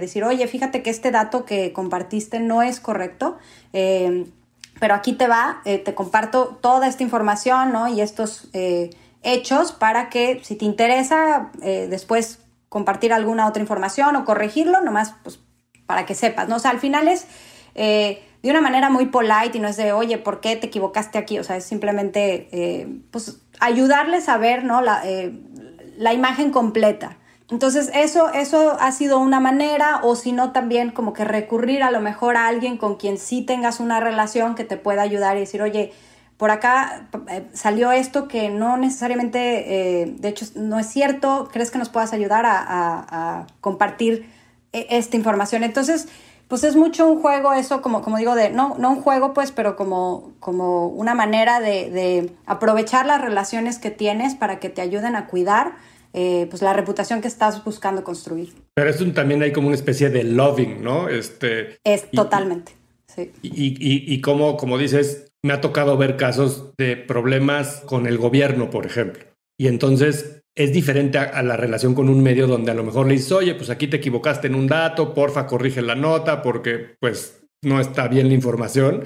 decir, 0.00 0.24
oye, 0.24 0.46
fíjate 0.48 0.82
que 0.82 0.88
este 0.88 1.10
dato 1.10 1.44
que 1.44 1.72
compartiste 1.72 2.40
no 2.40 2.62
es 2.62 2.80
correcto, 2.80 3.36
eh, 3.74 4.26
pero 4.80 4.94
aquí 4.94 5.12
te 5.12 5.28
va, 5.28 5.60
eh, 5.66 5.78
te 5.78 5.94
comparto 5.94 6.58
toda 6.60 6.86
esta 6.86 7.02
información 7.02 7.72
¿no? 7.72 7.88
y 7.88 8.00
estos 8.00 8.48
eh, 8.54 8.88
hechos 9.22 9.72
para 9.72 10.08
que 10.08 10.40
si 10.42 10.56
te 10.56 10.64
interesa 10.64 11.52
después 11.60 12.38
compartir 12.70 13.12
alguna 13.12 13.46
otra 13.46 13.60
información 13.60 14.16
o 14.16 14.24
corregirlo, 14.24 14.80
nomás 14.80 15.14
pues, 15.22 15.40
para 15.84 16.06
que 16.06 16.14
sepas, 16.14 16.48
¿no? 16.48 16.56
O 16.56 16.58
sea, 16.58 16.70
al 16.70 16.80
final 16.80 17.06
es 17.06 17.26
de 18.42 18.50
una 18.50 18.60
manera 18.60 18.90
muy 18.90 19.06
polite 19.06 19.56
y 19.56 19.60
no 19.60 19.68
es 19.68 19.76
de, 19.76 19.92
oye, 19.92 20.18
¿por 20.18 20.40
qué 20.40 20.56
te 20.56 20.66
equivocaste 20.66 21.16
aquí? 21.16 21.38
O 21.38 21.44
sea, 21.44 21.56
es 21.56 21.64
simplemente, 21.64 22.48
eh, 22.50 22.88
pues, 23.10 23.40
ayudarles 23.60 24.28
a 24.28 24.36
ver, 24.36 24.64
¿no? 24.64 24.82
La, 24.82 25.02
eh, 25.04 25.32
la 26.02 26.12
imagen 26.12 26.50
completa. 26.50 27.16
Entonces, 27.48 27.90
eso, 27.94 28.32
eso 28.32 28.76
ha 28.80 28.92
sido 28.92 29.18
una 29.18 29.38
manera, 29.38 30.00
o 30.02 30.16
si 30.16 30.32
no, 30.32 30.52
también 30.52 30.90
como 30.90 31.12
que 31.12 31.24
recurrir 31.24 31.82
a 31.82 31.90
lo 31.90 32.00
mejor 32.00 32.36
a 32.36 32.46
alguien 32.46 32.76
con 32.76 32.96
quien 32.96 33.18
sí 33.18 33.42
tengas 33.42 33.78
una 33.78 34.00
relación 34.00 34.54
que 34.54 34.64
te 34.64 34.76
pueda 34.76 35.02
ayudar 35.02 35.36
y 35.36 35.40
decir, 35.40 35.62
oye, 35.62 35.92
por 36.38 36.50
acá 36.50 37.08
eh, 37.28 37.46
salió 37.52 37.92
esto 37.92 38.26
que 38.26 38.48
no 38.48 38.76
necesariamente, 38.76 40.14
de 40.18 40.28
hecho, 40.28 40.46
no 40.56 40.78
es 40.78 40.86
cierto, 40.86 41.48
¿crees 41.52 41.70
que 41.70 41.78
nos 41.78 41.88
puedas 41.88 42.12
ayudar 42.12 42.44
a, 42.46 43.46
compartir 43.60 44.28
esta 44.72 45.16
información? 45.16 45.62
Entonces, 45.62 46.08
pues 46.52 46.64
es 46.64 46.76
mucho 46.76 47.08
un 47.08 47.22
juego 47.22 47.54
eso, 47.54 47.80
como, 47.80 48.02
como 48.02 48.18
digo, 48.18 48.34
de, 48.34 48.50
no, 48.50 48.76
no 48.78 48.90
un 48.90 49.00
juego 49.00 49.32
pues, 49.32 49.52
pero 49.52 49.74
como, 49.74 50.32
como 50.38 50.88
una 50.88 51.14
manera 51.14 51.60
de, 51.60 52.30
aprovechar 52.44 53.06
las 53.06 53.22
relaciones 53.22 53.78
que 53.78 53.90
tienes 53.90 54.34
para 54.34 54.60
que 54.60 54.68
te 54.68 54.82
ayuden 54.82 55.16
a 55.16 55.28
cuidar 55.28 55.72
eh, 56.12 56.46
pues 56.50 56.62
la 56.62 56.72
reputación 56.72 57.20
que 57.20 57.28
estás 57.28 57.64
buscando 57.64 58.04
construir. 58.04 58.52
Pero 58.74 58.90
es 58.90 59.14
también 59.14 59.42
hay 59.42 59.52
como 59.52 59.68
una 59.68 59.76
especie 59.76 60.10
de 60.10 60.24
loving, 60.24 60.82
¿no? 60.82 61.08
Este, 61.08 61.78
es 61.84 62.10
totalmente, 62.10 62.72
sí. 63.06 63.32
Y, 63.42 63.50
y, 63.50 64.14
y 64.14 64.20
como, 64.20 64.56
como 64.56 64.78
dices, 64.78 65.32
me 65.44 65.52
ha 65.52 65.60
tocado 65.60 65.96
ver 65.96 66.16
casos 66.16 66.72
de 66.78 66.96
problemas 66.96 67.82
con 67.86 68.06
el 68.06 68.18
gobierno, 68.18 68.70
por 68.70 68.86
ejemplo. 68.86 69.24
Y 69.58 69.68
entonces 69.68 70.42
es 70.54 70.72
diferente 70.72 71.18
a, 71.18 71.42
la 71.42 71.56
relación 71.56 71.94
con 71.94 72.08
un 72.08 72.22
medio 72.22 72.46
donde 72.46 72.72
a 72.72 72.74
lo 72.74 72.84
mejor 72.84 73.06
le 73.06 73.14
dices, 73.14 73.32
oye, 73.32 73.54
pues 73.54 73.70
aquí 73.70 73.86
te 73.86 73.96
equivocaste 73.96 74.46
en 74.46 74.54
un 74.54 74.66
dato, 74.66 75.14
porfa, 75.14 75.46
corrige 75.46 75.82
la 75.82 75.94
nota 75.94 76.42
porque 76.42 76.96
pues 77.00 77.42
no 77.62 77.80
está 77.80 78.08
bien 78.08 78.28
la 78.28 78.34
información. 78.34 79.04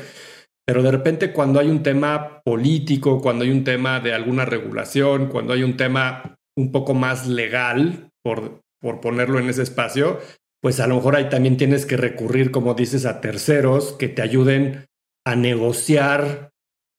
Pero 0.66 0.82
de 0.82 0.90
repente 0.90 1.32
cuando 1.32 1.60
hay 1.60 1.68
un 1.68 1.82
tema 1.82 2.42
político, 2.42 3.20
cuando 3.20 3.44
hay 3.44 3.50
un 3.50 3.62
tema 3.62 4.00
de 4.00 4.12
alguna 4.12 4.44
regulación, 4.44 5.28
cuando 5.28 5.52
hay 5.52 5.62
un 5.62 5.76
tema 5.76 6.36
un 6.56 6.72
poco 6.72 6.94
más 6.94 7.26
legal, 7.26 8.10
por, 8.22 8.62
por 8.80 9.00
ponerlo 9.00 9.38
en 9.38 9.48
ese 9.48 9.62
espacio, 9.62 10.18
pues 10.62 10.80
a 10.80 10.86
lo 10.86 10.96
mejor 10.96 11.16
ahí 11.16 11.28
también 11.28 11.56
tienes 11.56 11.86
que 11.86 11.96
recurrir, 11.96 12.50
como 12.50 12.74
dices, 12.74 13.06
a 13.06 13.20
terceros 13.20 13.92
que 13.92 14.08
te 14.08 14.22
ayuden 14.22 14.86
a 15.24 15.36
negociar 15.36 16.50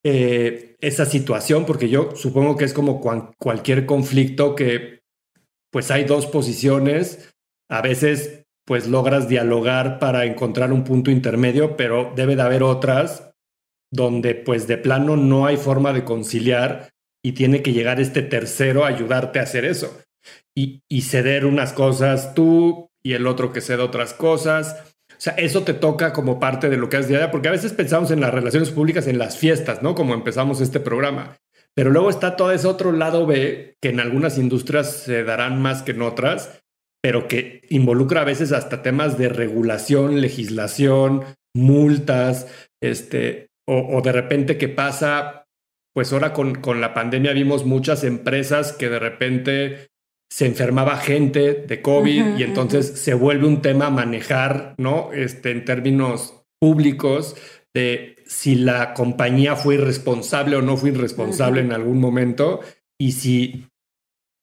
eh, 0.05 0.75
esa 0.79 1.05
situación, 1.05 1.65
porque 1.65 1.89
yo 1.89 2.15
supongo 2.15 2.55
que 2.55 2.65
es 2.65 2.73
como 2.73 3.01
cualquier 3.37 3.85
conflicto 3.85 4.55
que 4.55 4.99
pues 5.71 5.91
hay 5.91 6.05
dos 6.05 6.27
posiciones, 6.27 7.33
a 7.69 7.81
veces 7.81 8.45
pues 8.65 8.87
logras 8.87 9.27
dialogar 9.27 9.97
para 9.99 10.25
encontrar 10.25 10.71
un 10.71 10.83
punto 10.83 11.09
intermedio, 11.09 11.77
pero 11.77 12.13
debe 12.15 12.35
de 12.35 12.41
haber 12.41 12.63
otras 12.63 13.31
donde 13.91 14.35
pues 14.35 14.67
de 14.67 14.77
plano 14.77 15.15
no 15.15 15.45
hay 15.45 15.57
forma 15.57 15.93
de 15.93 16.03
conciliar 16.03 16.89
y 17.23 17.33
tiene 17.33 17.61
que 17.61 17.73
llegar 17.73 17.99
este 17.99 18.21
tercero 18.21 18.85
a 18.85 18.89
ayudarte 18.89 19.39
a 19.39 19.43
hacer 19.43 19.65
eso 19.65 19.99
y, 20.55 20.81
y 20.89 21.01
ceder 21.01 21.45
unas 21.45 21.73
cosas 21.73 22.33
tú 22.33 22.89
y 23.03 23.13
el 23.13 23.27
otro 23.27 23.51
que 23.51 23.61
ceda 23.61 23.83
otras 23.83 24.13
cosas 24.13 24.75
o 25.17 25.19
sea, 25.19 25.33
eso 25.33 25.63
te 25.63 25.73
toca 25.73 26.13
como 26.13 26.39
parte 26.39 26.69
de 26.69 26.77
lo 26.77 26.89
que 26.89 26.97
es 26.97 27.07
diaria, 27.07 27.31
porque 27.31 27.47
a 27.47 27.51
veces 27.51 27.73
pensamos 27.73 28.11
en 28.11 28.21
las 28.21 28.31
relaciones 28.31 28.69
públicas 28.69 29.07
en 29.07 29.17
las 29.17 29.35
fiestas, 29.35 29.81
¿no? 29.81 29.95
Como 29.95 30.13
empezamos 30.13 30.61
este 30.61 30.79
programa. 30.79 31.37
Pero 31.73 31.89
luego 31.89 32.11
está 32.11 32.35
todo 32.35 32.51
ese 32.51 32.67
otro 32.67 32.91
lado 32.91 33.25
B 33.25 33.75
que 33.81 33.89
en 33.89 33.99
algunas 33.99 34.37
industrias 34.37 34.91
se 34.91 35.23
darán 35.23 35.59
más 35.59 35.81
que 35.81 35.91
en 35.91 36.03
otras, 36.03 36.59
pero 37.01 37.27
que 37.27 37.61
involucra 37.69 38.21
a 38.21 38.25
veces 38.25 38.51
hasta 38.51 38.83
temas 38.83 39.17
de 39.17 39.29
regulación, 39.29 40.21
legislación, 40.21 41.23
multas, 41.55 42.47
este, 42.81 43.47
o, 43.67 44.01
de 44.01 44.11
repente 44.11 44.57
que 44.57 44.69
pasa, 44.69 45.45
pues 45.97 46.13
ahora 46.13 46.31
con, 46.31 46.53
con 46.53 46.79
la 46.79 46.93
pandemia 46.93 47.33
vimos 47.33 47.65
muchas 47.65 48.03
empresas 48.03 48.71
que 48.71 48.87
de 48.87 48.99
repente 48.99 49.87
se 50.31 50.45
enfermaba 50.45 50.97
gente 50.97 51.55
de 51.55 51.81
COVID 51.81 52.37
y 52.37 52.43
entonces 52.43 52.85
se 52.99 53.15
vuelve 53.15 53.47
un 53.47 53.63
tema 53.63 53.89
manejar, 53.89 54.75
¿no? 54.77 55.11
Este, 55.11 55.49
en 55.49 55.65
términos 55.65 56.43
públicos 56.61 57.35
de 57.73 58.17
si 58.27 58.53
la 58.53 58.93
compañía 58.93 59.55
fue 59.55 59.73
irresponsable 59.73 60.57
o 60.57 60.61
no 60.61 60.77
fue 60.77 60.91
irresponsable 60.91 61.61
en 61.61 61.73
algún 61.73 61.99
momento 61.99 62.59
y 63.01 63.13
si, 63.13 63.65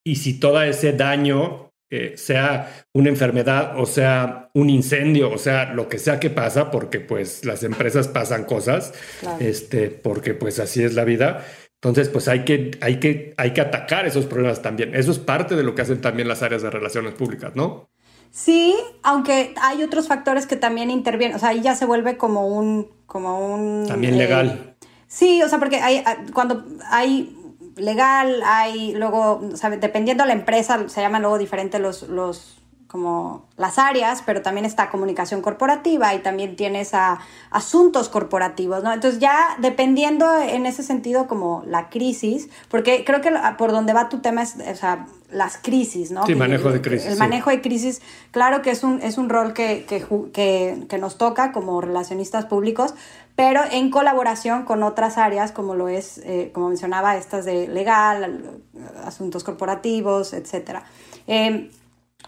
y 0.04 0.16
si 0.16 0.40
todo 0.40 0.60
ese 0.60 0.92
daño, 0.92 1.63
eh, 1.96 2.16
sea 2.16 2.86
una 2.92 3.08
enfermedad 3.08 3.78
o 3.78 3.86
sea 3.86 4.50
un 4.54 4.70
incendio, 4.70 5.30
o 5.30 5.38
sea 5.38 5.72
lo 5.72 5.88
que 5.88 5.98
sea 5.98 6.20
que 6.20 6.30
pasa, 6.30 6.70
porque 6.70 7.00
pues 7.00 7.44
las 7.44 7.62
empresas 7.62 8.08
pasan 8.08 8.44
cosas, 8.44 8.92
este, 9.40 9.90
porque 9.90 10.34
pues 10.34 10.58
así 10.58 10.82
es 10.82 10.94
la 10.94 11.04
vida 11.04 11.44
entonces, 11.84 12.08
pues 12.08 12.28
hay 12.28 12.46
que, 12.46 12.70
hay, 12.80 12.98
que, 12.98 13.34
hay 13.36 13.52
que 13.52 13.60
atacar 13.60 14.06
esos 14.06 14.24
problemas 14.24 14.62
también. 14.62 14.94
Eso 14.94 15.10
es 15.10 15.18
parte 15.18 15.54
de 15.54 15.62
lo 15.62 15.74
que 15.74 15.82
hacen 15.82 16.00
también 16.00 16.28
las 16.28 16.42
áreas 16.42 16.62
de 16.62 16.70
relaciones 16.70 17.12
públicas, 17.12 17.54
¿no? 17.54 17.90
Sí, 18.30 18.74
aunque 19.02 19.54
hay 19.60 19.82
otros 19.82 20.08
factores 20.08 20.46
que 20.46 20.56
también 20.56 20.90
intervienen. 20.90 21.36
O 21.36 21.38
sea, 21.38 21.50
ahí 21.50 21.60
ya 21.60 21.74
se 21.74 21.84
vuelve 21.84 22.16
como 22.16 22.46
un... 22.48 22.88
Como 23.04 23.54
un 23.54 23.86
también 23.86 24.16
legal. 24.16 24.76
Eh, 24.80 24.86
sí, 25.06 25.42
o 25.42 25.48
sea, 25.50 25.58
porque 25.58 25.76
hay, 25.76 26.02
cuando 26.32 26.64
hay 26.90 27.36
legal, 27.76 28.42
hay 28.44 28.94
luego, 28.94 29.40
¿sabe? 29.54 29.76
dependiendo 29.78 30.24
de 30.24 30.28
la 30.28 30.34
empresa, 30.34 30.88
se 30.88 31.00
llaman 31.00 31.22
luego 31.22 31.38
diferentes 31.38 31.80
los, 31.80 32.02
los 32.02 32.56
como 32.94 33.42
las 33.56 33.80
áreas, 33.80 34.22
pero 34.24 34.40
también 34.40 34.64
está 34.64 34.88
comunicación 34.88 35.42
corporativa 35.42 36.14
y 36.14 36.20
también 36.20 36.54
tienes 36.54 36.94
a 36.94 37.18
asuntos 37.50 38.08
corporativos, 38.08 38.84
¿no? 38.84 38.92
Entonces 38.92 39.18
ya 39.18 39.56
dependiendo 39.58 40.32
en 40.40 40.64
ese 40.64 40.84
sentido 40.84 41.26
como 41.26 41.64
la 41.66 41.88
crisis, 41.90 42.48
porque 42.68 43.02
creo 43.04 43.20
que 43.20 43.32
por 43.58 43.72
donde 43.72 43.94
va 43.94 44.08
tu 44.08 44.20
tema 44.20 44.44
es, 44.44 44.54
o 44.54 44.76
sea, 44.76 45.06
las 45.28 45.58
crisis, 45.58 46.12
¿no? 46.12 46.24
Sí, 46.24 46.36
manejo 46.36 46.70
de 46.70 46.80
crisis. 46.80 47.08
El, 47.08 47.18
manejo 47.18 47.50
de 47.50 47.60
crisis, 47.60 48.00
claro 48.30 48.62
que 48.62 48.70
es 48.70 48.84
un, 48.84 49.02
es 49.02 49.18
un 49.18 49.28
rol 49.28 49.54
que, 49.54 49.86
que, 49.88 50.86
que, 50.88 50.98
nos 50.98 51.18
toca 51.18 51.50
como 51.50 51.80
relacionistas 51.80 52.44
públicos, 52.44 52.94
pero 53.34 53.62
en 53.72 53.90
colaboración 53.90 54.64
con 54.64 54.84
otras 54.84 55.18
áreas 55.18 55.50
como 55.50 55.74
lo 55.74 55.88
es, 55.88 56.18
eh, 56.18 56.52
como 56.54 56.68
mencionaba, 56.68 57.16
estas 57.16 57.44
de 57.44 57.66
legal, 57.66 58.60
asuntos 59.04 59.42
corporativos, 59.42 60.32
etcétera. 60.32 60.84
Eh, 61.26 61.72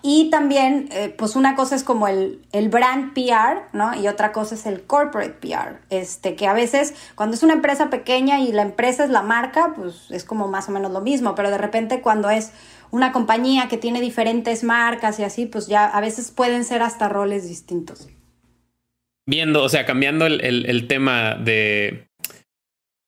y 0.09 0.31
también, 0.31 0.89
eh, 0.93 1.13
pues 1.19 1.35
una 1.35 1.57
cosa 1.57 1.75
es 1.75 1.83
como 1.83 2.07
el, 2.07 2.39
el, 2.53 2.69
brand 2.69 3.13
PR, 3.13 3.63
¿no? 3.73 4.01
Y 4.01 4.07
otra 4.07 4.31
cosa 4.31 4.55
es 4.55 4.65
el 4.65 4.85
corporate 4.85 5.33
PR. 5.41 5.81
Este, 5.91 6.37
que 6.37 6.47
a 6.47 6.53
veces 6.53 6.95
cuando 7.17 7.35
es 7.35 7.43
una 7.43 7.55
empresa 7.55 7.91
pequeña 7.91 8.39
y 8.39 8.53
la 8.53 8.63
empresa 8.63 9.03
es 9.03 9.11
la 9.11 9.23
marca, 9.23 9.73
pues 9.75 10.09
es 10.11 10.23
como 10.23 10.47
más 10.47 10.69
o 10.69 10.73
menos 10.73 10.93
lo 10.93 11.01
mismo. 11.01 11.35
Pero 11.35 11.51
de 11.51 11.59
repente 11.59 12.03
cuando 12.03 12.31
es 12.31 12.53
una 12.93 13.11
compañía 13.11 13.67
que 13.67 13.79
tiene 13.79 14.01
diferentes 14.01 14.63
marcas 14.63 15.19
y 15.19 15.25
así, 15.25 15.45
pues 15.45 15.67
ya 15.67 15.87
a 15.87 16.01
veces 16.01 16.31
pueden 16.31 16.65
ser 16.65 16.83
hasta 16.83 17.09
roles 17.09 17.49
distintos. 17.49 18.09
Viendo, 19.27 19.65
o 19.65 19.69
sea, 19.69 19.87
cambiando 19.87 20.27
el, 20.27 20.41
el 20.41 20.87
tema 20.87 21.35
de 21.35 22.07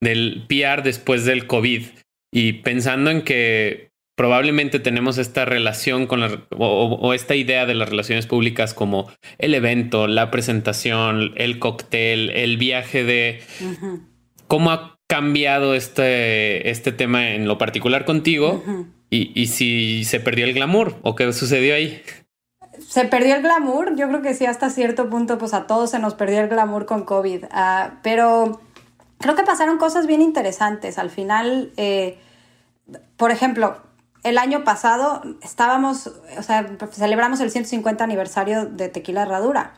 del 0.00 0.46
PR 0.48 0.82
después 0.82 1.24
del 1.24 1.46
COVID 1.46 1.86
y 2.32 2.54
pensando 2.54 3.12
en 3.12 3.22
que 3.22 3.87
probablemente 4.18 4.80
tenemos 4.80 5.16
esta 5.16 5.44
relación 5.44 6.08
con 6.08 6.20
la, 6.20 6.42
o, 6.58 7.14
esta 7.14 7.36
idea 7.36 7.66
de 7.66 7.76
las 7.76 7.88
relaciones 7.88 8.26
públicas 8.26 8.74
como 8.74 9.08
el 9.38 9.54
evento, 9.54 10.08
la 10.08 10.32
presentación, 10.32 11.32
el 11.36 11.60
cóctel, 11.60 12.30
el 12.30 12.56
viaje 12.56 13.04
de 13.04 13.40
cómo 14.48 14.72
ha 14.72 14.98
cambiado 15.06 15.72
este, 15.74 16.68
este 16.68 16.90
tema 16.90 17.30
en 17.30 17.46
lo 17.46 17.58
particular 17.58 18.04
contigo 18.04 18.64
y, 19.08 19.46
si 19.46 20.04
se 20.04 20.18
perdió 20.18 20.46
el 20.46 20.52
glamour 20.52 20.96
o 21.02 21.14
qué 21.14 21.32
sucedió 21.32 21.76
ahí. 21.76 22.02
Se 22.84 23.04
perdió 23.04 23.36
el 23.36 23.42
glamour, 23.42 23.94
yo 23.94 24.08
creo 24.08 24.20
que 24.20 24.34
sí, 24.34 24.46
hasta 24.46 24.68
cierto 24.68 25.08
punto, 25.08 25.38
pues 25.38 25.54
a 25.54 25.68
todos 25.68 25.90
se 25.92 26.00
nos 26.00 26.14
perdió 26.14 26.40
el 26.40 26.48
glamour 26.48 26.86
con 26.86 27.04
COVID, 27.04 27.44
ah, 27.52 28.00
pero 28.02 28.60
creo 29.18 29.36
que 29.36 29.44
pasaron 29.44 29.78
cosas 29.78 30.08
bien 30.08 30.22
interesantes. 30.22 30.98
Al 30.98 31.10
final, 31.10 31.70
eh, 31.76 32.18
por 33.16 33.30
ejemplo, 33.30 33.87
el 34.24 34.38
año 34.38 34.64
pasado 34.64 35.22
estábamos, 35.42 36.12
o 36.36 36.42
sea, 36.42 36.66
celebramos 36.92 37.40
el 37.40 37.50
150 37.50 38.02
aniversario 38.02 38.66
de 38.66 38.88
Tequila 38.88 39.22
Herradura. 39.22 39.74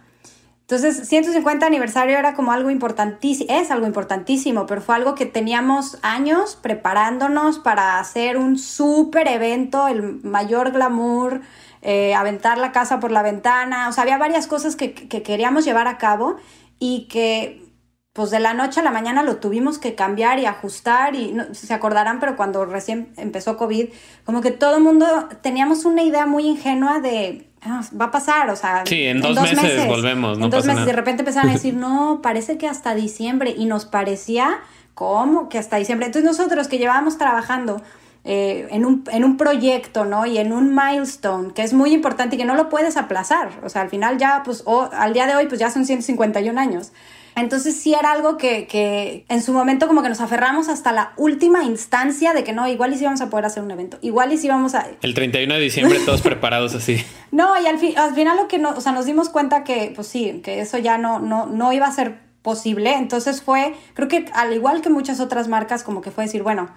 Entonces, 0.62 1.08
150 1.08 1.66
aniversario 1.66 2.16
era 2.16 2.34
como 2.34 2.52
algo 2.52 2.70
importantísimo, 2.70 3.52
es 3.52 3.72
algo 3.72 3.88
importantísimo, 3.88 4.66
pero 4.66 4.80
fue 4.80 4.94
algo 4.94 5.16
que 5.16 5.26
teníamos 5.26 5.98
años 6.02 6.56
preparándonos 6.62 7.58
para 7.58 7.98
hacer 7.98 8.36
un 8.36 8.56
súper 8.56 9.26
evento, 9.26 9.88
el 9.88 10.22
mayor 10.22 10.70
glamour, 10.70 11.40
eh, 11.82 12.14
aventar 12.14 12.56
la 12.56 12.70
casa 12.70 13.00
por 13.00 13.10
la 13.10 13.22
ventana, 13.22 13.88
o 13.88 13.92
sea, 13.92 14.02
había 14.02 14.16
varias 14.16 14.46
cosas 14.46 14.76
que, 14.76 14.94
que 14.94 15.22
queríamos 15.22 15.64
llevar 15.64 15.88
a 15.88 15.98
cabo 15.98 16.36
y 16.78 17.08
que 17.08 17.69
pues 18.12 18.30
de 18.30 18.40
la 18.40 18.54
noche 18.54 18.80
a 18.80 18.82
la 18.82 18.90
mañana 18.90 19.22
lo 19.22 19.36
tuvimos 19.36 19.78
que 19.78 19.94
cambiar 19.94 20.38
y 20.40 20.46
ajustar 20.46 21.14
y 21.14 21.32
no, 21.32 21.54
se 21.54 21.72
acordarán, 21.72 22.18
pero 22.18 22.36
cuando 22.36 22.64
recién 22.64 23.12
empezó 23.16 23.56
COVID, 23.56 23.88
como 24.24 24.40
que 24.40 24.50
todo 24.50 24.76
el 24.76 24.82
mundo 24.82 25.06
teníamos 25.42 25.84
una 25.84 26.02
idea 26.02 26.26
muy 26.26 26.46
ingenua 26.46 27.00
de 27.00 27.46
ah, 27.62 27.82
va 27.98 28.06
a 28.06 28.10
pasar, 28.10 28.50
o 28.50 28.56
sea, 28.56 28.84
sí, 28.84 29.04
en, 29.04 29.20
dos, 29.20 29.40
meses, 29.40 29.86
volvemos, 29.86 30.38
no 30.38 30.46
en 30.46 30.50
dos 30.50 30.64
meses 30.64 30.86
de 30.86 30.92
repente 30.92 31.22
empezaron 31.22 31.50
a 31.50 31.52
decir, 31.54 31.74
no, 31.74 32.20
parece 32.20 32.58
que 32.58 32.66
hasta 32.66 32.94
diciembre 32.94 33.54
y 33.56 33.66
nos 33.66 33.84
parecía 33.84 34.60
como 34.94 35.48
que 35.48 35.58
hasta 35.58 35.76
diciembre. 35.76 36.06
Entonces 36.06 36.28
nosotros 36.28 36.68
que 36.68 36.78
llevábamos 36.78 37.16
trabajando 37.16 37.80
eh, 38.24 38.66
en, 38.70 38.84
un, 38.84 39.04
en, 39.10 39.24
un, 39.24 39.38
proyecto, 39.38 40.04
¿no? 40.04 40.26
Y 40.26 40.36
en 40.36 40.52
un 40.52 40.74
milestone 40.74 41.54
que 41.54 41.62
es 41.62 41.72
muy 41.72 41.94
importante 41.94 42.36
y 42.36 42.38
que 42.38 42.44
no 42.44 42.54
lo 42.54 42.68
puedes 42.68 42.98
aplazar. 42.98 43.50
O 43.62 43.70
sea, 43.70 43.80
al 43.80 43.88
final 43.88 44.18
ya, 44.18 44.42
pues, 44.44 44.62
o, 44.66 44.90
al 44.92 45.14
día 45.14 45.26
de 45.26 45.36
hoy, 45.36 45.46
pues 45.46 45.58
ya 45.58 45.70
son 45.70 45.86
151 45.86 46.60
años. 46.60 46.92
Entonces 47.40 47.74
sí 47.76 47.94
era 47.94 48.12
algo 48.12 48.36
que, 48.36 48.66
que, 48.66 49.24
en 49.28 49.42
su 49.42 49.52
momento 49.52 49.86
como 49.86 50.02
que 50.02 50.08
nos 50.08 50.20
aferramos 50.20 50.68
hasta 50.68 50.92
la 50.92 51.12
última 51.16 51.64
instancia 51.64 52.32
de 52.32 52.44
que 52.44 52.52
no, 52.52 52.68
igual 52.68 52.92
y 52.92 52.98
si 52.98 53.04
vamos 53.04 53.20
a 53.20 53.30
poder 53.30 53.46
hacer 53.46 53.62
un 53.62 53.70
evento, 53.70 53.98
igual 54.02 54.32
y 54.32 54.38
si 54.38 54.48
vamos 54.48 54.74
a... 54.74 54.86
El 55.02 55.14
31 55.14 55.54
de 55.54 55.60
diciembre 55.60 55.98
todos 56.04 56.22
preparados 56.22 56.74
así. 56.74 57.04
No, 57.32 57.52
y 57.62 57.66
al, 57.66 57.78
al 57.96 58.14
final 58.16 58.36
lo 58.36 58.48
que 58.48 58.58
no, 58.58 58.70
o 58.70 58.80
sea, 58.80 58.90
nos 58.90 59.06
dimos 59.06 59.28
cuenta 59.28 59.62
que, 59.62 59.92
pues 59.94 60.08
sí, 60.08 60.40
que 60.42 60.60
eso 60.60 60.78
ya 60.78 60.98
no, 60.98 61.20
no, 61.20 61.46
no 61.46 61.72
iba 61.72 61.86
a 61.86 61.92
ser 61.92 62.18
posible. 62.42 62.94
Entonces 62.94 63.42
fue, 63.42 63.74
creo 63.94 64.08
que 64.08 64.26
al 64.32 64.52
igual 64.52 64.80
que 64.82 64.88
muchas 64.88 65.20
otras 65.20 65.48
marcas, 65.48 65.82
como 65.82 66.00
que 66.00 66.10
fue 66.10 66.24
decir, 66.24 66.42
bueno, 66.42 66.70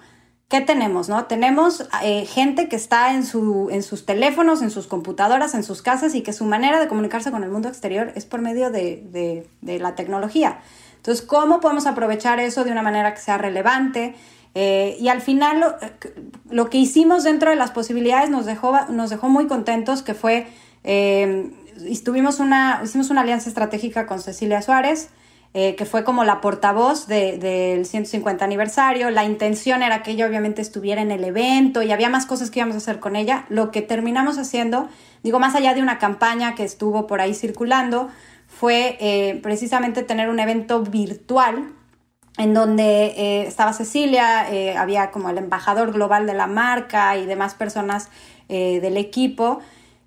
¿qué 0.48 0.60
tenemos? 0.60 1.08
No? 1.08 1.24
Tenemos 1.24 1.88
eh, 2.02 2.26
gente 2.26 2.68
que 2.68 2.76
está 2.76 3.14
en, 3.14 3.24
su, 3.24 3.68
en 3.70 3.82
sus 3.82 4.06
teléfonos, 4.06 4.62
en 4.62 4.70
sus 4.70 4.86
computadoras, 4.86 5.54
en 5.54 5.64
sus 5.64 5.82
casas 5.82 6.14
y 6.14 6.22
que 6.22 6.32
su 6.32 6.44
manera 6.44 6.80
de 6.80 6.88
comunicarse 6.88 7.30
con 7.30 7.44
el 7.44 7.50
mundo 7.50 7.68
exterior 7.68 8.12
es 8.14 8.24
por 8.24 8.40
medio 8.40 8.70
de, 8.70 9.46
la 9.62 9.94
tecnología. 9.94 10.60
Entonces, 10.96 11.24
¿cómo 11.24 11.60
podemos 11.60 11.86
aprovechar 11.86 12.40
eso 12.40 12.64
de 12.64 12.72
una 12.72 12.82
manera 12.82 13.14
que 13.14 13.20
sea 13.20 13.38
relevante? 13.38 14.14
Eh, 14.54 14.96
y 15.00 15.08
al 15.08 15.20
final 15.20 15.76
lo, 16.48 16.70
que 16.70 16.78
hicimos 16.78 17.24
dentro 17.24 17.50
de 17.50 17.56
las 17.56 17.72
posibilidades 17.72 18.30
nos 18.30 18.46
dejó, 18.46 18.78
nos 18.88 19.10
dejó 19.10 19.28
muy 19.28 19.46
contentos, 19.46 20.02
que 20.02 20.14
fue, 20.14 20.46
eh, 20.84 21.50
una, 22.38 22.80
hicimos 22.84 23.10
una 23.10 23.20
alianza 23.22 23.48
estratégica 23.48 24.06
con 24.06 24.20
Cecilia 24.20 24.62
Suárez, 24.62 25.10
eh, 25.56 25.76
que 25.76 25.84
fue 25.84 26.02
como 26.02 26.24
la 26.24 26.40
portavoz 26.40 27.06
del 27.06 27.86
150 27.86 28.44
aniversario. 28.44 29.10
La 29.10 29.24
intención 29.24 29.84
era 29.84 30.02
que 30.02 30.10
ella 30.10 30.26
obviamente 30.26 30.60
estuviera 30.60 31.00
en 31.00 31.12
el 31.12 31.22
evento 31.22 31.80
y 31.84 31.92
había 31.92 32.08
más 32.08 32.26
cosas 32.26 32.50
que 32.50 32.58
íbamos 32.58 32.74
a 32.74 32.78
hacer 32.78 32.98
con 32.98 33.14
ella. 33.14 33.44
Lo 33.48 33.70
que 33.70 33.80
terminamos 33.80 34.36
haciendo, 34.36 34.88
digo, 35.22 35.38
más 35.38 35.54
allá 35.54 35.72
de 35.72 35.80
una 35.80 36.00
campaña 36.00 36.56
que 36.56 36.64
estuvo 36.64 37.06
por 37.06 37.20
ahí 37.20 37.34
circulando, 37.34 38.08
fue 38.48 38.96
eh, 38.98 39.38
precisamente 39.44 40.02
tener 40.02 40.28
un 40.28 40.40
evento 40.40 40.82
virtual 40.82 41.72
en 42.36 42.52
donde 42.52 43.14
eh, 43.16 43.46
estaba 43.46 43.72
Cecilia, 43.74 44.48
había 44.76 45.12
como 45.12 45.30
el 45.30 45.38
embajador 45.38 45.92
global 45.92 46.26
de 46.26 46.34
la 46.34 46.48
marca 46.48 47.16
y 47.16 47.26
demás 47.26 47.54
personas 47.54 48.08
del 48.48 48.96
equipo 48.96 49.60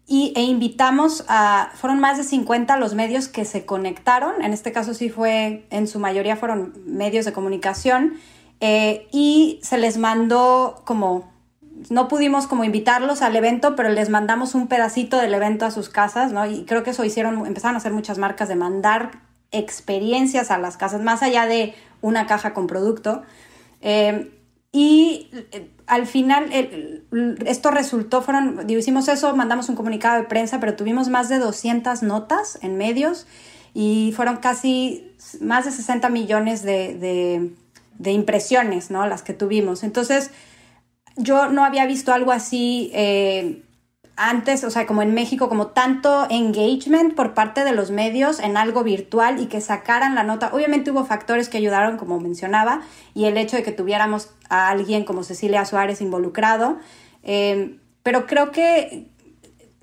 y, 0.08 0.32
e 0.38 0.42
invitamos 0.44 1.26
a, 1.28 1.70
fueron 1.76 2.00
más 2.00 2.18
de 2.18 2.24
50 2.24 2.78
los 2.78 2.96
medios 2.96 3.28
que 3.28 3.44
se 3.44 3.66
conectaron, 3.66 4.42
en 4.42 4.54
este 4.54 4.72
caso 4.72 4.94
sí 4.94 5.10
fue, 5.10 5.66
en 5.70 5.88
su 5.88 6.00
mayoría 6.00 6.38
fueron 6.38 6.74
medios 6.86 7.26
de 7.26 7.34
comunicación, 7.34 8.14
eh, 8.62 9.08
y 9.12 9.60
se 9.62 9.78
les 9.78 9.98
mandó 9.98 10.82
como, 10.86 11.30
no 11.90 12.08
pudimos 12.08 12.48
como 12.48 12.64
invitarlos 12.64 13.22
al 13.22 13.36
evento, 13.36 13.76
pero 13.76 13.90
les 13.90 14.10
mandamos 14.10 14.56
un 14.56 14.68
pedacito 14.68 15.18
del 15.18 15.34
evento 15.34 15.66
a 15.66 15.72
sus 15.72 15.90
casas, 15.90 16.32
¿no? 16.32 16.46
Y 16.46 16.64
creo 16.64 16.84
que 16.84 16.92
eso 16.92 17.04
hicieron, 17.04 17.46
empezaron 17.46 17.76
a 17.76 17.80
hacer 17.80 17.92
muchas 17.92 18.18
marcas 18.18 18.48
de 18.48 18.56
mandar 18.56 19.12
experiencias 19.52 20.52
a 20.52 20.58
las 20.58 20.78
casas, 20.78 21.02
más 21.02 21.22
allá 21.22 21.46
de 21.46 21.76
una 22.02 22.28
caja 22.28 22.54
con 22.54 22.66
producto. 22.66 23.24
Eh, 23.82 24.37
y 24.72 25.30
eh, 25.52 25.72
al 25.88 26.06
final 26.06 26.52
esto 27.46 27.72
resultó, 27.72 28.22
fueron, 28.22 28.70
hicimos 28.70 29.08
eso, 29.08 29.36
mandamos 29.36 29.70
un 29.70 29.76
comunicado 29.76 30.22
de 30.22 30.28
prensa, 30.28 30.60
pero 30.60 30.76
tuvimos 30.76 31.08
más 31.10 31.30
de 31.30 31.40
200 31.40 32.04
notas 32.04 32.60
en 32.62 32.78
medios 32.78 33.26
y 33.74 34.14
fueron 34.16 34.38
casi 34.38 35.12
más 35.40 35.66
de 35.66 35.72
60 35.72 36.10
millones 36.10 36.64
de, 36.64 37.52
impresiones, 38.06 38.92
¿no? 38.92 39.08
Las 39.08 39.24
que 39.24 39.34
tuvimos. 39.34 39.84
Entonces, 39.84 40.32
yo 41.16 41.50
no 41.50 41.64
había 41.64 41.86
visto 41.86 42.14
algo 42.14 42.32
así 42.32 42.92
eh, 42.94 43.64
antes, 44.18 44.64
o 44.64 44.72
sea, 44.72 44.88
como 44.88 45.04
en 45.04 45.14
México, 45.14 45.48
como 45.48 45.68
tanto 45.68 46.28
engagement 46.30 47.14
por 47.14 47.36
parte 47.36 47.64
de 47.64 47.72
los 47.72 47.92
medios 47.92 48.40
en 48.40 48.58
algo 48.58 48.84
virtual 48.84 49.40
y 49.40 49.46
que 49.46 49.62
sacaran 49.62 50.16
la 50.16 50.24
nota. 50.24 50.50
Obviamente 50.54 50.92
hubo 50.92 51.06
factores 51.06 51.50
que 51.50 51.58
ayudaron, 51.58 51.98
como 51.98 52.20
mencionaba, 52.20 52.82
y 53.14 53.26
el 53.26 53.38
hecho 53.38 53.58
de 53.58 53.64
que 53.64 53.72
tuviéramos 53.72 54.32
a 54.50 54.70
alguien 54.70 55.06
como 55.06 55.24
Cecilia 55.24 55.64
Suárez 55.66 56.02
involucrado. 56.02 56.78
Eh, 57.24 57.78
pero 58.02 58.26
creo 58.26 58.52
que 58.52 59.08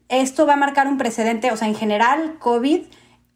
esto 0.09 0.47
va 0.47 0.55
a 0.55 0.57
marcar 0.57 0.89
un 0.89 0.99
precedente, 0.99 1.53
o 1.53 1.57
sea, 1.57 1.69
en 1.69 1.77
general, 1.77 2.37
COVID 2.41 2.83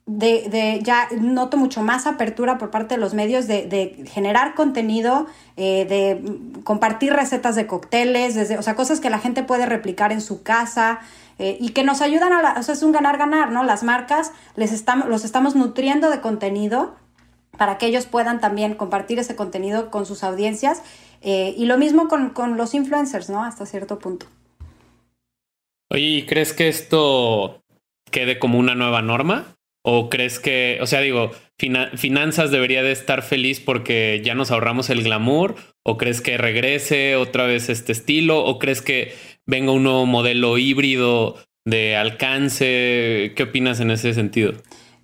de, 0.09 0.81
ya 0.83 1.09
noto 1.21 1.59
mucho 1.59 1.83
más 1.83 2.07
apertura 2.07 2.57
por 2.57 2.71
parte 2.71 2.95
de 2.95 3.01
los 3.01 3.13
medios 3.13 3.47
de, 3.47 4.05
generar 4.11 4.55
contenido, 4.55 5.27
eh, 5.57 5.85
de 5.85 6.63
compartir 6.65 7.13
recetas 7.13 7.55
de 7.57 7.67
cócteles, 7.67 8.35
desde, 8.35 8.57
o 8.59 8.63
sea, 8.63 8.75
cosas 8.75 9.01
que 9.01 9.11
la 9.11 9.19
gente 9.19 9.43
puede 9.43 9.67
replicar 9.67 10.11
en 10.11 10.23
su 10.23 10.43
casa 10.43 11.01
eh, 11.39 11.59
y 11.61 11.71
que 11.71 11.85
nos 11.85 12.01
ayudan 12.01 12.33
a, 12.33 12.43
la, 12.43 12.55
o 12.59 12.63
sea, 12.63 12.75
es 12.75 12.83
un 12.83 12.93
ganar-ganar, 12.93 13.53
¿no? 13.53 13.65
Las 13.65 13.83
marcas 13.83 14.33
les 14.57 14.73
estamos, 14.73 15.09
los 15.09 15.25
estamos 15.25 15.55
nutriendo 15.55 16.09
de 16.09 16.21
contenido 16.21 16.97
para 17.59 17.77
que 17.77 17.87
ellos 17.87 18.07
puedan 18.07 18.41
también 18.41 18.75
compartir 18.75 19.19
ese 19.19 19.37
contenido 19.37 19.91
con 19.91 20.07
sus 20.07 20.25
audiencias 20.25 20.83
eh, 21.21 21.55
y 21.57 21.67
lo 21.67 21.77
mismo 21.77 22.09
con, 22.09 22.31
con 22.31 22.57
los 22.57 22.73
influencers, 22.73 23.29
¿no? 23.29 23.45
Hasta 23.45 23.67
cierto 23.67 23.99
punto. 23.99 24.27
Oye, 25.91 26.25
¿crees 26.27 26.55
que 26.55 26.69
esto 26.69 27.61
quede 28.11 28.39
como 28.39 28.59
una 28.59 28.75
nueva 28.75 29.03
norma? 29.03 29.58
¿O 29.91 30.11
crees 30.11 30.39
que, 30.39 30.79
o 30.83 30.87
sea, 30.87 31.01
digo, 31.01 31.31
finanzas 31.95 32.51
debería 32.51 32.83
de 32.83 32.93
estar 32.93 33.23
feliz 33.23 33.59
porque 33.59 34.21
ya 34.23 34.35
nos 34.35 34.51
ahorramos 34.51 34.91
el 34.91 35.03
glamour? 35.03 35.55
¿O 35.83 35.97
crees 35.97 36.21
que 36.21 36.37
regrese 36.37 37.17
otra 37.17 37.47
vez 37.47 37.71
este 37.71 37.93
estilo? 37.93 38.45
¿O 38.45 38.59
crees 38.59 38.83
que 38.83 39.15
venga 39.47 39.73
un 39.73 39.85
nuevo 39.85 40.05
modelo 40.05 40.59
híbrido 40.59 41.37
de 41.65 41.97
alcance? 41.97 43.33
¿Qué 43.35 43.45
opinas 43.49 43.81
en 43.81 43.91
ese 43.91 44.13
sentido? 44.13 44.53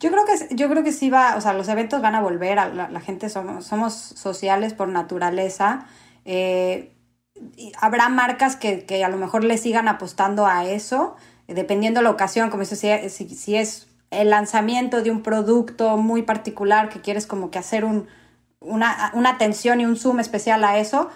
Yo 0.01 0.11
creo 0.11 0.26
que, 0.26 0.55
yo 0.55 0.68
creo 0.68 0.85
que 0.85 0.93
sí 0.93 1.09
va, 1.09 1.37
o 1.37 1.41
sea, 1.41 1.55
los 1.55 1.70
eventos 1.70 2.03
van 2.03 2.14
a 2.14 2.20
volver, 2.20 2.57
la, 2.57 3.01
gente 3.01 3.30
somos, 3.30 3.64
somos 3.64 3.95
sociales 3.95 4.74
por 4.74 4.89
naturaleza. 4.89 5.87
Eh, 6.26 6.93
habrá 7.80 8.11
marcas 8.11 8.57
que, 8.57 8.85
que, 8.85 9.03
a 9.03 9.09
lo 9.09 9.16
mejor 9.16 9.45
le 9.45 9.57
sigan 9.57 9.89
apostando 9.89 10.47
a 10.47 10.66
eso, 10.68 11.16
dependiendo 11.47 12.01
de 12.01 12.05
la 12.05 12.11
ocasión, 12.11 12.51
como 12.51 12.64
eso, 12.64 12.76
si, 12.76 12.91
si 13.09 13.57
es 13.57 13.93
el 14.21 14.31
lanzamiento 14.31 15.03
de 15.03 15.11
un 15.11 15.23
producto 15.23 15.97
muy 15.97 16.23
particular 16.23 16.89
que 16.89 17.01
quieres 17.01 17.27
como 17.27 17.51
que 17.51 17.59
hacer 17.59 17.85
un, 17.85 18.07
una, 18.61 19.11
atención 19.29 19.81
y 19.81 19.87
un 19.87 19.97
zoom 19.97 20.21
especial 20.21 20.65
a 20.65 20.79
eso. 20.79 21.09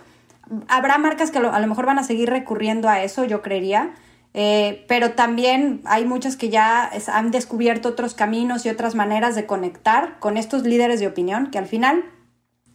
Habrá 0.69 0.99
marcas 0.99 1.31
que 1.31 1.39
a 1.39 1.61
lo 1.61 1.67
mejor 1.67 1.87
van 1.87 1.99
a 1.99 2.05
seguir 2.05 2.31
recurriendo 2.31 2.89
a 2.89 3.03
eso, 3.03 3.25
yo 3.25 3.43
creería, 3.43 3.95
eh, 4.35 4.85
pero 4.89 5.13
también 5.13 5.83
hay 5.85 6.05
muchas 6.05 6.37
que 6.37 6.49
ya 6.49 6.91
han 7.09 7.31
descubierto 7.31 7.91
otros 7.91 8.15
caminos 8.15 8.65
y 8.65 8.71
otras 8.71 8.95
maneras 8.95 9.35
de 9.35 9.47
conectar 9.47 10.19
con 10.19 10.37
estos 10.37 10.63
líderes 10.63 11.01
de 11.01 11.07
opinión, 11.07 11.51
que 11.51 11.59
al 11.59 11.67
final, 11.67 12.05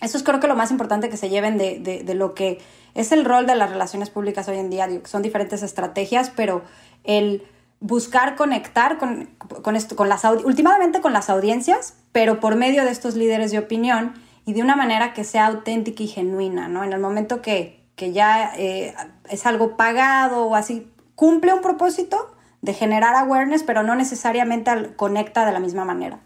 eso 0.02 0.18
es 0.18 0.24
creo 0.24 0.40
que 0.40 0.48
lo 0.48 0.56
más 0.56 0.72
importante 0.72 1.10
que 1.10 1.18
se 1.18 1.30
lleven 1.30 1.58
de, 1.58 1.80
de 1.80 2.14
lo 2.14 2.36
que 2.36 2.60
es 2.94 3.12
el 3.12 3.26
rol 3.26 3.48
de 3.48 3.56
las 3.56 3.72
relaciones 3.72 4.10
públicas 4.10 4.48
hoy 4.48 4.58
en 4.58 4.70
día, 4.70 4.88
son 5.06 5.24
diferentes 5.24 5.64
estrategias, 5.64 6.32
pero 6.36 6.64
el 7.04 7.44
buscar 7.84 8.36
conectar 8.38 8.98
con, 8.98 9.26
con, 9.62 9.76
esto, 9.76 9.98
con 9.98 10.08
las 10.08 10.24
últimamente 10.24 11.02
con 11.02 11.12
las 11.12 11.30
audiencias, 11.30 11.96
pero 12.14 12.40
por 12.40 12.56
medio 12.56 12.86
de 12.86 12.92
estos 12.92 13.16
líderes 13.16 13.52
de 13.52 13.60
opinión 13.60 14.14
y 14.46 14.54
de 14.54 14.62
una 14.62 14.78
manera 14.78 15.14
que 15.14 15.26
sea 15.26 15.48
auténtica 15.48 16.02
y 16.02 16.08
genuina, 16.08 16.70
¿no? 16.70 16.86
En 16.86 16.94
el 16.94 17.02
momento 17.02 17.42
que, 17.42 17.84
que 17.98 18.14
ya 18.14 18.54
eh, 18.58 18.96
es 19.30 19.46
algo 19.46 19.76
pagado 19.76 20.46
o 20.46 20.56
así, 20.56 20.88
cumple 21.16 21.54
un 21.54 21.62
propósito 21.62 22.34
de 22.62 22.74
generar 22.74 23.16
awareness, 23.16 23.64
pero 23.64 23.84
no 23.84 23.96
necesariamente 23.96 24.72
conecta 24.96 25.46
de 25.46 25.52
la 25.52 25.60
misma 25.60 25.84
manera. 25.84 26.22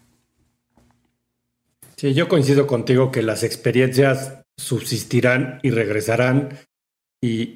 Sí, 1.95 2.13
yo 2.13 2.27
coincido 2.27 2.67
contigo 2.67 3.11
que 3.11 3.23
las 3.23 3.41
experiencias 3.41 4.43
subsistirán 4.57 5.59
y 5.63 5.71
regresarán 5.71 6.49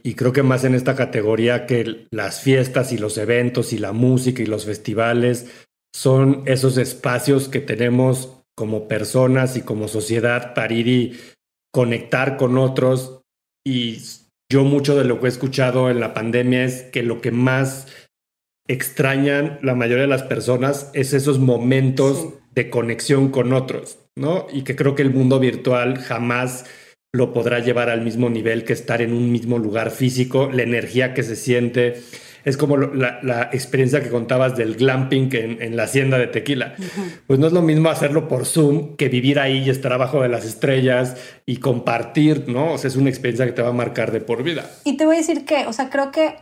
y, 0.04 0.14
creo 0.16 0.34
que 0.34 0.44
más 0.44 0.64
en 0.64 0.76
esta 0.76 0.96
categoría 0.96 1.66
que 1.66 2.08
las 2.12 2.42
fiestas 2.42 2.92
y 2.92 2.98
los 2.98 3.18
eventos 3.18 3.74
y 3.74 3.78
la 3.78 3.94
música 3.94 4.42
y 4.42 4.46
los 4.46 4.66
festivales 4.66 5.48
son 5.96 6.44
esos 6.46 6.78
espacios 6.78 7.48
que 7.48 7.60
tenemos 7.60 8.38
como 8.56 8.88
personas 8.88 9.56
y 9.58 9.62
como 9.62 9.88
sociedad 9.88 10.54
para 10.54 10.74
ir 10.74 10.88
y 10.88 11.20
conectar 11.74 12.38
con 12.38 12.58
otros. 12.58 13.22
Y 13.66 14.00
yo 14.52 14.64
mucho 14.64 14.96
de 14.96 15.06
lo 15.06 15.20
que 15.20 15.28
he 15.28 15.30
escuchado 15.30 15.90
en 15.90 16.00
la 16.00 16.14
pandemia 16.14 16.64
es 16.64 16.84
que 16.84 17.04
lo 17.04 17.22
que 17.22 17.32
más 17.32 17.88
extrañan 18.68 19.60
la 19.62 19.76
mayoría 19.76 20.04
de 20.04 20.08
las 20.08 20.24
personas 20.24 20.90
es 20.94 21.14
esos 21.14 21.40
momentos 21.40 22.34
de 22.54 22.70
conexión 22.70 23.30
con 23.30 23.54
otros, 23.54 24.00
¿no? 24.18 24.48
Y 24.52 24.64
que 24.64 24.76
creo 24.76 24.96
que 24.96 25.02
el 25.02 25.14
mundo 25.14 25.40
virtual 25.40 25.98
jamás 25.98 26.66
lo 27.14 27.34
podrá 27.34 27.60
llevar 27.60 27.90
al 27.90 28.02
mismo 28.02 28.30
nivel 28.30 28.64
que 28.64 28.72
estar 28.72 29.02
en 29.02 29.12
un 29.14 29.32
mismo 29.32 29.60
lugar 29.60 29.92
físico, 29.92 30.50
la 30.52 30.64
energía 30.64 31.14
que 31.14 31.24
se 31.24 31.36
siente, 31.36 32.02
Es 32.44 32.58
como 32.58 32.78
la, 32.78 33.50
experiencia 33.52 34.02
que 34.02 34.10
contabas 34.10 34.56
del 34.56 34.76
glamping 34.76 35.30
en, 35.36 35.62
en 35.62 35.76
la 35.76 35.84
hacienda 35.84 36.18
de 36.18 36.26
tequila. 36.28 36.74
Pues 37.28 37.38
no 37.38 37.46
es 37.46 37.54
lo 37.54 37.62
mismo 37.62 37.90
hacerlo 37.90 38.28
por 38.28 38.46
Zoom 38.46 38.96
que 38.96 39.10
vivir 39.10 39.40
ahí 39.40 39.60
y 39.60 39.70
estar 39.70 39.94
abajo 39.94 40.22
de 40.22 40.30
las 40.30 40.46
estrellas 40.46 41.18
y 41.46 41.58
compartir, 41.58 42.46
¿no? 42.48 42.74
O 42.74 42.78
sea, 42.80 42.88
es 42.88 42.96
una 42.96 43.10
experiencia 43.10 43.46
que 43.46 43.52
te 43.52 43.62
va 43.62 43.70
a 43.70 43.74
marcar 43.74 44.12
de 44.12 44.22
por 44.22 44.42
vida. 44.42 44.68
Y 44.86 44.98
te 44.98 45.06
voy 45.06 45.18
a 45.18 45.20
decir 45.20 45.46
que, 45.46 45.68
o 45.68 45.74
sea, 45.74 45.92
creo 45.92 46.12
que 46.12 46.34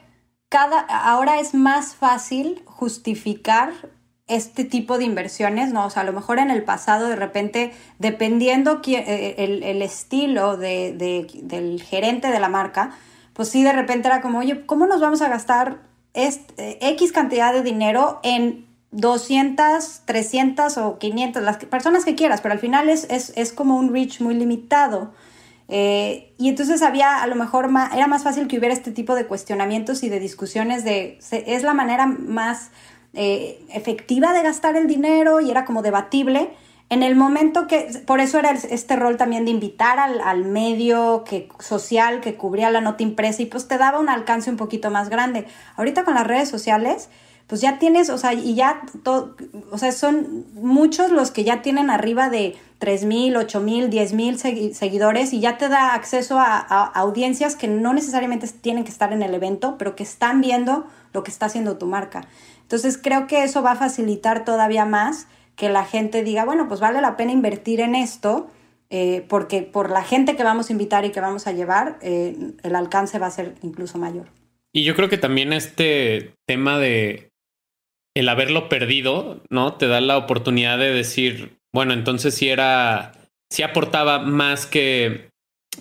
cada, 0.47 0.79
ahora 0.79 1.41
es 1.41 1.53
más 1.53 1.95
fácil 1.95 2.61
justificar 2.63 3.73
este 4.29 4.63
tipo 4.63 4.97
de 4.97 5.03
inversiones, 5.03 5.73
¿no? 5.73 5.85
O 5.85 5.89
sea, 5.89 6.03
a 6.03 6.05
lo 6.05 6.13
mejor 6.13 6.39
en 6.39 6.51
el 6.51 6.63
pasado 6.63 7.09
de 7.09 7.15
repente, 7.15 7.73
dependiendo 7.97 8.81
eh, 8.87 9.35
el, 9.37 9.81
estilo 9.81 10.55
del 10.55 11.83
gerente 11.83 12.29
de 12.29 12.39
la 12.39 12.47
marca, 12.47 12.91
pues 13.33 13.49
sí, 13.49 13.63
de 13.63 13.73
repente 13.73 14.07
era 14.07 14.21
como, 14.21 14.39
oye, 14.39 14.65
¿cómo 14.65 14.85
nos 14.85 15.01
vamos 15.01 15.21
a 15.21 15.29
gastar 15.29 15.79
este, 16.13 16.77
X 16.91 17.11
cantidad 17.11 17.53
de 17.53 17.63
dinero 17.63 18.19
en 18.23 18.67
200, 18.91 20.01
300 20.05 20.77
o 20.77 20.99
500, 20.99 21.43
las 21.43 21.57
personas 21.57 22.05
que 22.05 22.15
quieras, 22.15 22.41
pero 22.41 22.53
al 22.53 22.59
final 22.59 22.89
es, 22.89 23.05
es, 23.09 23.53
como 23.53 23.77
un 23.77 23.93
reach 23.93 24.21
muy 24.21 24.33
limitado. 24.33 25.13
Eh, 25.67 26.33
y 26.37 26.49
entonces 26.49 26.81
había, 26.81 27.21
a 27.21 27.27
lo 27.27 27.35
mejor, 27.35 27.69
era 27.95 28.07
más 28.07 28.23
fácil 28.23 28.47
que 28.47 28.57
hubiera 28.57 28.73
este 28.73 28.91
tipo 28.91 29.13
de 29.13 29.25
cuestionamientos 29.25 30.03
y 30.03 30.09
de 30.09 30.19
discusiones 30.19 30.83
de, 30.83 31.19
es 31.31 31.63
la 31.63 31.73
manera 31.73 32.07
más 32.07 32.71
eh, 33.21 33.59
efectiva 33.73 34.31
de 34.31 34.43
gastar 34.43 34.77
el 34.77 34.87
dinero 34.87 35.41
y 35.41 35.51
era 35.51 35.65
como 35.65 35.81
debatible. 35.81 36.51
En 36.87 37.03
el 37.03 37.17
momento 37.17 37.67
que, 37.67 38.01
por 38.07 38.21
eso 38.21 38.39
era 38.39 38.51
este 38.51 38.95
rol 38.95 39.17
también 39.17 39.43
de 39.43 39.51
invitar 39.51 39.99
al, 39.99 40.45
medio 40.45 41.25
que, 41.25 41.49
social 41.59 42.21
que 42.21 42.35
cubría 42.35 42.71
la 42.71 42.79
nota 42.79 43.03
impresa 43.03 43.41
y 43.41 43.45
pues 43.47 43.67
te 43.67 43.77
daba 43.77 43.99
un 43.99 44.07
alcance 44.07 44.49
un 44.49 44.55
poquito 44.55 44.89
más 44.89 45.09
grande. 45.09 45.45
Ahorita 45.75 46.05
con 46.05 46.13
las 46.13 46.25
redes 46.25 46.47
sociales, 46.47 47.09
pues 47.47 47.59
ya 47.59 47.77
tienes, 47.77 48.09
o 48.09 48.17
sea, 48.17 48.31
y 48.31 48.55
ya, 48.55 48.83
todo, 49.03 49.35
o 49.69 49.77
sea, 49.77 49.91
son 49.91 50.45
muchos 50.53 51.11
los 51.11 51.31
que 51.31 51.43
ya 51.43 51.61
tienen 51.61 51.89
arriba 51.89 52.29
de 52.29 52.55
3 52.77 53.03
mil, 53.03 53.35
8 53.35 53.59
mil, 53.59 53.89
10 53.89 54.13
mil 54.13 54.39
seguidores 54.39 55.33
y 55.33 55.41
ya 55.41 55.57
te 55.57 55.67
da 55.67 55.93
acceso 55.93 56.39
a, 56.39 56.57
a, 56.57 56.85
audiencias 56.85 57.57
que 57.57 57.67
no 57.67 57.93
necesariamente 57.93 58.47
tienen 58.47 58.85
que 58.85 58.91
estar 58.91 59.11
en 59.11 59.23
el 59.23 59.33
evento, 59.33 59.75
pero 59.77 59.97
que 59.97 60.03
están 60.03 60.39
viendo 60.39 60.87
lo 61.11 61.23
que 61.23 61.31
está 61.31 61.47
haciendo 61.47 61.77
tu 61.77 61.85
marca. 61.85 62.21
Entonces 62.69 62.99
creo 63.01 63.25
que 63.25 63.43
eso 63.43 63.63
va 63.63 63.71
a 63.71 63.75
facilitar 63.75 64.45
todavía 64.45 64.85
más 64.85 65.27
que 65.55 65.69
la 65.69 65.85
gente 65.85 66.23
diga, 66.23 66.45
bueno, 66.45 66.67
pues 66.67 66.79
vale 66.79 67.01
la 67.01 67.17
pena 67.17 67.31
invertir 67.31 67.79
en 67.79 67.95
esto, 67.95 68.47
eh, 68.91 69.25
porque 69.27 69.63
por 69.63 69.89
la 69.89 70.03
gente 70.03 70.35
que 70.35 70.43
vamos 70.43 70.69
a 70.69 70.73
invitar 70.73 71.03
y 71.03 71.09
que 71.09 71.19
vamos 71.19 71.47
a 71.47 71.51
llevar, 71.51 71.97
eh, 72.03 72.37
el 72.61 72.75
alcance 72.75 73.17
va 73.17 73.25
a 73.25 73.31
ser 73.31 73.55
incluso 73.63 73.97
mayor. 73.97 74.27
Y 74.71 74.83
yo 74.83 74.95
creo 74.95 75.09
que 75.09 75.17
también 75.17 75.51
este 75.51 76.35
tema 76.45 76.77
de 76.77 77.31
el 78.15 78.29
haberlo 78.29 78.69
perdido, 78.69 79.41
¿no? 79.49 79.73
Te 79.73 79.87
da 79.87 79.99
la 79.99 80.17
oportunidad 80.17 80.77
de 80.77 80.93
decir, 80.93 81.57
bueno, 81.73 81.93
entonces 81.93 82.35
si 82.35 82.49
era, 82.49 83.13
si 83.49 83.63
aportaba 83.63 84.19
más 84.19 84.67
que 84.67 85.31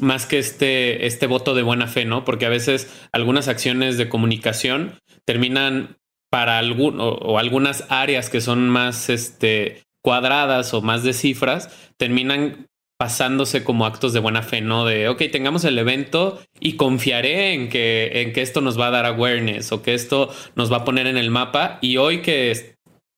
más 0.01 0.25
que 0.25 0.39
este, 0.39 1.07
este 1.07 1.27
voto 1.27 1.55
de 1.55 1.63
buena 1.63 1.87
fe, 1.87 2.07
¿no? 2.07 2.25
Porque 2.25 2.47
a 2.47 2.51
veces 2.51 2.91
algunas 3.13 3.47
acciones 3.49 3.99
de 3.99 4.09
comunicación 4.09 4.99
terminan 5.27 5.99
para 6.31 6.59
algún, 6.59 6.99
o, 7.01 7.39
algunas 7.39 7.85
áreas 7.89 8.31
que 8.31 8.41
son 8.41 8.69
más 8.69 9.09
este, 9.09 9.83
cuadradas 10.03 10.75
o 10.75 10.83
más 10.83 11.03
de 11.03 11.13
cifras, 11.13 11.71
terminan 11.97 12.67
pasándose 12.99 13.63
como 13.63 13.87
actos 13.87 14.13
de 14.13 14.21
buena 14.21 14.43
fe, 14.43 14.61
¿no? 14.61 14.85
De, 14.85 15.09
ok, 15.09 15.23
tengamos 15.31 15.65
el 15.65 15.79
evento 15.79 16.41
y 16.59 16.75
confiaré 16.75 17.53
en 17.53 17.69
que, 17.69 18.23
en 18.23 18.33
que 18.33 18.43
esto 18.43 18.61
nos 18.61 18.79
va 18.79 18.89
a 18.89 18.91
dar 18.91 19.07
awareness 19.07 19.71
o 19.71 19.83
que 19.83 19.95
esto 19.95 20.35
nos 20.57 20.73
va 20.73 20.79
a 20.79 20.85
poner 20.85 21.07
en 21.07 21.17
el 21.17 21.31
mapa. 21.31 21.79
Y 21.81 21.97
hoy 21.97 22.23
que, 22.23 22.75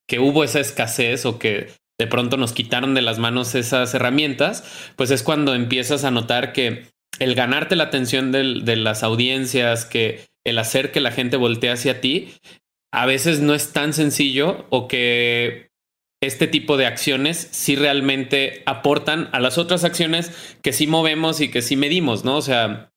que 0.06 0.18
hubo 0.18 0.44
esa 0.44 0.60
escasez 0.60 1.24
o 1.24 1.38
que 1.38 1.68
de 1.98 2.06
pronto 2.06 2.36
nos 2.36 2.52
quitaron 2.52 2.94
de 2.94 3.02
las 3.02 3.18
manos 3.18 3.54
esas 3.54 3.94
herramientas, 3.94 4.92
pues 4.96 5.10
es 5.10 5.22
cuando 5.22 5.54
empiezas 5.54 6.04
a 6.04 6.10
notar 6.10 6.52
que 6.52 6.86
el 7.18 7.34
ganarte 7.34 7.76
la 7.76 7.84
atención 7.84 8.32
de 8.32 8.76
las 8.76 9.02
audiencias, 9.02 9.84
que 9.84 10.26
el 10.44 10.58
hacer 10.58 10.92
que 10.92 11.00
la 11.00 11.12
gente 11.12 11.36
voltee 11.36 11.70
hacia 11.70 12.00
ti, 12.00 12.32
a 12.92 13.06
veces 13.06 13.40
no 13.40 13.54
es 13.54 13.72
tan 13.72 13.92
sencillo 13.92 14.66
o 14.70 14.88
que 14.88 15.70
este 16.22 16.46
tipo 16.46 16.76
de 16.76 16.86
acciones 16.86 17.48
sí 17.50 17.76
realmente 17.76 18.62
aportan 18.66 19.28
a 19.32 19.40
las 19.40 19.56
otras 19.58 19.84
acciones 19.84 20.56
que 20.62 20.72
sí 20.72 20.86
movemos 20.86 21.40
y 21.40 21.50
que 21.50 21.62
sí 21.62 21.76
medimos, 21.76 22.24
¿no? 22.24 22.36
O 22.36 22.42
sea, 22.42 22.92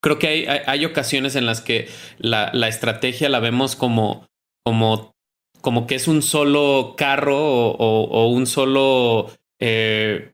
creo 0.00 0.18
que 0.18 0.28
hay, 0.28 0.46
hay, 0.66 0.84
ocasiones 0.84 1.34
en 1.34 1.44
las 1.44 1.60
que 1.60 1.88
la, 2.18 2.50
la, 2.52 2.68
estrategia 2.68 3.28
la 3.28 3.40
vemos 3.40 3.74
como, 3.74 4.28
como, 4.64 5.16
como 5.60 5.88
que 5.88 5.96
es 5.96 6.06
un 6.06 6.22
solo 6.22 6.94
carro 6.96 7.36
o, 7.38 8.28
un 8.28 8.46
solo... 8.46 9.30
Eh, 9.60 10.32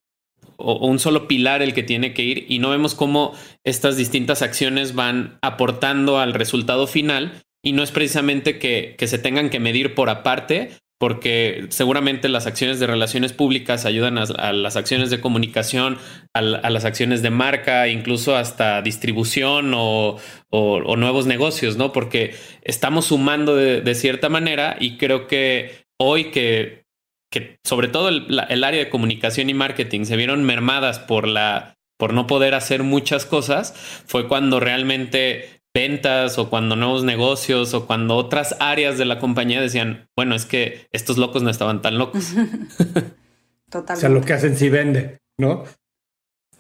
o 0.57 0.87
un 0.87 1.01
solo 1.01 1.27
pilar 1.27 1.63
el 1.63 1.75
que 1.75 1.83
tiene 1.83 2.15
que 2.15 2.23
ir 2.23 2.47
y 2.49 2.61
no 2.61 2.71
vemos 2.71 2.95
cómo 2.95 3.35
estas 3.65 3.97
distintas 3.97 4.41
acciones 4.41 4.95
van 4.95 5.37
aportando 5.43 6.21
al 6.21 6.33
resultado 6.33 6.87
final 6.87 7.43
y 7.65 7.73
no 7.73 7.83
es 7.83 7.91
precisamente 7.91 8.59
que, 8.59 8.95
se 9.05 9.19
tengan 9.19 9.51
que 9.51 9.59
medir 9.59 9.95
por 9.95 10.11
aparte, 10.11 10.71
porque 11.01 11.67
seguramente 11.71 12.29
las 12.29 12.47
acciones 12.47 12.79
de 12.79 12.87
relaciones 12.87 13.33
públicas 13.33 13.87
ayudan 13.87 14.19
a, 14.19 14.53
las 14.53 14.77
acciones 14.77 15.11
de 15.11 15.21
comunicación, 15.21 15.99
a, 16.35 16.43
las 16.43 16.85
acciones 16.85 17.23
de 17.23 17.31
marca, 17.31 17.89
incluso 17.89 18.37
hasta 18.37 18.83
distribución 18.83 19.73
o, 19.75 20.21
nuevos 20.97 21.27
negocios, 21.27 21.77
¿no? 21.77 21.91
Porque 21.91 22.35
estamos 22.63 23.07
sumando 23.07 23.57
de, 23.57 23.95
cierta 23.95 24.29
manera 24.29 24.77
y 24.79 24.99
creo 24.99 25.27
que 25.27 25.87
hoy 25.99 26.31
que, 26.31 26.85
que 27.33 27.59
sobre 27.65 27.89
todo 27.89 28.11
el, 28.11 28.27
el, 28.49 28.63
área 28.63 28.85
de 28.85 28.91
comunicación 28.91 29.49
y 29.49 29.55
marketing 29.55 30.05
se 30.05 30.17
vieron 30.17 30.45
mermadas 30.45 30.99
por 30.99 31.27
la 31.27 31.75
por 31.97 32.13
no 32.13 32.27
poder 32.27 32.55
hacer 32.55 32.83
muchas 32.83 33.25
cosas, 33.25 33.73
fue 34.07 34.27
cuando 34.27 34.59
realmente 34.59 35.63
ventas 35.75 36.39
o 36.39 36.49
cuando 36.49 36.77
nuevos 36.77 37.03
negocios 37.03 37.75
o 37.75 37.87
cuando 37.87 38.17
otras 38.17 38.57
áreas 38.61 38.97
de 38.97 39.05
la 39.05 39.19
compañía 39.19 39.61
decían, 39.61 40.09
bueno, 40.17 40.37
es 40.37 40.47
que 40.47 40.87
estos 40.93 41.19
locos 41.19 41.43
no 41.43 41.51
estaban 41.51 41.83
tan 41.83 41.99
locos. 41.99 42.33
Totalmente. 42.35 43.15
O 43.75 43.97
sea, 43.97 44.09
lo 44.09 44.21
que 44.21 44.33
hacen 44.33 44.57
sí 44.57 44.69
vende, 44.69 45.19
¿no? 45.37 45.65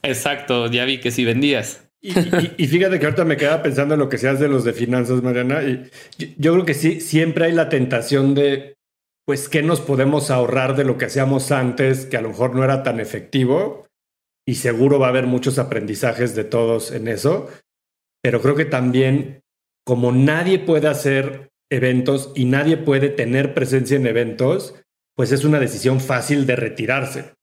Exacto, 0.02 0.66
ya 0.66 0.84
vi 0.84 0.98
que 0.98 1.12
sí 1.12 1.24
vendías. 1.24 1.88
Y, 2.02 2.66
fíjate 2.66 2.98
que 2.98 3.06
ahorita 3.06 3.24
me 3.24 3.36
quedaba 3.36 3.62
pensando 3.62 3.94
en 3.94 4.00
lo 4.00 4.08
que 4.08 4.18
seas 4.18 4.40
de 4.40 4.48
los 4.48 4.64
de 4.64 4.72
finanzas, 4.72 5.22
Mariana, 5.22 5.62
y 5.62 5.88
yo, 6.36 6.52
creo 6.54 6.64
que 6.64 6.74
sí, 6.74 7.00
siempre 7.00 7.44
hay 7.44 7.52
la 7.52 7.68
tentación 7.68 8.34
de, 8.34 8.74
pues, 9.24 9.48
¿qué 9.48 9.62
nos 9.62 9.80
podemos 9.80 10.32
ahorrar 10.32 10.74
de 10.74 10.84
lo 10.84 10.98
que 10.98 11.04
hacíamos 11.04 11.52
antes, 11.52 12.04
que 12.06 12.16
a 12.16 12.20
lo 12.20 12.30
mejor 12.30 12.56
no 12.56 12.64
era 12.64 12.82
tan 12.82 12.98
efectivo? 12.98 13.86
Y 14.44 14.56
seguro 14.56 14.98
va 14.98 15.06
a 15.06 15.10
haber 15.10 15.26
muchos 15.26 15.60
aprendizajes 15.60 16.34
de 16.34 16.42
todos 16.42 16.90
en 16.90 17.06
eso 17.06 17.48
pero 18.24 18.40
creo 18.40 18.54
que 18.54 18.64
también 18.64 19.42
como 19.86 20.10
nadie 20.10 20.58
puede 20.58 20.88
hacer 20.88 21.50
eventos 21.70 22.32
y 22.34 22.46
nadie 22.46 22.78
puede 22.78 23.10
tener 23.10 23.52
presencia 23.52 23.98
en 23.98 24.06
eventos, 24.06 24.74
pues 25.14 25.30
es 25.30 25.44
una 25.44 25.60
decisión 25.60 26.00
fácil 26.00 26.46
de 26.46 26.56
retirarse. 26.56 27.34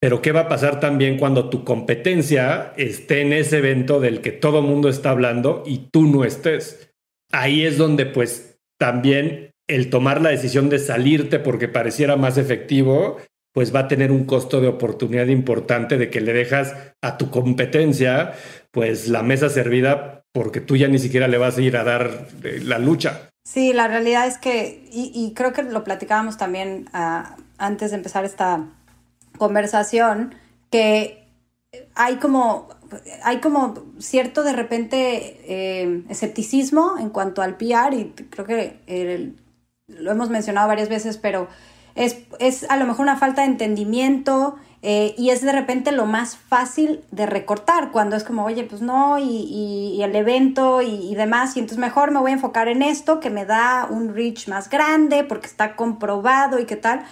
Pero 0.00 0.20
¿qué 0.20 0.32
va 0.32 0.40
a 0.40 0.48
pasar 0.48 0.80
también 0.80 1.16
cuando 1.16 1.48
tu 1.48 1.62
competencia 1.62 2.72
esté 2.76 3.20
en 3.20 3.32
ese 3.32 3.58
evento 3.58 4.00
del 4.00 4.20
que 4.20 4.32
todo 4.32 4.62
mundo 4.62 4.88
está 4.88 5.10
hablando 5.10 5.62
y 5.64 5.90
tú 5.92 6.02
no 6.02 6.24
estés? 6.24 6.92
Ahí 7.30 7.64
es 7.64 7.78
donde 7.78 8.04
pues 8.04 8.58
también 8.80 9.52
el 9.68 9.90
tomar 9.90 10.20
la 10.20 10.30
decisión 10.30 10.70
de 10.70 10.80
salirte 10.80 11.38
porque 11.38 11.68
pareciera 11.68 12.16
más 12.16 12.36
efectivo, 12.36 13.18
pues 13.52 13.74
va 13.74 13.80
a 13.80 13.88
tener 13.88 14.12
un 14.12 14.24
costo 14.24 14.60
de 14.60 14.68
oportunidad 14.68 15.26
importante 15.26 15.98
de 15.98 16.10
que 16.10 16.20
le 16.20 16.32
dejas 16.32 16.74
a 17.02 17.18
tu 17.18 17.30
competencia 17.30 18.34
pues 18.70 19.08
la 19.08 19.22
mesa 19.22 19.48
servida 19.48 20.22
porque 20.32 20.60
tú 20.60 20.76
ya 20.76 20.88
ni 20.88 20.98
siquiera 20.98 21.28
le 21.28 21.38
vas 21.38 21.58
a 21.58 21.62
ir 21.62 21.76
a 21.76 21.84
dar 21.84 22.28
eh, 22.44 22.60
la 22.62 22.78
lucha. 22.78 23.30
Sí, 23.44 23.72
la 23.72 23.88
realidad 23.88 24.26
es 24.26 24.38
que, 24.38 24.88
y, 24.92 25.32
creo 25.34 25.52
que 25.52 25.62
lo 25.62 25.82
platicábamos 25.82 26.36
también 26.36 26.88
ah, 26.92 27.36
antes 27.58 27.90
de 27.90 27.96
empezar 27.96 28.24
esta 28.24 28.68
conversación, 29.38 30.34
que 30.70 31.26
hay 31.94 32.16
como, 32.16 32.68
hay 33.24 33.38
como 33.38 33.74
cierto 33.98 34.44
de 34.44 34.52
repente 34.52 35.40
eh, 35.48 36.04
escepticismo 36.08 36.96
en 37.00 37.10
cuanto 37.10 37.42
al 37.42 37.56
PR 37.56 37.94
y 37.94 38.12
creo 38.30 38.46
que 38.46 39.34
lo 39.88 40.10
hemos 40.10 40.30
mencionado 40.30 40.68
varias 40.68 40.88
veces, 40.88 41.16
pero 41.16 41.48
es, 42.00 42.16
es 42.38 42.64
a 42.70 42.76
lo 42.78 42.86
mejor 42.86 43.02
una 43.02 43.16
falta 43.16 43.42
de 43.42 43.48
entendimiento 43.48 44.56
eh, 44.82 45.14
y 45.18 45.28
es 45.28 45.42
de 45.42 45.52
repente 45.52 45.92
lo 45.92 46.06
más 46.06 46.38
fácil 46.38 47.04
de 47.10 47.26
recortar 47.26 47.90
cuando 47.92 48.16
es 48.16 48.24
como, 48.24 48.46
oye, 48.46 48.64
pues 48.64 48.80
no, 48.80 49.18
y, 49.18 50.00
el 50.02 50.16
evento 50.16 50.80
y, 50.80 51.14
demás, 51.14 51.54
y 51.56 51.60
entonces 51.60 51.78
mejor 51.78 52.10
me 52.10 52.18
voy 52.18 52.30
a 52.30 52.34
enfocar 52.34 52.68
en 52.68 52.80
esto 52.80 53.20
que 53.20 53.28
me 53.28 53.44
da 53.44 53.86
un 53.90 54.14
reach 54.14 54.48
más 54.48 54.70
grande 54.70 55.24
porque 55.24 55.46
está 55.46 55.76
comprobado 55.76 56.58
y 56.58 56.64
qué 56.64 56.76
tal. 56.76 57.04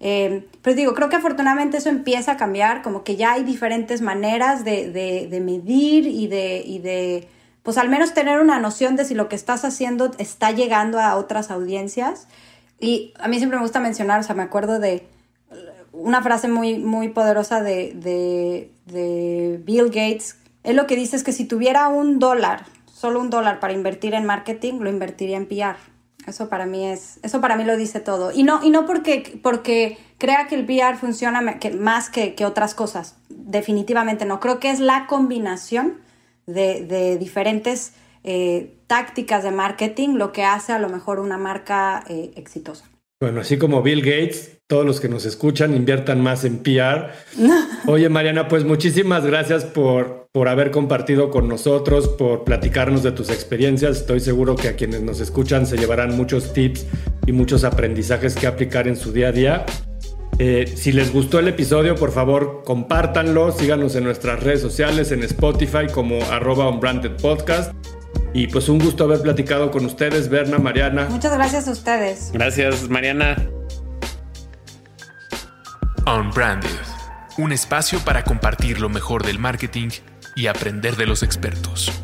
Eh, 0.00 0.46
pero 0.60 0.76
digo, 0.76 0.92
creo 0.92 1.08
que 1.08 1.16
afortunadamente 1.16 1.78
eso 1.78 1.88
empieza 1.88 2.32
a 2.32 2.36
cambiar, 2.36 2.82
como 2.82 3.02
que 3.02 3.16
ya 3.16 3.32
hay 3.32 3.44
diferentes 3.44 4.02
maneras 4.02 4.62
de, 4.62 4.90
de, 4.90 5.40
medir 5.40 6.06
y 6.06 6.26
de, 6.26 6.62
y 6.66 6.80
de 6.80 7.28
pues 7.62 7.78
al 7.78 7.88
menos 7.88 8.12
tener 8.12 8.38
una 8.40 8.58
noción 8.58 8.96
de 8.96 9.06
si 9.06 9.14
lo 9.14 9.30
que 9.30 9.36
estás 9.36 9.64
haciendo 9.64 10.10
está 10.18 10.50
llegando 10.50 11.00
a 11.00 11.16
otras 11.16 11.50
audiencias. 11.50 12.28
Y 12.80 13.14
a 13.18 13.28
mí 13.28 13.38
siempre 13.38 13.58
me 13.58 13.62
gusta 13.62 13.80
mencionar, 13.80 14.20
o 14.20 14.22
sea, 14.22 14.34
me 14.34 14.42
acuerdo 14.42 14.78
de 14.78 15.06
una 15.92 16.22
frase 16.22 16.48
muy, 16.48 16.78
muy 16.78 17.08
poderosa 17.08 17.62
de, 17.62 17.92
de, 17.94 18.70
de 18.86 19.60
Bill 19.64 19.86
Gates. 19.86 20.36
Él 20.64 20.76
lo 20.76 20.86
que 20.86 20.96
dice 20.96 21.16
es 21.16 21.22
que 21.22 21.32
si 21.32 21.44
tuviera 21.44 21.88
un 21.88 22.18
dólar, 22.18 22.66
solo 22.92 23.20
un 23.20 23.30
dólar 23.30 23.60
para 23.60 23.72
invertir 23.72 24.14
en 24.14 24.24
marketing, 24.24 24.80
lo 24.80 24.90
invertiría 24.90 25.36
en 25.36 25.46
PR. 25.46 25.76
Eso 26.26 26.48
para 26.48 26.64
mí 26.64 26.86
es, 26.86 27.20
eso 27.22 27.40
para 27.40 27.56
mí 27.56 27.64
lo 27.64 27.76
dice 27.76 28.00
todo. 28.00 28.32
Y 28.32 28.44
no, 28.44 28.64
y 28.64 28.70
no 28.70 28.86
porque, 28.86 29.38
porque 29.42 29.98
crea 30.18 30.46
que 30.46 30.54
el 30.54 30.64
PR 30.64 30.96
funciona 30.96 31.42
más 31.78 32.08
que, 32.08 32.34
que 32.34 32.46
otras 32.46 32.74
cosas. 32.74 33.16
Definitivamente 33.28 34.24
no. 34.24 34.40
Creo 34.40 34.58
que 34.58 34.70
es 34.70 34.80
la 34.80 35.06
combinación 35.06 36.00
de, 36.46 37.16
diferentes 37.18 37.92
eh, 38.22 38.74
tácticas 38.94 39.42
de 39.42 39.50
marketing 39.50 40.10
lo 40.10 40.30
que 40.30 40.44
hace 40.44 40.72
a 40.72 40.78
lo 40.78 40.88
mejor 40.88 41.18
una 41.18 41.36
marca 41.36 42.04
eh, 42.08 42.30
exitosa. 42.36 42.84
Bueno, 43.20 43.40
así 43.40 43.58
como 43.58 43.82
Bill 43.82 44.02
Gates, 44.02 44.58
todos 44.68 44.86
los 44.86 45.00
que 45.00 45.08
nos 45.08 45.26
escuchan 45.26 45.74
inviertan 45.74 46.20
más 46.20 46.44
en 46.44 46.58
PR. 46.58 47.10
Oye, 47.88 48.08
Mariana, 48.08 48.46
pues 48.46 48.64
muchísimas 48.64 49.26
gracias 49.26 49.64
por, 49.64 50.28
por 50.30 50.46
haber 50.46 50.70
compartido 50.70 51.30
con 51.30 51.48
nosotros, 51.48 52.06
por 52.06 52.44
platicarnos 52.44 53.02
de 53.02 53.10
tus 53.10 53.30
experiencias. 53.30 53.96
Estoy 53.96 54.20
seguro 54.20 54.54
que 54.54 54.68
a 54.68 54.76
quienes 54.76 55.02
nos 55.02 55.18
escuchan 55.18 55.66
se 55.66 55.76
llevarán 55.76 56.16
muchos 56.16 56.52
tips 56.52 56.86
y 57.26 57.32
muchos 57.32 57.64
aprendizajes 57.64 58.36
que 58.36 58.46
aplicar 58.46 58.86
en 58.86 58.94
su 58.94 59.10
día 59.10 59.28
a 59.28 59.32
día. 59.32 59.66
Eh, 60.38 60.72
si 60.72 60.92
les 60.92 61.12
gustó 61.12 61.40
el 61.40 61.48
episodio, 61.48 61.96
por 61.96 62.12
favor, 62.12 62.62
compártanlo, 62.64 63.50
síganos 63.50 63.96
en 63.96 64.04
nuestras 64.04 64.40
redes 64.40 64.60
sociales, 64.60 65.10
en 65.10 65.24
Spotify 65.24 65.88
como 65.92 66.22
arroba 66.30 66.70
podcast. 67.20 67.72
Y 68.34 68.48
pues 68.48 68.68
un 68.68 68.80
gusto 68.80 69.04
haber 69.04 69.22
platicado 69.22 69.70
con 69.70 69.86
ustedes, 69.86 70.28
Berna, 70.28 70.58
Mariana. 70.58 71.06
Muchas 71.08 71.32
gracias 71.32 71.68
a 71.68 71.70
ustedes. 71.70 72.30
Gracias, 72.32 72.88
Mariana. 72.90 73.36
Unbranded, 76.04 76.68
un 77.38 77.52
espacio 77.52 78.00
para 78.00 78.24
compartir 78.24 78.80
lo 78.80 78.88
mejor 78.88 79.24
del 79.24 79.38
marketing 79.38 79.88
y 80.34 80.48
aprender 80.48 80.96
de 80.96 81.06
los 81.06 81.22
expertos. 81.22 82.03